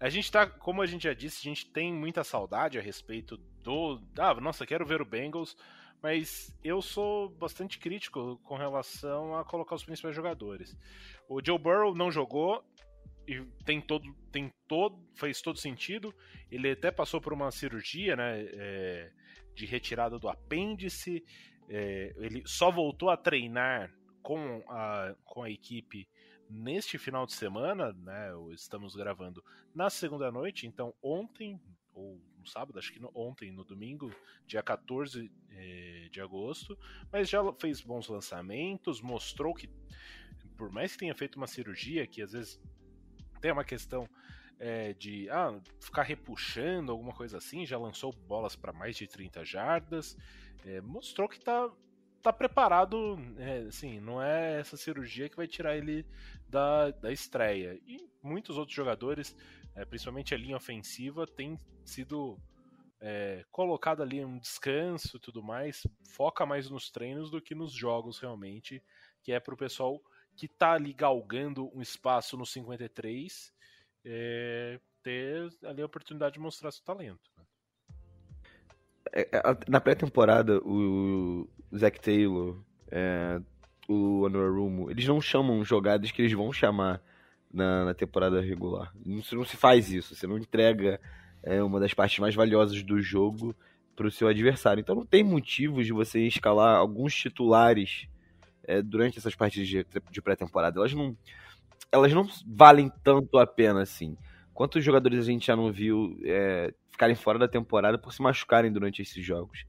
a 0.00 0.08
gente 0.08 0.32
tá, 0.32 0.46
como 0.46 0.80
a 0.80 0.86
gente 0.86 1.04
já 1.04 1.12
disse, 1.12 1.40
a 1.40 1.50
gente 1.50 1.70
tem 1.70 1.92
muita 1.92 2.24
saudade 2.24 2.78
a 2.78 2.82
respeito 2.82 3.36
do. 3.62 4.00
Ah, 4.18 4.34
nossa, 4.40 4.66
quero 4.66 4.86
ver 4.86 5.02
o 5.02 5.04
Bengals, 5.04 5.54
mas 6.02 6.50
eu 6.64 6.80
sou 6.80 7.28
bastante 7.28 7.78
crítico 7.78 8.40
com 8.42 8.56
relação 8.56 9.36
a 9.36 9.44
colocar 9.44 9.74
os 9.74 9.84
principais 9.84 10.16
jogadores. 10.16 10.74
O 11.28 11.44
Joe 11.44 11.58
Burrow 11.58 11.94
não 11.94 12.10
jogou 12.10 12.64
e 13.28 13.42
tem 13.66 13.82
todo, 13.82 14.14
tem 14.32 14.50
todo, 14.66 14.98
fez 15.14 15.42
todo 15.42 15.58
sentido. 15.58 16.14
Ele 16.50 16.70
até 16.70 16.90
passou 16.90 17.20
por 17.20 17.34
uma 17.34 17.50
cirurgia, 17.50 18.16
né? 18.16 18.40
é, 18.40 19.12
de 19.56 19.66
retirada 19.66 20.18
do 20.18 20.28
apêndice. 20.28 21.24
é, 21.68 22.14
ele 22.18 22.42
só 22.46 22.70
voltou 22.70 23.10
a 23.10 23.16
treinar 23.16 23.92
com 24.22 24.62
a, 24.68 25.16
com 25.24 25.42
a 25.42 25.50
equipe 25.50 26.08
neste 26.48 26.96
final 26.96 27.26
de 27.26 27.32
semana, 27.32 27.92
né? 27.92 28.28
Estamos 28.52 28.94
gravando 28.94 29.42
na 29.74 29.90
segunda 29.90 30.30
noite, 30.30 30.64
então 30.66 30.94
ontem, 31.02 31.60
ou 31.92 32.20
no 32.38 32.46
sábado, 32.46 32.78
acho 32.78 32.92
que 32.92 33.00
no- 33.00 33.10
ontem, 33.12 33.50
no 33.50 33.64
domingo, 33.64 34.14
dia 34.46 34.62
14 34.62 35.28
eh, 35.50 36.08
de 36.12 36.20
agosto, 36.20 36.78
mas 37.10 37.28
já 37.28 37.40
fez 37.54 37.80
bons 37.80 38.06
lançamentos, 38.06 39.00
mostrou 39.00 39.52
que, 39.52 39.68
por 40.56 40.70
mais 40.70 40.92
que 40.92 40.98
tenha 40.98 41.14
feito 41.16 41.34
uma 41.36 41.48
cirurgia, 41.48 42.06
que 42.06 42.22
às 42.22 42.30
vezes 42.32 42.60
tem 43.40 43.50
uma 43.50 43.64
questão 43.64 44.08
é, 44.58 44.92
de 44.94 45.28
ah, 45.30 45.58
ficar 45.80 46.02
repuxando, 46.02 46.92
alguma 46.92 47.12
coisa 47.12 47.38
assim, 47.38 47.66
já 47.66 47.78
lançou 47.78 48.12
bolas 48.12 48.56
para 48.56 48.72
mais 48.72 48.96
de 48.96 49.06
30 49.06 49.44
jardas, 49.44 50.16
é, 50.64 50.80
mostrou 50.80 51.28
que 51.28 51.38
tá, 51.38 51.70
tá 52.22 52.32
preparado, 52.32 53.18
é, 53.38 53.58
assim, 53.68 54.00
não 54.00 54.22
é 54.22 54.60
essa 54.60 54.76
cirurgia 54.76 55.28
que 55.28 55.36
vai 55.36 55.46
tirar 55.46 55.76
ele 55.76 56.06
da, 56.48 56.90
da 56.90 57.12
estreia. 57.12 57.78
E 57.86 58.08
muitos 58.22 58.56
outros 58.56 58.74
jogadores, 58.74 59.36
é, 59.74 59.84
principalmente 59.84 60.34
a 60.34 60.38
linha 60.38 60.56
ofensiva, 60.56 61.26
tem 61.26 61.60
sido 61.84 62.38
é, 63.00 63.44
colocado 63.50 64.02
ali 64.02 64.24
um 64.24 64.38
descanso 64.38 65.16
e 65.16 65.20
tudo 65.20 65.42
mais, 65.42 65.86
foca 66.10 66.46
mais 66.46 66.70
nos 66.70 66.90
treinos 66.90 67.30
do 67.30 67.40
que 67.40 67.54
nos 67.54 67.72
jogos 67.72 68.18
realmente, 68.18 68.82
que 69.22 69.32
é 69.32 69.38
pro 69.38 69.56
pessoal 69.56 70.00
que 70.34 70.48
tá 70.48 70.72
ali 70.72 70.92
galgando 70.92 71.70
um 71.74 71.80
espaço 71.80 72.36
no 72.36 72.44
53 72.44 73.55
é, 74.06 74.78
ter 75.02 75.52
ali 75.64 75.82
a 75.82 75.86
oportunidade 75.86 76.34
de 76.34 76.40
mostrar 76.40 76.70
seu 76.70 76.84
talento. 76.84 77.28
né? 77.36 77.44
É, 79.12 79.20
é, 79.36 79.42
Na 79.68 79.80
pré-temporada, 79.80 80.58
o 80.64 81.48
Zac 81.76 82.00
Taylor, 82.00 82.62
é, 82.88 83.40
o 83.88 84.24
Anuarumo, 84.26 84.90
eles 84.90 85.06
não 85.06 85.20
chamam 85.20 85.64
jogadas 85.64 86.12
que 86.12 86.22
eles 86.22 86.32
vão 86.32 86.52
chamar 86.52 87.02
na, 87.52 87.86
na 87.86 87.94
temporada 87.94 88.40
regular. 88.40 88.92
Não, 89.04 89.20
não 89.32 89.44
se 89.44 89.56
faz 89.56 89.90
isso. 89.90 90.14
Você 90.14 90.26
não 90.26 90.38
entrega 90.38 91.00
é, 91.42 91.62
uma 91.62 91.80
das 91.80 91.92
partes 91.92 92.18
mais 92.20 92.34
valiosas 92.34 92.82
do 92.82 93.00
jogo 93.00 93.54
para 93.96 94.06
o 94.06 94.10
seu 94.10 94.28
adversário. 94.28 94.80
Então 94.80 94.94
não 94.94 95.06
tem 95.06 95.24
motivos 95.24 95.86
de 95.86 95.92
você 95.92 96.20
escalar 96.26 96.76
alguns 96.76 97.14
titulares 97.14 98.06
é, 98.62 98.82
durante 98.82 99.18
essas 99.18 99.34
partidas 99.34 99.68
de, 99.68 99.86
de 100.10 100.22
pré-temporada. 100.22 100.78
Elas 100.78 100.92
não, 100.92 101.16
elas 101.96 102.12
não 102.12 102.26
valem 102.46 102.90
tanto 103.02 103.38
a 103.38 103.46
pena 103.46 103.82
assim. 103.82 104.16
Quantos 104.54 104.82
jogadores 104.84 105.18
a 105.18 105.30
gente 105.30 105.46
já 105.46 105.56
não 105.56 105.72
viu 105.72 106.18
é, 106.24 106.72
ficarem 106.90 107.14
fora 107.14 107.38
da 107.38 107.48
temporada 107.48 107.98
por 107.98 108.12
se 108.12 108.22
machucarem 108.22 108.72
durante 108.72 109.02
esses 109.02 109.24
jogos? 109.24 109.64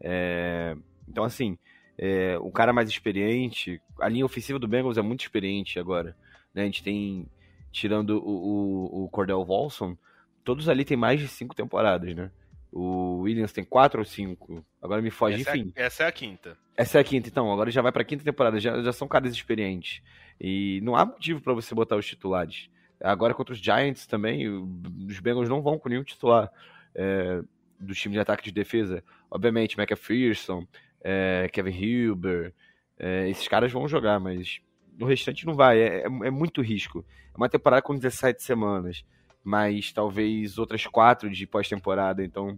É, 0.00 0.76
então, 1.08 1.24
assim, 1.24 1.58
é, 1.98 2.38
o 2.40 2.50
cara 2.50 2.72
mais 2.72 2.88
experiente, 2.88 3.80
a 4.00 4.08
linha 4.08 4.24
ofensiva 4.24 4.58
do 4.58 4.68
Bengals 4.68 4.96
é 4.96 5.02
muito 5.02 5.20
experiente 5.20 5.78
agora. 5.78 6.16
né? 6.54 6.62
A 6.62 6.64
gente 6.64 6.82
tem, 6.82 7.26
tirando 7.70 8.18
o, 8.18 9.02
o, 9.02 9.04
o 9.04 9.08
Cordell 9.10 9.44
Volson, 9.44 9.96
todos 10.44 10.68
ali 10.68 10.84
têm 10.84 10.96
mais 10.96 11.20
de 11.20 11.28
cinco 11.28 11.54
temporadas, 11.54 12.14
né? 12.14 12.30
O 12.72 13.22
Williams 13.22 13.52
tem 13.52 13.64
quatro 13.64 14.00
ou 14.00 14.04
cinco. 14.04 14.64
Agora 14.80 15.02
me 15.02 15.10
foge, 15.10 15.40
essa, 15.40 15.56
enfim. 15.56 15.72
É, 15.74 15.84
essa 15.84 16.04
é 16.04 16.06
a 16.06 16.12
quinta. 16.12 16.56
Essa 16.76 16.98
é 16.98 17.00
a 17.00 17.04
quinta, 17.04 17.28
então. 17.28 17.52
Agora 17.52 17.70
já 17.70 17.82
vai 17.82 17.90
pra 17.90 18.04
quinta 18.04 18.24
temporada. 18.24 18.60
Já, 18.60 18.80
já 18.80 18.92
são 18.92 19.08
caras 19.08 19.32
experientes. 19.32 20.02
E 20.40 20.80
não 20.82 20.94
há 20.94 21.04
motivo 21.04 21.40
pra 21.40 21.52
você 21.52 21.74
botar 21.74 21.96
os 21.96 22.06
titulares. 22.06 22.70
Agora 23.00 23.34
contra 23.34 23.54
os 23.54 23.58
Giants 23.58 24.06
também, 24.06 24.46
os 24.48 25.18
Bengals 25.20 25.48
não 25.48 25.62
vão 25.62 25.78
com 25.78 25.88
nenhum 25.88 26.04
titular 26.04 26.50
é, 26.94 27.42
do 27.78 27.94
time 27.94 28.14
de 28.14 28.20
ataque 28.20 28.42
e 28.42 28.52
de 28.52 28.54
defesa. 28.54 29.02
Obviamente, 29.30 29.78
McPherson, 29.78 30.66
é, 31.02 31.48
Kevin 31.52 31.70
Hilber, 31.70 32.54
é, 32.98 33.28
esses 33.28 33.48
caras 33.48 33.72
vão 33.72 33.88
jogar, 33.88 34.20
mas 34.20 34.60
o 35.00 35.06
restante 35.06 35.46
não 35.46 35.54
vai. 35.54 35.80
É, 35.80 36.02
é, 36.02 36.04
é 36.04 36.30
muito 36.30 36.60
risco. 36.60 37.04
É 37.32 37.36
uma 37.36 37.48
temporada 37.48 37.82
com 37.82 37.94
17 37.94 38.42
semanas, 38.42 39.04
mas 39.42 39.92
talvez 39.92 40.58
outras 40.58 40.86
quatro 40.86 41.30
de 41.30 41.46
pós-temporada, 41.46 42.24
então 42.24 42.56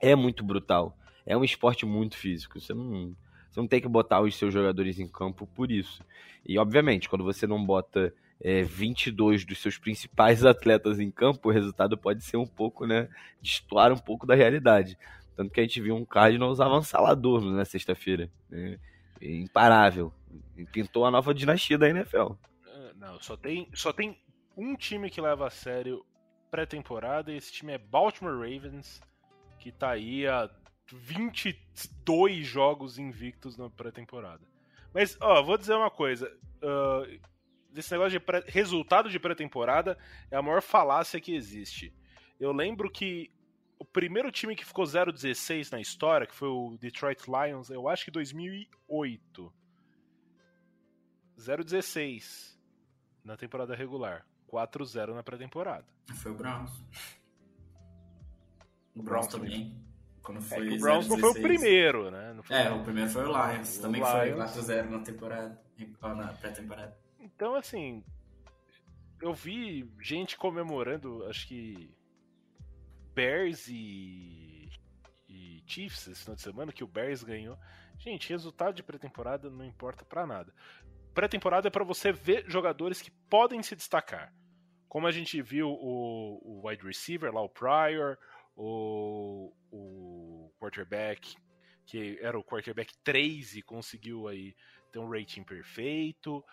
é 0.00 0.14
muito 0.14 0.44
brutal. 0.44 0.96
É 1.26 1.36
um 1.36 1.44
esporte 1.44 1.86
muito 1.86 2.16
físico. 2.16 2.60
Você 2.60 2.74
não, 2.74 3.14
você 3.50 3.60
não 3.60 3.66
tem 3.66 3.80
que 3.80 3.88
botar 3.88 4.20
os 4.20 4.36
seus 4.36 4.52
jogadores 4.52 4.98
em 4.98 5.08
campo 5.08 5.46
por 5.46 5.70
isso. 5.70 6.04
E, 6.44 6.58
obviamente, 6.58 7.08
quando 7.08 7.24
você 7.24 7.46
não 7.46 7.64
bota 7.64 8.12
é, 8.40 8.62
22 8.62 9.44
dos 9.44 9.58
seus 9.58 9.78
principais 9.78 10.44
atletas 10.44 10.98
em 10.98 11.10
campo, 11.10 11.48
o 11.48 11.52
resultado 11.52 11.96
pode 11.96 12.22
ser 12.22 12.36
um 12.36 12.46
pouco, 12.46 12.86
né? 12.86 13.08
destoar 13.40 13.92
um 13.92 13.98
pouco 13.98 14.26
da 14.26 14.34
realidade. 14.34 14.98
Tanto 15.36 15.50
que 15.50 15.60
a 15.60 15.62
gente 15.62 15.80
viu 15.80 15.96
um 15.96 16.04
Cardinals 16.04 16.60
avassalador 16.60 17.42
na 17.44 17.64
sexta-feira. 17.64 18.30
Né? 18.50 18.78
Imparável. 19.20 20.12
Pintou 20.72 21.06
a 21.06 21.10
nova 21.10 21.32
dinastia 21.32 21.78
da 21.78 21.88
NFL. 21.88 22.32
É, 22.66 22.92
não, 22.96 23.20
só 23.20 23.36
tem, 23.36 23.68
só 23.72 23.92
tem 23.92 24.18
um 24.56 24.76
time 24.76 25.10
que 25.10 25.20
leva 25.20 25.46
a 25.46 25.50
sério 25.50 26.04
pré-temporada 26.54 27.32
e 27.32 27.36
esse 27.36 27.50
time 27.52 27.72
é 27.72 27.78
Baltimore 27.78 28.36
Ravens, 28.36 29.02
que 29.58 29.72
tá 29.72 29.90
aí 29.90 30.24
há 30.24 30.48
22 30.86 32.46
jogos 32.46 32.96
invictos 32.96 33.56
na 33.56 33.68
pré-temporada. 33.68 34.46
Mas, 34.92 35.16
ó, 35.20 35.42
vou 35.42 35.58
dizer 35.58 35.74
uma 35.74 35.90
coisa. 35.90 36.32
Uh, 36.62 37.20
esse 37.76 37.90
negócio 37.90 38.12
de 38.12 38.20
pré 38.20 38.44
resultado 38.46 39.10
de 39.10 39.18
pré-temporada 39.18 39.98
é 40.30 40.36
a 40.36 40.42
maior 40.42 40.62
falácia 40.62 41.20
que 41.20 41.34
existe. 41.34 41.92
Eu 42.38 42.52
lembro 42.52 42.88
que 42.88 43.32
o 43.76 43.84
primeiro 43.84 44.30
time 44.30 44.54
que 44.54 44.64
ficou 44.64 44.84
0-16 44.84 45.72
na 45.72 45.80
história, 45.80 46.24
que 46.24 46.36
foi 46.36 46.46
o 46.46 46.78
Detroit 46.78 47.24
Lions, 47.26 47.68
eu 47.68 47.88
acho 47.88 48.04
que 48.04 48.12
2008. 48.12 49.52
0-16 51.36 52.56
na 53.24 53.36
temporada 53.36 53.74
regular. 53.74 54.24
4-0 54.54 55.14
na 55.14 55.22
pré-temporada. 55.22 55.84
Foi 56.14 56.30
o 56.30 56.34
Browns. 56.34 56.70
O 58.94 59.02
Browns 59.02 59.26
também. 59.26 59.84
Quando 60.22 60.40
foi 60.40 60.72
é 60.72 60.76
o 60.76 60.80
Browns 60.80 61.08
não 61.08 61.18
foi 61.18 61.30
o 61.30 61.42
primeiro, 61.42 62.10
né? 62.10 62.36
É, 62.48 62.70
o 62.70 62.82
primeiro 62.82 63.10
foi 63.10 63.26
o 63.26 63.26
Lions. 63.26 63.78
Também 63.78 64.00
foi 64.00 64.32
4-0 64.32 64.88
na 64.88 64.98
temporada. 65.00 65.60
Na 66.02 66.32
pré-temporada. 66.34 66.96
Então, 67.18 67.54
assim. 67.54 68.04
Eu 69.20 69.32
vi 69.32 69.90
gente 70.00 70.36
comemorando, 70.36 71.24
acho 71.26 71.48
que 71.48 71.94
Bears 73.14 73.68
e, 73.68 74.68
e 75.26 75.62
Chiefs 75.66 76.08
esse 76.08 76.20
final 76.22 76.36
de 76.36 76.42
semana, 76.42 76.72
que 76.72 76.84
o 76.84 76.86
Bears 76.86 77.22
ganhou. 77.22 77.58
Gente, 77.96 78.28
resultado 78.28 78.74
de 78.74 78.82
pré-temporada 78.82 79.48
não 79.48 79.64
importa 79.64 80.04
para 80.04 80.26
nada. 80.26 80.52
Pré-temporada 81.14 81.68
é 81.68 81.70
para 81.70 81.84
você 81.84 82.12
ver 82.12 82.44
jogadores 82.48 83.00
que 83.00 83.10
podem 83.10 83.62
se 83.62 83.74
destacar. 83.76 84.34
Como 84.94 85.08
a 85.08 85.10
gente 85.10 85.42
viu 85.42 85.70
o, 85.70 86.40
o 86.40 86.68
wide 86.68 86.86
receiver 86.86 87.34
lá, 87.34 87.42
o 87.42 87.48
Pryor, 87.48 88.16
o, 88.54 89.52
o 89.72 90.52
quarterback, 90.56 91.34
que 91.84 92.16
era 92.22 92.38
o 92.38 92.44
quarterback 92.44 92.96
3 93.02 93.56
e 93.56 93.62
conseguiu 93.62 94.28
aí 94.28 94.54
ter 94.92 95.00
um 95.00 95.10
rating 95.10 95.42
perfeito. 95.42 96.44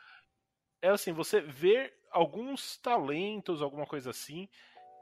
É 0.82 0.90
assim, 0.90 1.14
você 1.14 1.40
vê 1.40 1.94
alguns 2.10 2.78
talentos, 2.78 3.62
alguma 3.62 3.86
coisa 3.86 4.10
assim, 4.10 4.50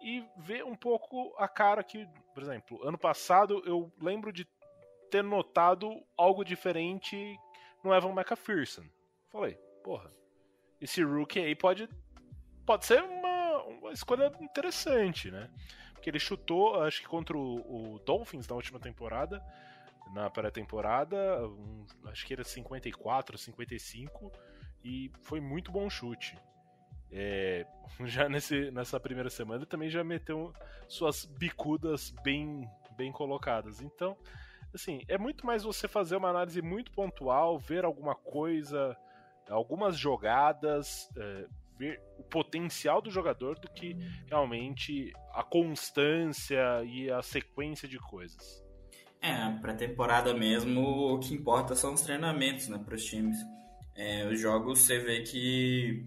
e 0.02 0.22
ver 0.40 0.66
um 0.66 0.76
pouco 0.76 1.34
a 1.38 1.48
cara 1.48 1.82
que, 1.82 2.06
por 2.34 2.44
exemplo, 2.44 2.86
ano 2.86 2.98
passado 2.98 3.64
eu 3.66 3.90
lembro 4.02 4.34
de 4.34 4.46
ter 5.10 5.24
notado 5.24 6.06
algo 6.18 6.44
diferente 6.44 7.40
no 7.82 7.94
Evan 7.94 8.12
McPherson. 8.12 8.84
Falei, 9.30 9.54
porra, 9.82 10.14
esse 10.82 11.02
rookie 11.02 11.40
aí 11.40 11.56
pode, 11.56 11.88
pode 12.66 12.86
ser 12.86 13.02
uma, 13.90 13.94
escolha 13.94 14.32
interessante, 14.40 15.32
né? 15.32 15.50
Porque 15.94 16.10
ele 16.10 16.20
chutou, 16.20 16.82
acho 16.82 17.02
que 17.02 17.08
contra 17.08 17.38
o, 17.38 17.96
o 17.96 18.00
Dolphins 18.00 18.48
na 18.48 18.56
última 18.56 18.80
temporada, 18.80 19.44
na 20.14 20.30
pré-temporada, 20.30 21.46
um, 21.48 21.86
acho 22.06 22.26
que 22.26 22.34
era 22.34 22.44
54, 22.44 23.38
55, 23.38 24.32
e 24.84 25.12
foi 25.22 25.40
muito 25.40 25.72
bom 25.72 25.90
chute. 25.90 26.38
É, 27.12 27.66
já 28.06 28.30
nesse, 28.30 28.72
nessa 28.72 29.00
primeira 29.00 29.30
semana 29.30 29.66
também 29.66 29.90
já 29.90 30.04
meteu 30.04 30.54
suas 30.88 31.26
bicudas 31.26 32.12
bem, 32.24 32.70
bem 32.96 33.12
colocadas. 33.12 33.82
Então, 33.82 34.18
assim, 34.74 35.02
é 35.08 35.18
muito 35.18 35.46
mais 35.46 35.64
você 35.64 35.88
fazer 35.88 36.16
uma 36.16 36.30
análise 36.30 36.62
muito 36.62 36.92
pontual, 36.92 37.60
ver 37.60 37.84
alguma 37.84 38.16
coisa, 38.16 38.96
algumas 39.50 39.98
jogadas, 39.98 41.10
é, 41.18 41.48
ver 41.80 42.02
o 42.18 42.24
potencial 42.24 43.02
do 43.02 43.10
jogador 43.10 43.58
do 43.58 43.70
que 43.72 43.96
realmente 44.28 45.12
a 45.34 45.42
constância 45.42 46.84
e 46.84 47.10
a 47.10 47.22
sequência 47.22 47.88
de 47.88 47.98
coisas. 47.98 48.64
É, 49.22 49.50
pra 49.62 49.74
temporada 49.74 50.34
mesmo, 50.34 50.82
o 51.14 51.20
que 51.20 51.34
importa 51.34 51.76
são 51.76 51.94
os 51.94 52.02
treinamentos, 52.02 52.68
né, 52.68 52.78
pros 52.78 53.04
times. 53.04 53.38
É, 53.96 54.28
os 54.28 54.40
jogos 54.40 54.80
você 54.80 55.00
vê 55.00 55.22
que 55.22 56.06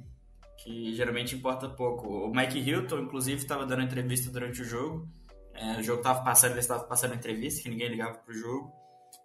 que 0.63 0.95
geralmente 0.95 1.35
importa 1.35 1.69
pouco. 1.69 2.07
O 2.07 2.31
Mike 2.33 2.59
Hilton, 2.59 3.01
inclusive, 3.01 3.39
estava 3.39 3.67
dando 3.67 3.83
entrevista 3.83 4.31
durante 4.31 4.63
o 4.63 4.65
jogo. 4.65 5.09
É, 5.55 5.79
o 5.79 5.83
jogo 5.83 5.99
estava 5.99 6.23
passando, 6.23 6.53
ele 6.53 6.61
estava 6.61 6.85
passando 6.85 7.15
entrevista, 7.15 7.63
que 7.63 7.69
ninguém 7.69 7.89
ligava 7.89 8.19
pro 8.19 8.33
jogo. 8.33 8.73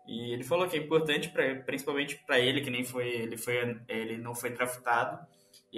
E 0.07 0.33
ele 0.33 0.43
falou 0.43 0.67
que 0.67 0.75
é 0.75 0.79
importante, 0.79 1.29
pra, 1.29 1.55
principalmente 1.63 2.17
para 2.25 2.39
ele, 2.39 2.61
que 2.61 2.69
nem 2.69 2.83
foi 2.83 3.07
ele, 3.07 3.37
foi, 3.37 3.79
ele 3.87 4.17
não 4.17 4.33
foi 4.33 4.49
draftado, 4.49 5.25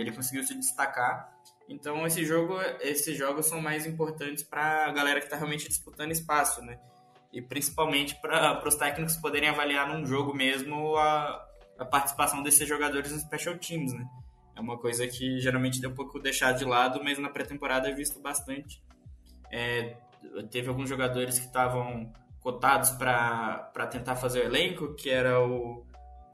ele 0.01 0.11
conseguiu 0.11 0.43
se 0.43 0.55
destacar. 0.55 1.33
Então, 1.67 2.05
esse 2.05 2.25
jogo, 2.25 2.59
esses 2.81 3.17
jogos 3.17 3.45
são 3.45 3.61
mais 3.61 3.85
importantes 3.85 4.43
para 4.43 4.87
a 4.87 4.91
galera 4.91 5.19
que 5.19 5.25
está 5.25 5.37
realmente 5.37 5.67
disputando 5.67 6.11
espaço, 6.11 6.61
né? 6.61 6.79
E 7.31 7.41
principalmente 7.41 8.15
para 8.15 8.67
os 8.67 8.75
técnicos 8.75 9.15
poderem 9.15 9.49
avaliar 9.49 9.87
num 9.87 10.05
jogo 10.05 10.33
mesmo 10.33 10.95
a, 10.97 11.47
a 11.77 11.85
participação 11.85 12.41
desses 12.41 12.67
jogadores 12.67 13.11
nos 13.11 13.21
special 13.21 13.57
teams, 13.57 13.93
né? 13.93 14.05
É 14.55 14.61
uma 14.61 14.77
coisa 14.77 15.07
que 15.07 15.39
geralmente 15.39 15.79
deu 15.79 15.91
um 15.91 15.95
pouco 15.95 16.19
deixado 16.19 16.57
de 16.57 16.65
lado, 16.65 17.01
mas 17.03 17.17
na 17.17 17.29
pré-temporada 17.29 17.87
é 17.87 17.93
visto 17.93 18.19
bastante. 18.19 18.83
É, 19.51 19.95
teve 20.51 20.67
alguns 20.67 20.89
jogadores 20.89 21.39
que 21.39 21.45
estavam 21.45 22.11
cotados 22.41 22.89
para 22.91 23.87
tentar 23.89 24.15
fazer 24.15 24.39
o 24.39 24.43
elenco, 24.43 24.95
que 24.95 25.09
era 25.09 25.39
o 25.39 25.85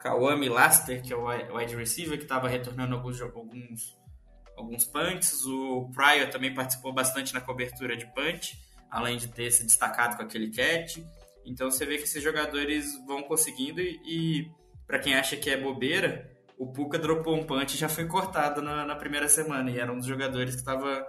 Kawami 0.05 0.49
Laster, 0.49 1.01
que 1.01 1.11
é 1.11 1.15
o 1.15 1.27
wide 1.57 1.75
receiver, 1.75 2.15
que 2.15 2.25
estava 2.25 2.47
retornando 2.47 2.93
alguns, 2.93 3.19
alguns, 3.19 3.97
alguns 4.55 4.85
punts. 4.85 5.43
O 5.45 5.89
Pryor 5.95 6.29
também 6.29 6.53
participou 6.53 6.93
bastante 6.93 7.33
na 7.33 7.41
cobertura 7.41 7.97
de 7.97 8.05
punch, 8.13 8.55
além 8.91 9.17
de 9.17 9.27
ter 9.27 9.49
se 9.49 9.65
destacado 9.65 10.15
com 10.15 10.21
aquele 10.21 10.51
catch. 10.51 10.99
Então 11.43 11.71
você 11.71 11.87
vê 11.87 11.97
que 11.97 12.03
esses 12.03 12.21
jogadores 12.21 13.03
vão 13.07 13.23
conseguindo 13.23 13.81
e, 13.81 13.99
e 14.05 14.51
para 14.85 14.99
quem 14.99 15.15
acha 15.15 15.35
que 15.35 15.49
é 15.49 15.57
bobeira, 15.57 16.31
o 16.55 16.71
Puka 16.71 16.99
dropou 16.99 17.35
um 17.35 17.43
punch 17.43 17.73
e 17.73 17.77
já 17.79 17.89
foi 17.89 18.05
cortado 18.05 18.61
na, 18.61 18.85
na 18.85 18.95
primeira 18.95 19.27
semana. 19.27 19.71
E 19.71 19.79
era 19.79 19.91
um 19.91 19.97
dos 19.97 20.05
jogadores 20.05 20.53
que 20.53 20.61
estava 20.61 21.03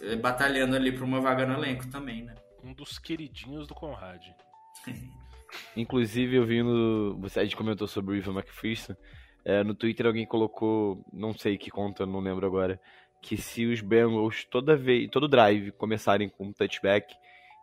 eh, 0.00 0.14
batalhando 0.14 0.76
ali 0.76 0.92
para 0.92 1.04
uma 1.04 1.20
vaga 1.20 1.44
no 1.44 1.54
elenco 1.54 1.88
também, 1.88 2.22
né? 2.22 2.36
Um 2.62 2.72
dos 2.72 3.00
queridinhos 3.00 3.66
do 3.66 3.74
Conrad. 3.74 4.22
Inclusive, 5.76 6.36
eu 6.36 6.46
vi 6.46 6.62
no. 6.62 7.18
Você 7.20 7.40
a 7.40 7.44
gente 7.44 7.56
comentou 7.56 7.86
sobre 7.86 8.14
o 8.14 8.16
Ivan 8.16 8.32
McPherson. 8.32 8.94
É, 9.44 9.64
no 9.64 9.74
Twitter 9.74 10.06
alguém 10.06 10.24
colocou, 10.24 11.04
não 11.12 11.32
sei 11.32 11.58
que 11.58 11.70
conta, 11.70 12.06
não 12.06 12.20
lembro 12.20 12.46
agora, 12.46 12.80
que 13.20 13.36
se 13.36 13.66
os 13.66 13.80
Bengals 13.80 14.44
toda 14.44 14.76
vez, 14.76 15.10
todo 15.10 15.26
drive 15.26 15.72
começarem 15.72 16.28
com 16.28 16.46
um 16.46 16.52
touchback 16.52 17.12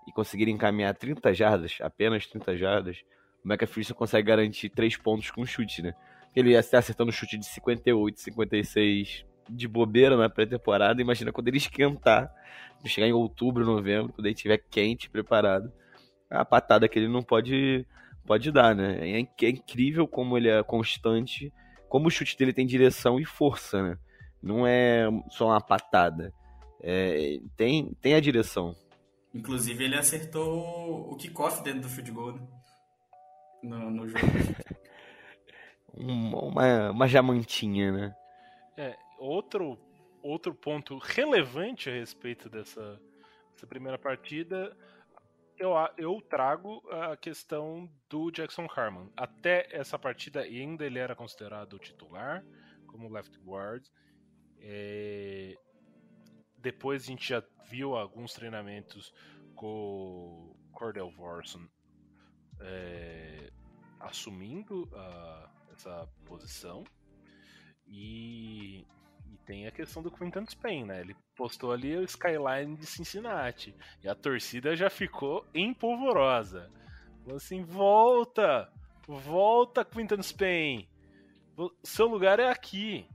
e 0.06 0.12
conseguirem 0.12 0.56
encaminhar 0.56 0.94
30 0.94 1.34
jardas, 1.34 1.78
apenas 1.82 2.28
30 2.28 2.58
jardas, 2.58 2.98
o 3.46 3.48
McPherson 3.48 3.94
consegue 3.94 4.28
garantir 4.28 4.70
3 4.70 4.98
pontos 4.98 5.32
com 5.32 5.46
chute, 5.46 5.82
né? 5.82 5.94
Ele 6.36 6.52
ia 6.52 6.60
estar 6.60 6.80
acertando 6.80 7.12
chute 7.12 7.38
de 7.38 7.46
58, 7.46 8.20
56 8.20 9.26
de 9.50 9.68
bobeira 9.68 10.16
na 10.16 10.30
pré-temporada. 10.30 11.02
Imagina 11.02 11.32
quando 11.32 11.48
ele 11.48 11.58
esquentar, 11.58 12.32
chegar 12.86 13.08
em 13.08 13.14
outubro, 13.14 13.66
novembro, 13.66 14.14
quando 14.14 14.26
ele 14.26 14.36
estiver 14.36 14.62
quente, 14.70 15.10
preparado. 15.10 15.72
A 16.30 16.46
patada 16.46 16.88
que 16.88 17.00
ele 17.00 17.08
não 17.08 17.24
pode, 17.24 17.86
pode 18.26 18.52
dar, 18.52 18.76
né? 18.76 18.98
É, 19.00 19.20
é 19.20 19.50
incrível 19.50 20.08
como 20.08 20.38
ele 20.38 20.50
é 20.50 20.62
constante, 20.64 21.52
como 21.88 22.08
o 22.08 22.12
chute 22.12 22.38
dele 22.38 22.54
tem 22.54 22.66
direção 22.66 23.20
e 23.20 23.26
força, 23.26 23.82
né? 23.82 23.98
Não 24.42 24.66
é 24.66 25.08
só 25.30 25.48
uma 25.48 25.62
patada. 25.62 26.34
É, 26.82 27.40
tem, 27.58 27.94
tem 28.02 28.14
a 28.14 28.20
direção. 28.20 28.76
Inclusive, 29.34 29.84
ele 29.84 29.96
acertou 29.96 31.12
o 31.12 31.16
kickoff 31.16 31.64
dentro 31.64 31.82
do 31.82 31.90
field 31.90 32.12
goal, 32.12 32.34
né? 32.34 32.48
no, 33.64 33.92
no 33.92 34.08
jogo. 34.08 34.20
uma, 35.94 36.92
uma 36.92 37.08
jamantinha, 37.08 37.92
né? 37.92 38.16
É, 38.78 38.98
outro, 39.18 39.78
outro 40.24 40.54
ponto 40.54 40.98
relevante 40.98 41.90
a 41.90 41.94
respeito 41.94 42.50
dessa, 42.50 43.00
dessa 43.54 43.68
primeira 43.68 43.98
partida 43.98 44.76
eu, 45.60 45.72
eu 45.98 46.22
trago 46.22 46.82
a 46.90 47.16
questão 47.18 47.90
do 48.10 48.32
Jackson 48.32 48.68
Carman. 48.68 49.12
Até 49.16 49.68
essa 49.72 50.00
partida 50.00 50.42
ainda 50.42 50.86
ele 50.86 51.00
era 51.00 51.16
considerado 51.16 51.78
titular 51.80 52.44
como 52.88 53.10
left 53.10 53.38
guard. 53.42 53.86
É, 54.60 55.58
Depois 56.58 57.04
a 57.04 57.06
gente 57.08 57.28
já 57.28 57.44
viu 57.70 57.96
alguns 57.96 58.34
treinamentos 58.34 59.14
com 59.56 60.56
Cordell 60.74 61.10
Vorson 61.12 61.68
é, 62.60 63.52
assumindo 64.00 64.90
a- 64.94 65.50
essa 65.74 66.08
posição. 66.26 66.84
E, 67.88 68.86
e 69.32 69.38
tem 69.46 69.68
a 69.68 69.72
questão 69.72 70.02
do 70.02 70.12
Quinton 70.12 70.46
Spain, 70.46 70.86
né? 70.86 71.02
Ele 71.02 71.16
postou 71.36 71.72
ali 71.72 71.96
o 71.96 72.04
skyline 72.04 72.76
de 72.76 72.86
Cincinnati. 72.86 73.76
E 74.04 74.08
a 74.08 74.16
torcida 74.16 74.76
já 74.76 74.90
ficou 74.90 75.46
empolvorosa. 75.54 76.70
Falou 77.24 77.38
assim: 77.38 77.64
volta! 77.64 78.72
Volta, 79.08 79.84
Quinton 79.86 80.22
Spain! 80.22 80.88
Seu 81.84 82.08
lugar 82.08 82.40
é 82.40 82.50
aqui. 82.50 83.06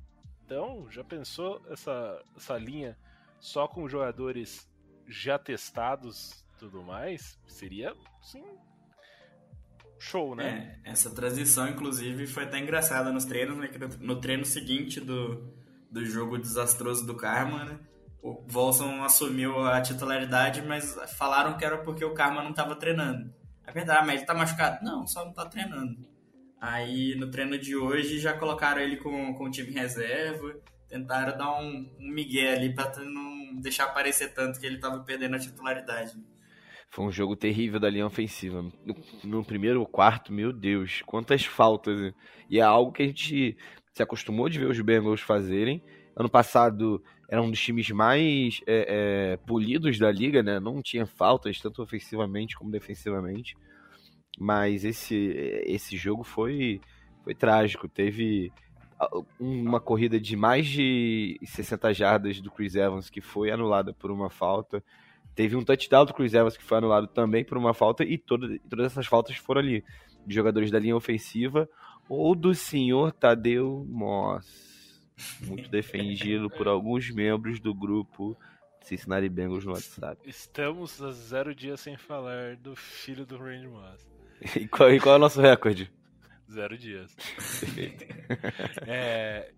Então, 0.45 0.87
já 0.91 1.03
pensou 1.03 1.65
essa, 1.71 2.23
essa 2.37 2.59
linha 2.59 2.97
só 3.41 3.67
com 3.67 3.89
jogadores 3.89 4.69
já 5.07 5.39
testados 5.39 6.45
tudo 6.59 6.83
mais? 6.83 7.39
Seria, 7.47 7.95
sim, 8.23 8.45
show, 9.99 10.35
né? 10.35 10.81
É, 10.85 10.91
essa 10.91 11.11
transição, 11.11 11.69
inclusive, 11.69 12.27
foi 12.27 12.45
até 12.45 12.59
engraçada 12.59 13.11
nos 13.11 13.25
treinos, 13.25 13.57
né? 13.57 13.71
No 14.01 14.21
treino 14.21 14.45
seguinte 14.45 15.01
do, 15.01 15.53
do 15.95 16.05
jogo 16.05 16.37
desastroso 16.37 17.07
do 17.07 17.15
Karma, 17.15 17.65
né? 17.65 17.79
O 18.21 18.43
Volson 18.49 19.05
assumiu 19.05 19.65
a 19.65 19.81
titularidade, 19.81 20.61
mas 20.63 20.99
falaram 21.17 21.57
que 21.57 21.65
era 21.65 21.79
porque 21.79 22.05
o 22.05 22.13
Karma 22.13 22.43
não 22.43 22.51
estava 22.51 22.75
treinando. 22.75 23.33
É 23.65 23.71
verdade, 23.71 24.05
mas 24.05 24.17
ele 24.17 24.27
tá 24.27 24.35
machucado? 24.35 24.85
Não, 24.85 25.07
só 25.07 25.25
não 25.25 25.33
tá 25.33 25.47
treinando. 25.47 25.97
Aí 26.61 27.15
no 27.15 27.31
treino 27.31 27.57
de 27.57 27.77
hoje 27.77 28.19
já 28.19 28.37
colocaram 28.37 28.81
ele 28.81 28.97
com, 28.97 29.35
com 29.35 29.45
o 29.45 29.51
time 29.51 29.71
reserva, 29.71 30.57
tentaram 30.89 31.39
dar 31.39 31.61
um, 31.61 31.89
um 32.01 32.11
migué 32.11 32.55
ali 32.55 32.75
pra 32.75 32.91
não 32.99 33.61
deixar 33.61 33.85
aparecer 33.85 34.35
tanto 34.35 34.59
que 34.59 34.67
ele 34.67 34.79
tava 34.79 34.99
perdendo 35.05 35.37
a 35.37 35.39
titularidade. 35.39 36.13
Foi 36.91 37.05
um 37.05 37.13
jogo 37.13 37.37
terrível 37.37 37.79
da 37.79 37.91
linha 37.91 38.07
ofensiva. 38.07 38.63
No, 38.63 38.97
no 39.23 39.45
primeiro 39.45 39.85
quarto, 39.87 40.33
meu 40.33 40.53
Deus, 40.53 41.03
quantas 41.07 41.45
faltas. 41.45 42.13
E 42.51 42.59
é 42.59 42.63
algo 42.63 42.93
que 42.93 43.03
a 43.03 43.07
gente 43.07 43.57
se 43.95 44.03
acostumou 44.03 44.49
de 44.49 44.59
ver 44.59 44.67
os 44.67 44.81
Bengals 44.81 45.21
fazerem. 45.21 45.81
Ano 46.17 46.29
passado 46.29 47.03
era 47.29 47.41
um 47.41 47.51
dos 47.51 47.61
times 47.61 47.89
mais 47.91 48.61
é, 48.67 48.87
é, 49.33 49.37
polidos 49.47 49.99
da 49.99 50.11
liga, 50.11 50.43
né? 50.43 50.59
Não 50.59 50.83
tinha 50.83 51.07
faltas, 51.07 51.61
tanto 51.61 51.81
ofensivamente 51.81 52.57
como 52.57 52.73
defensivamente. 52.73 53.57
Mas 54.37 54.85
esse, 54.85 55.15
esse 55.65 55.97
jogo 55.97 56.25
foi, 56.25 56.81
foi 57.23 57.35
trágico. 57.35 57.89
Teve 57.89 58.53
uma 59.39 59.81
corrida 59.81 60.19
de 60.19 60.35
mais 60.35 60.67
de 60.67 61.39
60 61.45 61.95
jardas 61.95 62.41
do 62.41 62.51
Chris 62.51 62.75
Evans 62.75 63.09
que 63.09 63.21
foi 63.21 63.53
anulada 63.53 63.93
por 63.93 64.11
uma 64.11 64.29
falta. 64.29 64.83
Teve 65.37 65.55
um 65.55 65.65
touchdown 65.65 66.05
do 66.05 66.15
Chris 66.15 66.35
Evans 66.35 66.57
que 66.57 66.65
foi 66.65 66.79
anulado 66.79 67.07
também 67.07 67.45
por 67.45 67.59
uma 67.59 67.75
falta, 67.75 68.05
e 68.05 68.17
toda, 68.17 68.59
todas 68.69 68.87
essas 68.87 69.07
faltas 69.07 69.37
foram 69.37 69.61
ali, 69.61 69.85
de 70.25 70.35
jogadores 70.35 70.71
da 70.71 70.79
linha 70.79 70.97
ofensiva 70.97 71.69
ou 72.09 72.35
do 72.35 72.55
senhor 72.55 73.13
Tadeu 73.13 73.87
Moss, 73.89 75.01
muito 75.41 75.69
defendido 75.69 76.51
por 76.51 76.69
alguns 76.69 77.11
membros 77.11 77.61
do 77.61 77.75
grupo 77.75 78.37
Cincinnati 78.83 79.29
Bengals 79.29 79.65
no 79.65 79.73
WhatsApp. 79.73 80.21
Estamos 80.29 81.01
a 81.03 81.11
zero 81.11 81.55
dias 81.55 81.81
sem 81.81 81.97
falar 81.97 82.57
do 82.57 82.77
filho 82.77 83.25
do 83.25 83.37
Randy 83.39 83.69
Moss. 83.69 84.15
E 84.57 84.69
qual, 84.69 84.93
e 84.93 85.01
qual 85.01 85.15
é 85.15 85.17
o 85.17 85.21
nosso 85.21 85.41
recorde? 85.41 85.91
Zero 86.51 86.77
dias. 86.77 87.17
É, 88.87 89.51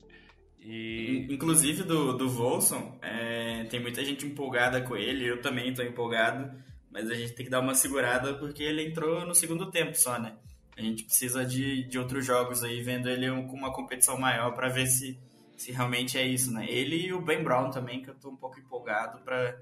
e 0.61 1.26
Inclusive 1.30 1.84
do, 1.84 2.12
do 2.16 2.28
Volson, 2.28 2.99
é, 3.01 3.64
tem 3.64 3.78
muita 3.78 4.05
gente 4.05 4.26
empolgada 4.26 4.80
com 4.80 4.97
ele, 4.97 5.24
eu 5.24 5.40
também 5.40 5.72
tô 5.72 5.80
empolgado, 5.80 6.53
mas 6.90 7.09
a 7.09 7.14
gente 7.14 7.34
tem 7.34 7.47
que 7.47 7.51
dar 7.51 7.61
uma 7.61 7.74
segurada 7.74 8.34
porque 8.34 8.64
ele 8.64 8.84
entrou 8.84 9.24
no 9.24 9.32
segundo 9.32 9.70
tempo 9.70 9.97
só, 9.97 10.18
né? 10.18 10.36
A 10.77 10.83
gente 10.83 11.05
precisa 11.05 11.45
de, 11.45 11.85
de 11.85 11.99
outros 11.99 12.24
jogos 12.24 12.62
aí, 12.62 12.83
vendo 12.83 13.09
ele 13.09 13.29
com 13.45 13.57
uma 13.57 13.72
competição 13.72 14.18
maior 14.18 14.53
pra 14.55 14.68
ver 14.68 14.87
se, 14.87 15.18
se 15.57 15.72
realmente 15.72 16.18
é 16.18 16.27
isso, 16.27 16.53
né? 16.53 16.66
Ele 16.68 17.07
e 17.07 17.12
o 17.14 17.20
Ben 17.20 17.43
Brown 17.43 17.70
também, 17.70 18.03
que 18.03 18.11
eu 18.11 18.14
tô 18.14 18.29
um 18.29 18.37
pouco 18.37 18.61
empolgado 18.61 19.18
pra, 19.22 19.57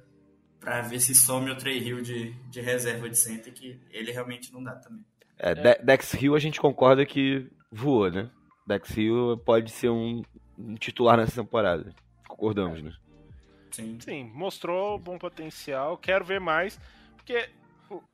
pra 0.59 0.81
ver 0.81 1.01
se 1.01 1.15
some 1.15 1.49
o 1.51 1.57
Trey 1.57 1.79
Hill 1.79 2.03
de, 2.03 2.33
de 2.51 2.61
reserva 2.61 3.09
de 3.09 3.17
center, 3.17 3.53
que 3.53 3.79
ele 3.93 4.11
realmente 4.11 4.53
não 4.53 4.63
dá 4.63 4.75
também. 4.75 5.05
É, 5.39 5.55
De- 5.55 5.85
Dex 5.85 6.15
Hill 6.15 6.35
a 6.35 6.39
gente 6.41 6.61
concorda 6.61 7.07
que 7.07 7.49
voou, 7.71 8.11
né? 8.11 8.29
Dex 8.67 8.97
Hill 8.97 9.37
pode 9.45 9.71
ser 9.71 9.91
um, 9.91 10.23
um 10.59 10.75
titular 10.75 11.17
nessa 11.17 11.43
temporada. 11.43 11.95
Concordamos, 12.27 12.83
né? 12.83 12.93
Sim. 13.71 13.99
sim, 14.01 14.25
mostrou 14.33 14.99
bom 14.99 15.19
potencial. 15.19 15.97
Quero 15.99 16.25
ver 16.25 16.41
mais. 16.41 16.79
Porque 17.17 17.49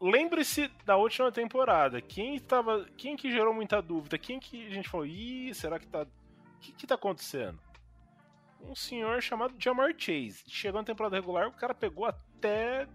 lembre-se 0.00 0.70
da 0.84 0.96
última 0.96 1.30
temporada. 1.30 2.00
Quem 2.00 2.38
tava. 2.38 2.86
Quem 2.96 3.16
que 3.16 3.30
gerou 3.30 3.54
muita 3.54 3.80
dúvida? 3.80 4.18
Quem 4.18 4.38
que 4.38 4.66
a 4.66 4.70
gente 4.70 4.88
falou, 4.88 5.06
ih, 5.06 5.54
será 5.54 5.78
que 5.78 5.86
tá. 5.86 6.02
O 6.02 6.60
que, 6.60 6.72
que 6.72 6.86
tá 6.86 6.94
acontecendo? 6.94 7.58
Um 8.62 8.74
senhor 8.74 9.22
chamado 9.22 9.54
Jamar 9.58 9.94
Chase. 9.96 10.44
Chegou 10.46 10.80
na 10.80 10.86
temporada 10.86 11.16
regular, 11.16 11.48
o 11.48 11.52
cara 11.52 11.74
pegou 11.74 12.04
até 12.04 12.86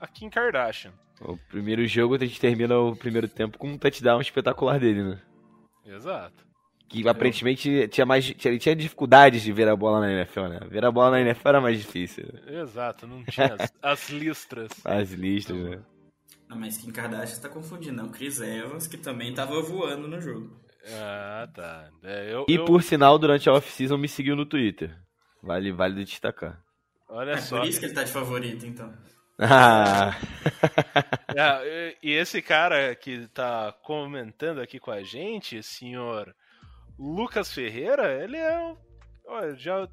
a 0.00 0.06
Kim 0.08 0.28
Kardashian. 0.28 0.92
O 1.20 1.36
primeiro 1.36 1.86
jogo 1.86 2.16
a 2.16 2.18
gente 2.18 2.40
termina 2.40 2.76
o 2.76 2.96
primeiro 2.96 3.28
tempo 3.28 3.56
com 3.56 3.68
um 3.68 3.78
touchdown 3.78 4.20
espetacular 4.20 4.80
dele, 4.80 5.02
né? 5.02 5.22
Exato. 5.86 6.44
Que 7.02 7.08
aparentemente 7.08 7.88
tinha 7.88 8.06
mais. 8.06 8.32
Ele 8.44 8.58
tinha 8.58 8.76
dificuldades 8.76 9.42
de 9.42 9.52
ver 9.52 9.68
a 9.68 9.74
bola 9.76 10.00
na 10.00 10.12
NFL, 10.12 10.42
né? 10.48 10.60
Ver 10.68 10.84
a 10.84 10.90
bola 10.90 11.12
na 11.12 11.20
NFL 11.20 11.48
era 11.48 11.60
mais 11.60 11.78
difícil. 11.78 12.24
Exato, 12.46 13.06
não 13.06 13.24
tinha 13.24 13.54
as, 13.58 13.72
as 13.82 14.10
listras. 14.10 14.70
As 14.84 15.10
listas, 15.12 15.56
né? 15.56 15.82
Não, 16.48 16.56
mas 16.58 16.76
Kim 16.76 16.90
Kardashian 16.92 17.40
tá 17.40 17.48
confundindo, 17.48 17.96
não. 18.02 18.08
Chris 18.10 18.40
Evans, 18.40 18.86
que 18.86 18.96
também 18.96 19.32
tava 19.34 19.60
voando 19.62 20.06
no 20.06 20.20
jogo. 20.20 20.60
Ah, 20.92 21.48
tá. 21.54 21.88
É, 22.02 22.32
eu, 22.32 22.44
E 22.48 22.54
eu- 22.56 22.64
por 22.66 22.82
sinal, 22.82 23.18
durante 23.18 23.48
a 23.48 23.52
off-season 23.54 23.96
me 23.96 24.06
seguiu 24.08 24.36
no 24.36 24.44
Twitter. 24.44 24.94
Vale, 25.42 25.72
vale 25.72 26.04
destacar. 26.04 26.60
Olha 27.08 27.32
É 27.32 27.36
só. 27.38 27.58
por 27.60 27.66
isso 27.68 27.78
que 27.80 27.86
ele 27.86 27.94
tá 27.94 28.02
de 28.04 28.12
favorito, 28.12 28.66
então. 28.66 28.92
Ah, 29.38 30.16
É, 31.34 31.96
e 32.02 32.10
e 32.10 32.12
esse 32.12 32.40
cara 32.40 32.94
que 32.94 33.26
tá 33.28 33.72
comentando 33.82 34.60
aqui 34.60 34.78
com 34.78 34.90
a 34.90 35.02
gente, 35.02 35.62
senhor 35.62 36.34
Lucas 36.98 37.52
Ferreira, 37.52 38.22
ele 38.22 38.36
é. 38.36 38.58
um- 38.58 38.76
Olha, 39.26 39.54
já 39.56 39.88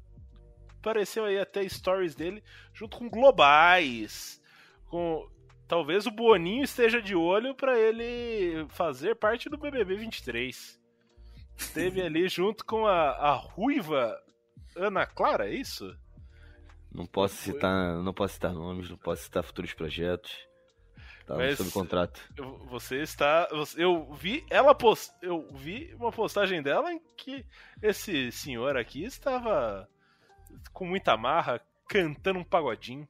apareceu 0.78 1.24
aí 1.24 1.38
até 1.38 1.66
stories 1.68 2.14
dele 2.14 2.42
junto 2.72 2.98
com 2.98 3.08
globais. 3.08 4.40
Com. 4.88 5.28
Talvez 5.66 6.06
o 6.06 6.10
Boninho 6.10 6.62
esteja 6.64 7.00
de 7.00 7.14
olho 7.14 7.54
pra 7.54 7.78
ele 7.78 8.66
fazer 8.68 9.14
parte 9.16 9.48
do 9.48 9.56
BBB 9.56 9.96
23. 9.96 10.78
Esteve 11.56 12.02
ali 12.02 12.28
junto 12.28 12.64
com 12.64 12.86
a, 12.86 13.10
a 13.12 13.32
ruiva 13.32 14.14
Ana 14.76 15.06
Clara, 15.06 15.48
é 15.48 15.54
isso? 15.54 15.96
não 16.94 17.06
posso 17.06 17.36
citar. 17.36 17.96
Não 18.02 18.12
posso 18.12 18.34
citar 18.34 18.52
nomes, 18.52 18.90
não 18.90 18.98
posso 18.98 19.22
citar 19.22 19.42
futuros 19.42 19.72
projetos. 19.72 20.46
Tá 21.26 21.36
Mas- 21.36 21.56
sob 21.58 21.70
contrato. 21.70 22.20
Eu- 22.36 22.58
Você 22.70 23.00
está. 23.02 23.48
Eu 23.76 24.12
vi 24.12 24.44
ela 24.50 24.74
post, 24.74 25.12
eu 25.22 25.46
vi 25.54 25.94
uma 25.98 26.10
postagem 26.10 26.62
dela 26.62 26.92
em 26.92 27.00
que 27.16 27.44
esse 27.80 28.32
senhor 28.32 28.76
aqui 28.76 29.04
estava 29.04 29.88
com 30.72 30.84
muita 30.86 31.16
marra 31.16 31.60
cantando 31.88 32.38
um 32.40 32.44
pagodinho. 32.44 33.06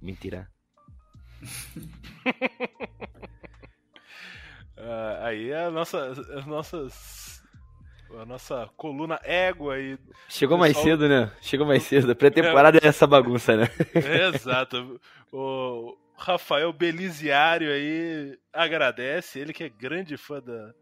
Mentira. 0.00 0.48
Ah, 4.78 5.26
aí 5.28 5.52
a 5.54 5.70
nossa, 5.70 6.06
as 6.08 6.44
nossas, 6.46 7.42
a 8.20 8.26
nossa 8.26 8.68
coluna 8.76 9.18
égua 9.24 9.74
aí. 9.74 9.98
Chegou 10.28 10.58
mais 10.58 10.74
Pessoal- 10.76 10.84
cedo, 10.98 11.08
né? 11.08 11.32
Chegou 11.40 11.66
mais 11.66 11.82
cedo. 11.82 12.14
Pré-temporada 12.14 12.78
é 12.82 12.86
essa 12.86 13.06
bagunça, 13.06 13.56
né? 13.56 13.64
Exato. 14.34 15.00
O 15.32 15.96
Rafael 16.16 16.72
Beliziário 16.72 17.70
aí 17.70 18.38
agradece, 18.52 19.38
ele 19.38 19.52
que 19.52 19.64
é 19.64 19.68
grande 19.68 20.16
fã 20.16 20.40
da, 20.40 20.74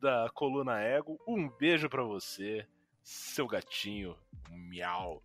da 0.00 0.30
coluna 0.34 0.80
ego. 0.80 1.18
Um 1.26 1.48
beijo 1.48 1.88
pra 1.88 2.02
você, 2.02 2.66
seu 3.02 3.46
gatinho. 3.46 4.16
Miau. 4.50 5.22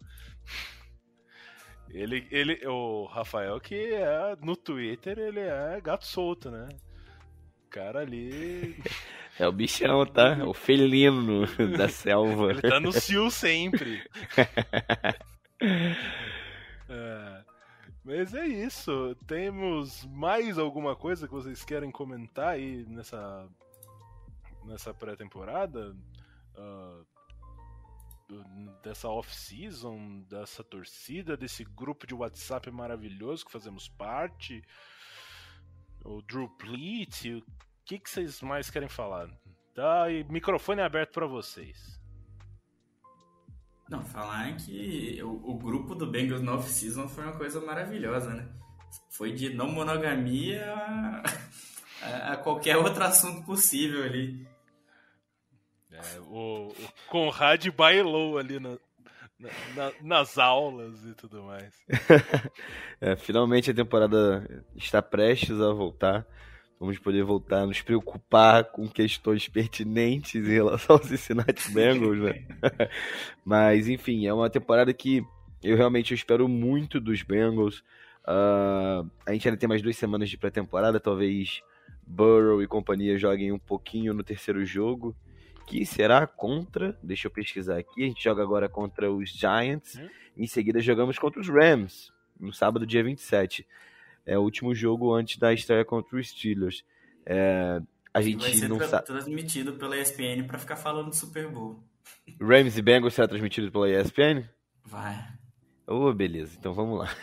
Ele, 1.89 2.27
ele, 2.31 2.65
o 2.67 3.05
Rafael 3.05 3.59
que 3.59 3.93
é 3.93 4.35
no 4.41 4.55
Twitter, 4.55 5.19
ele 5.19 5.41
é 5.41 5.79
gato 5.81 6.05
solto, 6.05 6.49
né? 6.49 6.69
O 7.65 7.69
cara 7.69 7.99
ali, 7.99 8.75
É 9.39 9.47
o 9.47 9.51
bichão, 9.51 10.05
tá? 10.05 10.45
O 10.45 10.53
felino 10.53 11.45
da 11.75 11.89
selva. 11.89 12.51
ele 12.51 12.61
tá 12.61 12.79
no 12.79 12.91
cio 12.91 13.29
sempre. 13.31 14.03
É. 16.89 17.32
Mas 18.03 18.33
é 18.33 18.45
isso. 18.45 19.15
Temos 19.25 20.05
mais 20.05 20.57
alguma 20.57 20.95
coisa 20.95 21.27
que 21.27 21.33
vocês 21.33 21.63
querem 21.63 21.89
comentar 21.89 22.49
aí 22.49 22.85
nessa, 22.85 23.49
nessa 24.65 24.93
pré-temporada? 24.93 25.95
Uh, 26.55 27.05
dessa 28.81 29.07
off-season, 29.07 30.21
dessa 30.29 30.63
torcida, 30.63 31.37
desse 31.37 31.63
grupo 31.63 32.05
de 32.05 32.13
WhatsApp 32.13 32.69
maravilhoso 32.71 33.45
que 33.45 33.51
fazemos 33.51 33.87
parte? 33.87 34.61
O 36.03 36.21
Drew 36.21 36.49
Pleat? 36.57 37.35
O 37.35 37.43
que, 37.85 37.99
que 37.99 38.09
vocês 38.09 38.41
mais 38.41 38.69
querem 38.69 38.89
falar? 38.89 39.29
Tá, 39.73 40.11
e 40.11 40.23
microfone 40.25 40.81
aberto 40.81 41.13
para 41.13 41.25
vocês. 41.25 42.02
Não, 43.93 44.03
falar 44.03 44.55
que 44.55 45.21
o, 45.21 45.51
o 45.51 45.53
grupo 45.53 45.93
do 45.93 46.07
Bengals 46.07 46.41
no 46.41 46.55
off-season 46.55 47.07
foi 47.07 47.25
uma 47.25 47.37
coisa 47.37 47.61
maravilhosa, 47.61 48.33
né? 48.33 48.49
Foi 49.07 49.31
de 49.31 49.53
não 49.53 49.69
monogamia 49.69 50.65
a, 52.01 52.33
a 52.33 52.37
qualquer 52.37 52.75
outro 52.75 53.03
assunto 53.03 53.45
possível 53.45 54.03
ali. 54.03 54.47
É, 55.91 56.19
o, 56.21 56.69
o 56.69 56.75
Conrad 57.07 57.67
bailou 57.67 58.39
ali 58.39 58.59
na, 58.59 58.79
na, 59.75 59.91
nas 60.01 60.39
aulas 60.39 61.05
e 61.05 61.13
tudo 61.13 61.43
mais. 61.43 61.71
é, 62.99 63.15
finalmente 63.15 63.69
a 63.69 63.75
temporada 63.75 64.65
está 64.75 65.03
prestes 65.03 65.61
a 65.61 65.71
voltar. 65.71 66.25
Vamos 66.83 66.99
poder 66.99 67.23
voltar 67.23 67.61
a 67.61 67.65
nos 67.65 67.81
preocupar 67.81 68.65
com 68.65 68.89
questões 68.89 69.47
pertinentes 69.47 70.35
em 70.45 70.51
relação 70.51 70.97
aos 70.97 71.07
Cincinnati 71.07 71.71
Bengals, 71.71 72.19
né? 72.19 72.45
Mas, 73.45 73.87
enfim, 73.87 74.27
é 74.27 74.33
uma 74.33 74.49
temporada 74.49 74.93
que 74.93 75.25
eu 75.63 75.77
realmente 75.77 76.13
espero 76.13 76.45
muito 76.45 76.99
dos 76.99 77.23
Bengals. 77.23 77.79
Uh, 78.27 79.09
a 79.25 79.31
gente 79.31 79.47
ainda 79.47 79.57
tem 79.57 79.69
mais 79.69 79.81
duas 79.81 79.95
semanas 79.95 80.29
de 80.29 80.37
pré-temporada, 80.37 80.99
talvez 80.99 81.61
Burrow 82.05 82.61
e 82.61 82.67
companhia 82.67 83.17
joguem 83.17 83.53
um 83.53 83.59
pouquinho 83.59 84.13
no 84.13 84.21
terceiro 84.21 84.65
jogo, 84.65 85.15
que 85.65 85.85
será 85.85 86.27
contra, 86.27 86.99
deixa 87.01 87.27
eu 87.27 87.31
pesquisar 87.31 87.77
aqui, 87.77 88.03
a 88.03 88.07
gente 88.07 88.21
joga 88.21 88.43
agora 88.43 88.67
contra 88.67 89.09
os 89.09 89.29
Giants, 89.29 89.95
hum? 89.95 90.09
em 90.35 90.47
seguida 90.47 90.81
jogamos 90.81 91.17
contra 91.17 91.39
os 91.39 91.47
Rams, 91.47 92.11
no 92.37 92.51
sábado, 92.51 92.85
dia 92.85 93.05
27 93.05 93.65
é 94.25 94.37
o 94.37 94.41
último 94.41 94.73
jogo 94.73 95.13
antes 95.13 95.37
da 95.37 95.53
estreia 95.53 95.83
contra 95.85 96.17
os 96.17 96.29
Steelers. 96.29 96.83
É, 97.25 97.81
a 98.13 98.21
gente 98.21 98.41
vai 98.41 98.53
ser 98.53 98.67
não 98.67 98.77
tra 98.77 98.87
sabe. 98.87 99.05
transmitido 99.05 99.73
pela 99.73 99.97
ESPN 99.97 100.45
para 100.45 100.59
ficar 100.59 100.75
falando 100.75 101.09
do 101.09 101.15
Super 101.15 101.49
Bowl. 101.49 101.83
Rams 102.39 102.77
e 102.77 102.81
Bengals 102.81 103.13
será 103.13 103.27
transmitido 103.27 103.71
pela 103.71 103.89
ESPN? 103.89 104.47
Vai. 104.85 105.17
Oh, 105.87 106.13
beleza, 106.13 106.55
então 106.57 106.73
vamos 106.73 106.99
lá. 106.99 107.09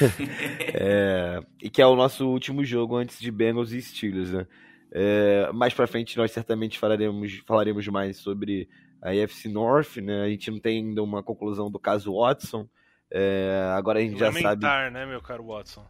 é, 0.74 1.40
e 1.62 1.68
que 1.68 1.82
é 1.82 1.86
o 1.86 1.96
nosso 1.96 2.26
último 2.28 2.64
jogo 2.64 2.96
antes 2.96 3.18
de 3.18 3.30
Bengals 3.30 3.72
e 3.72 3.82
Steelers, 3.82 4.32
né? 4.32 4.46
É, 4.92 5.50
mais 5.52 5.74
pra 5.74 5.86
frente 5.86 6.16
nós 6.16 6.30
certamente 6.30 6.78
falaremos, 6.78 7.42
falaremos 7.46 7.86
mais 7.88 8.16
sobre 8.18 8.68
a 9.02 9.10
AFC 9.10 9.48
North, 9.48 9.96
né? 9.96 10.22
A 10.22 10.28
gente 10.28 10.50
não 10.50 10.58
tem 10.58 10.78
ainda 10.78 11.02
uma 11.02 11.22
conclusão 11.22 11.70
do 11.70 11.78
caso 11.78 12.14
Watson. 12.14 12.68
É, 13.10 13.72
agora 13.76 13.98
a 13.98 14.02
gente 14.02 14.18
já 14.18 14.32
sabe. 14.32 14.64
né, 14.90 15.06
meu 15.06 15.20
caro 15.20 15.46
Watson? 15.46 15.84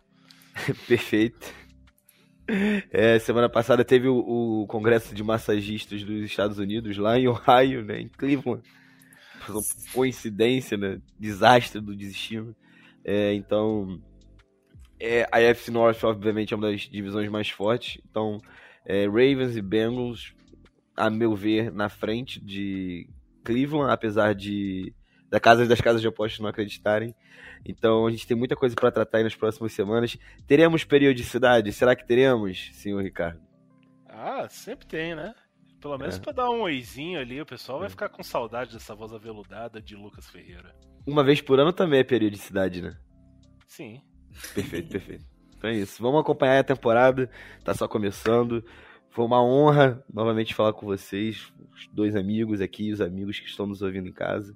Perfeito. 0.86 1.54
É, 2.92 3.18
semana 3.18 3.48
passada 3.48 3.84
teve 3.84 4.08
o, 4.08 4.18
o, 4.62 4.66
Congresso 4.68 5.14
de 5.14 5.22
Massagistas 5.22 6.04
dos 6.04 6.22
Estados 6.22 6.58
Unidos 6.58 6.96
lá 6.96 7.18
em 7.18 7.26
Ohio, 7.26 7.84
né, 7.84 8.00
em 8.00 8.08
Cleveland. 8.08 8.62
Coincidência, 9.92 10.76
né? 10.76 11.00
Desastre 11.18 11.80
do 11.80 11.94
destino. 11.94 12.54
É, 13.04 13.32
então, 13.34 14.00
é, 14.98 15.28
a 15.30 15.40
FC 15.40 15.70
North, 15.70 16.02
obviamente, 16.02 16.52
é 16.52 16.56
uma 16.56 16.70
das 16.70 16.82
divisões 16.82 17.28
mais 17.28 17.48
fortes. 17.48 18.00
Então, 18.08 18.40
é, 18.84 19.06
Ravens 19.06 19.56
e 19.56 19.62
Bengals, 19.62 20.34
a 20.96 21.10
meu 21.10 21.34
ver, 21.34 21.70
na 21.70 21.88
frente 21.88 22.40
de 22.40 23.08
Cleveland, 23.44 23.92
apesar 23.92 24.34
de 24.34 24.92
da 25.30 25.40
casa 25.40 25.66
das 25.66 25.80
casas 25.80 26.00
de 26.00 26.08
apostas 26.08 26.40
não 26.40 26.48
acreditarem. 26.48 27.14
Então 27.64 28.06
a 28.06 28.10
gente 28.10 28.26
tem 28.26 28.36
muita 28.36 28.56
coisa 28.56 28.74
para 28.74 28.90
tratar 28.90 29.18
aí 29.18 29.24
nas 29.24 29.34
próximas 29.34 29.72
semanas. 29.72 30.16
Teremos 30.46 30.84
periodicidade? 30.84 31.72
Será 31.72 31.96
que 31.96 32.06
teremos, 32.06 32.70
senhor 32.74 33.02
Ricardo? 33.02 33.40
Ah, 34.08 34.48
sempre 34.48 34.86
tem, 34.86 35.14
né? 35.14 35.34
Pelo 35.80 35.98
menos 35.98 36.16
é. 36.16 36.20
para 36.20 36.32
dar 36.32 36.50
um 36.50 36.62
oizinho 36.62 37.20
ali, 37.20 37.40
o 37.40 37.46
pessoal 37.46 37.78
vai 37.78 37.86
é. 37.86 37.90
ficar 37.90 38.08
com 38.08 38.22
saudade 38.22 38.72
dessa 38.72 38.94
voz 38.94 39.12
aveludada 39.12 39.80
de 39.80 39.94
Lucas 39.94 40.28
Ferreira. 40.28 40.74
Uma 41.06 41.22
vez 41.22 41.40
por 41.40 41.60
ano 41.60 41.72
também 41.72 42.00
é 42.00 42.04
periodicidade, 42.04 42.82
né? 42.82 42.96
Sim. 43.66 44.00
Perfeito, 44.54 44.88
perfeito. 44.90 45.24
Então 45.56 45.70
é 45.70 45.74
isso. 45.74 46.02
Vamos 46.02 46.20
acompanhar 46.20 46.58
a 46.58 46.64
temporada, 46.64 47.30
tá 47.64 47.74
só 47.74 47.86
começando. 47.86 48.64
Foi 49.10 49.24
uma 49.24 49.42
honra 49.42 50.04
novamente 50.12 50.54
falar 50.54 50.72
com 50.72 50.86
vocês, 50.86 51.52
os 51.72 51.86
dois 51.88 52.14
amigos 52.16 52.60
aqui, 52.60 52.92
os 52.92 53.00
amigos 53.00 53.38
que 53.40 53.46
estão 53.46 53.66
nos 53.66 53.82
ouvindo 53.82 54.08
em 54.08 54.12
casa. 54.12 54.54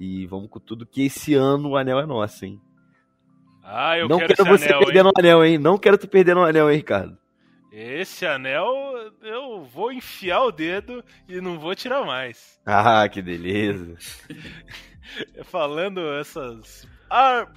E 0.00 0.26
vamos 0.26 0.48
com 0.48 0.60
tudo 0.60 0.86
que 0.86 1.06
esse 1.06 1.34
ano 1.34 1.70
o 1.70 1.76
anel 1.76 1.98
é 1.98 2.06
nosso, 2.06 2.44
hein? 2.44 2.60
Ah, 3.64 3.98
eu 3.98 4.08
não 4.08 4.18
quero, 4.18 4.36
quero 4.36 4.48
você 4.48 4.66
anel, 4.66 4.78
perdendo 4.78 5.06
hein? 5.06 5.12
o 5.14 5.18
anel, 5.18 5.44
hein? 5.44 5.58
Não 5.58 5.76
quero 5.76 5.98
tu 5.98 6.06
perdendo 6.06 6.38
o 6.38 6.44
anel, 6.44 6.70
hein, 6.70 6.76
Ricardo? 6.76 7.18
Esse 7.72 8.24
anel 8.24 8.72
eu 9.20 9.64
vou 9.64 9.92
enfiar 9.92 10.44
o 10.44 10.52
dedo 10.52 11.04
e 11.28 11.40
não 11.40 11.58
vou 11.58 11.74
tirar 11.74 12.06
mais. 12.06 12.60
Ah, 12.64 13.08
que 13.08 13.20
beleza. 13.20 13.96
Falando 15.44 16.00
essas 16.14 16.86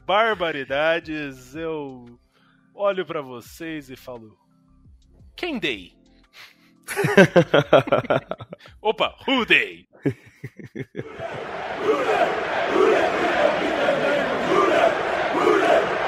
barbaridades, 0.03 1.55
eu 1.55 2.19
olho 2.73 3.05
para 3.05 3.21
vocês 3.21 3.87
e 3.91 3.95
falo: 3.95 4.35
Quem 5.35 5.59
dei? 5.59 5.93
Opa, 8.83 9.13
who! 9.25 9.45
Hooray! 9.45 9.87
Hooray! 14.35 14.91
Hooray! 15.33 16.00